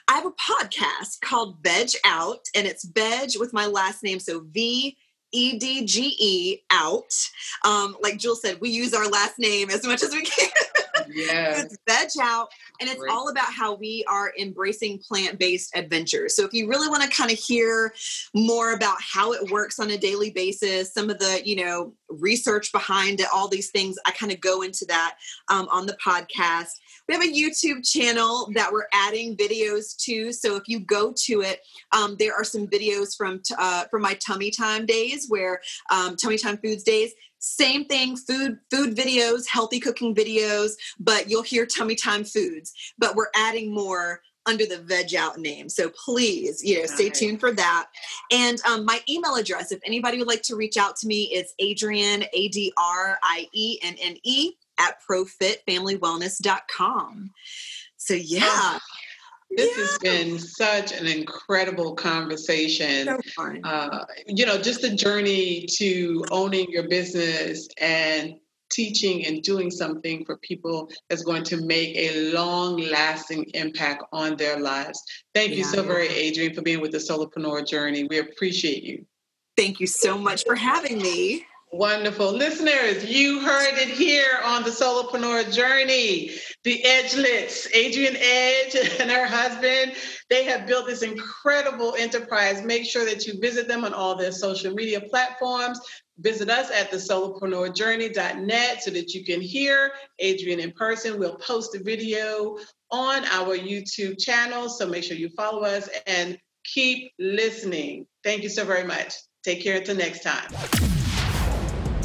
I 0.08 0.14
have 0.14 0.26
a 0.26 0.30
podcast 0.30 1.20
called 1.20 1.58
Vedge 1.62 1.96
Out, 2.04 2.46
and 2.54 2.66
it's 2.66 2.84
Vedge 2.84 3.36
with 3.38 3.52
my 3.52 3.66
last 3.66 4.02
name, 4.02 4.18
so 4.18 4.40
V 4.40 4.96
E 5.32 5.58
D 5.58 5.84
G 5.84 6.16
E 6.18 6.58
out. 6.70 7.12
Um, 7.64 7.96
like 8.02 8.18
Jewel 8.18 8.36
said, 8.36 8.60
we 8.60 8.70
use 8.70 8.94
our 8.94 9.08
last 9.08 9.38
name 9.38 9.70
as 9.70 9.86
much 9.86 10.02
as 10.02 10.10
we 10.10 10.22
can. 10.22 10.48
Yeah. 11.26 11.62
it's 11.62 11.76
vedge 11.88 12.16
out, 12.22 12.48
and 12.80 12.88
it's 12.88 12.98
Great. 13.00 13.12
all 13.12 13.28
about 13.28 13.52
how 13.52 13.74
we 13.74 14.04
are 14.08 14.32
embracing 14.38 14.98
plant-based 14.98 15.76
adventures. 15.76 16.36
So 16.36 16.44
if 16.44 16.52
you 16.52 16.68
really 16.68 16.88
want 16.88 17.02
to 17.02 17.08
kind 17.08 17.30
of 17.30 17.38
hear 17.38 17.92
more 18.34 18.72
about 18.72 18.96
how 19.00 19.32
it 19.32 19.50
works 19.50 19.78
on 19.78 19.90
a 19.90 19.98
daily 19.98 20.30
basis, 20.30 20.92
some 20.92 21.10
of 21.10 21.18
the 21.18 21.42
you 21.44 21.56
know 21.56 21.92
research 22.08 22.72
behind 22.72 23.20
it, 23.20 23.26
all 23.34 23.48
these 23.48 23.70
things, 23.70 23.96
I 24.06 24.12
kind 24.12 24.32
of 24.32 24.40
go 24.40 24.62
into 24.62 24.84
that 24.86 25.16
um, 25.48 25.68
on 25.70 25.86
the 25.86 25.96
podcast. 26.04 26.70
We 27.08 27.14
have 27.14 27.22
a 27.22 27.26
YouTube 27.26 27.90
channel 27.90 28.50
that 28.54 28.70
we're 28.70 28.88
adding 28.92 29.34
videos 29.36 29.96
to. 30.04 30.30
So 30.30 30.56
if 30.56 30.64
you 30.66 30.80
go 30.80 31.14
to 31.24 31.40
it, 31.40 31.60
um, 31.92 32.16
there 32.18 32.34
are 32.34 32.44
some 32.44 32.66
videos 32.66 33.16
from 33.16 33.40
t- 33.42 33.54
uh, 33.58 33.84
from 33.90 34.02
my 34.02 34.14
tummy 34.14 34.50
time 34.50 34.84
days, 34.84 35.26
where 35.28 35.60
um, 35.90 36.16
tummy 36.16 36.36
time 36.36 36.58
foods 36.58 36.82
days. 36.82 37.12
Same 37.39 37.84
thing, 37.84 38.16
food 38.16 38.59
food 38.70 38.97
videos, 38.97 39.47
healthy 39.47 39.80
cooking 39.80 40.14
videos, 40.14 40.72
but 40.99 41.28
you'll 41.30 41.43
hear 41.43 41.66
tummy 41.66 41.95
time 41.95 42.24
foods. 42.24 42.72
But 42.99 43.14
we're 43.14 43.30
adding 43.34 43.72
more 43.72 44.20
under 44.47 44.64
the 44.64 44.78
vedge 44.78 45.14
out 45.14 45.39
name. 45.39 45.68
So 45.68 45.91
please, 45.91 46.64
you 46.64 46.78
know, 46.78 46.86
stay 46.86 47.09
Nice. 47.09 47.18
tuned 47.18 47.39
for 47.39 47.53
that. 47.53 47.89
And 48.32 48.59
um, 48.64 48.86
my 48.86 49.01
email 49.09 49.34
address, 49.34 49.72
if 49.72 49.80
anybody 49.84 50.16
would 50.18 50.26
like 50.26 50.41
to 50.45 50.57
reach 50.57 50.78
out 50.78 50.97
to 50.97 51.07
me, 51.07 51.24
it's 51.32 51.53
adrienne 51.61 52.24
A 52.32 52.49
D 52.49 52.72
R 52.78 53.18
I 53.22 53.47
E 53.53 53.78
N 53.82 53.95
N 54.01 54.16
E, 54.24 54.53
at 54.78 54.97
profitfamilywellness.com. 55.09 57.30
So 57.97 58.14
yeah, 58.14 58.78
This 59.51 59.70
Yeah. 59.76 59.82
has 59.84 59.99
been 59.99 60.38
such 60.38 60.92
an 60.92 61.07
incredible 61.07 61.94
conversation. 61.94 63.07
so 63.07 63.18
fun. 63.34 63.61
uh, 63.64 64.05
you 64.26 64.44
know, 64.46 64.59
just 64.59 64.82
the 64.82 64.90
journey 64.90 65.66
to 65.78 66.24
owning 66.30 66.66
your 66.70 66.88
business 66.88 67.68
and 67.78 68.34
teaching 68.70 69.24
and 69.26 69.42
doing 69.42 69.70
something 69.70 70.24
for 70.26 70.36
people 70.38 70.90
that's 71.09 71.22
going 71.22 71.42
to 71.42 71.57
make 71.64 71.96
a 71.96 72.30
long 72.32 72.76
lasting 72.76 73.44
impact 73.55 74.05
on 74.12 74.36
their 74.36 74.61
lives. 74.61 75.03
Thank 75.34 75.53
you 75.53 75.59
Yeah. 75.64 75.72
so 75.72 75.82
very, 75.82 76.09
Adrienne, 76.28 76.55
for 76.55 76.61
being 76.62 76.80
with 76.80 76.92
the 76.92 76.99
Solopreneur 76.99 77.66
Journey. 77.66 78.05
We 78.05 78.18
appreciate 78.18 78.82
you. 78.82 79.07
Thank 79.57 79.80
you 79.80 79.86
so 79.86 80.18
much 80.18 80.44
for 80.44 80.55
having 80.55 80.99
me. 81.01 81.46
Wonderful. 81.72 82.32
Listeners, 82.32 83.05
you 83.05 83.40
heard 83.40 83.74
it 83.78 83.88
here 83.88 84.38
on 84.44 84.62
the 84.62 84.70
Solopreneur 84.70 85.53
Journey. 85.53 86.30
The 86.68 86.84
Edgelets, 86.84 87.66
Adrienne 87.74 88.18
Edge 88.18 88.74
and 89.00 89.10
her 89.10 89.26
husband, 89.26 89.94
they 90.28 90.44
have 90.44 90.66
built 90.66 90.86
this 90.86 91.00
incredible 91.00 91.94
enterprise. 91.98 92.62
Make 92.62 92.84
sure 92.84 93.06
that 93.06 93.26
you 93.26 93.40
visit 93.40 93.68
them 93.68 93.86
on 93.86 93.94
all 93.94 94.16
their 94.16 94.32
social 94.32 94.74
media 94.74 95.00
platforms. 95.00 95.80
Visit 96.18 96.50
us 96.50 96.70
at 96.70 96.90
the 96.90 96.98
solopreneurjourney.net 96.98 98.82
so 98.82 98.90
that 98.90 99.14
you 99.14 99.24
can 99.24 99.40
hear 99.40 99.92
Adrienne 100.22 100.60
in 100.60 100.72
person. 100.72 101.18
We'll 101.18 101.36
post 101.36 101.74
a 101.74 101.82
video 101.82 102.58
on 102.90 103.24
our 103.24 103.56
YouTube 103.56 104.20
channel. 104.20 104.68
So 104.68 104.86
make 104.86 105.04
sure 105.04 105.16
you 105.16 105.30
follow 105.30 105.62
us 105.62 105.88
and 106.06 106.36
keep 106.64 107.12
listening. 107.18 108.06
Thank 108.22 108.42
you 108.42 108.50
so 108.50 108.66
very 108.66 108.84
much. 108.84 109.14
Take 109.42 109.62
care 109.62 109.78
until 109.78 109.96
next 109.96 110.22
time. 110.22 110.50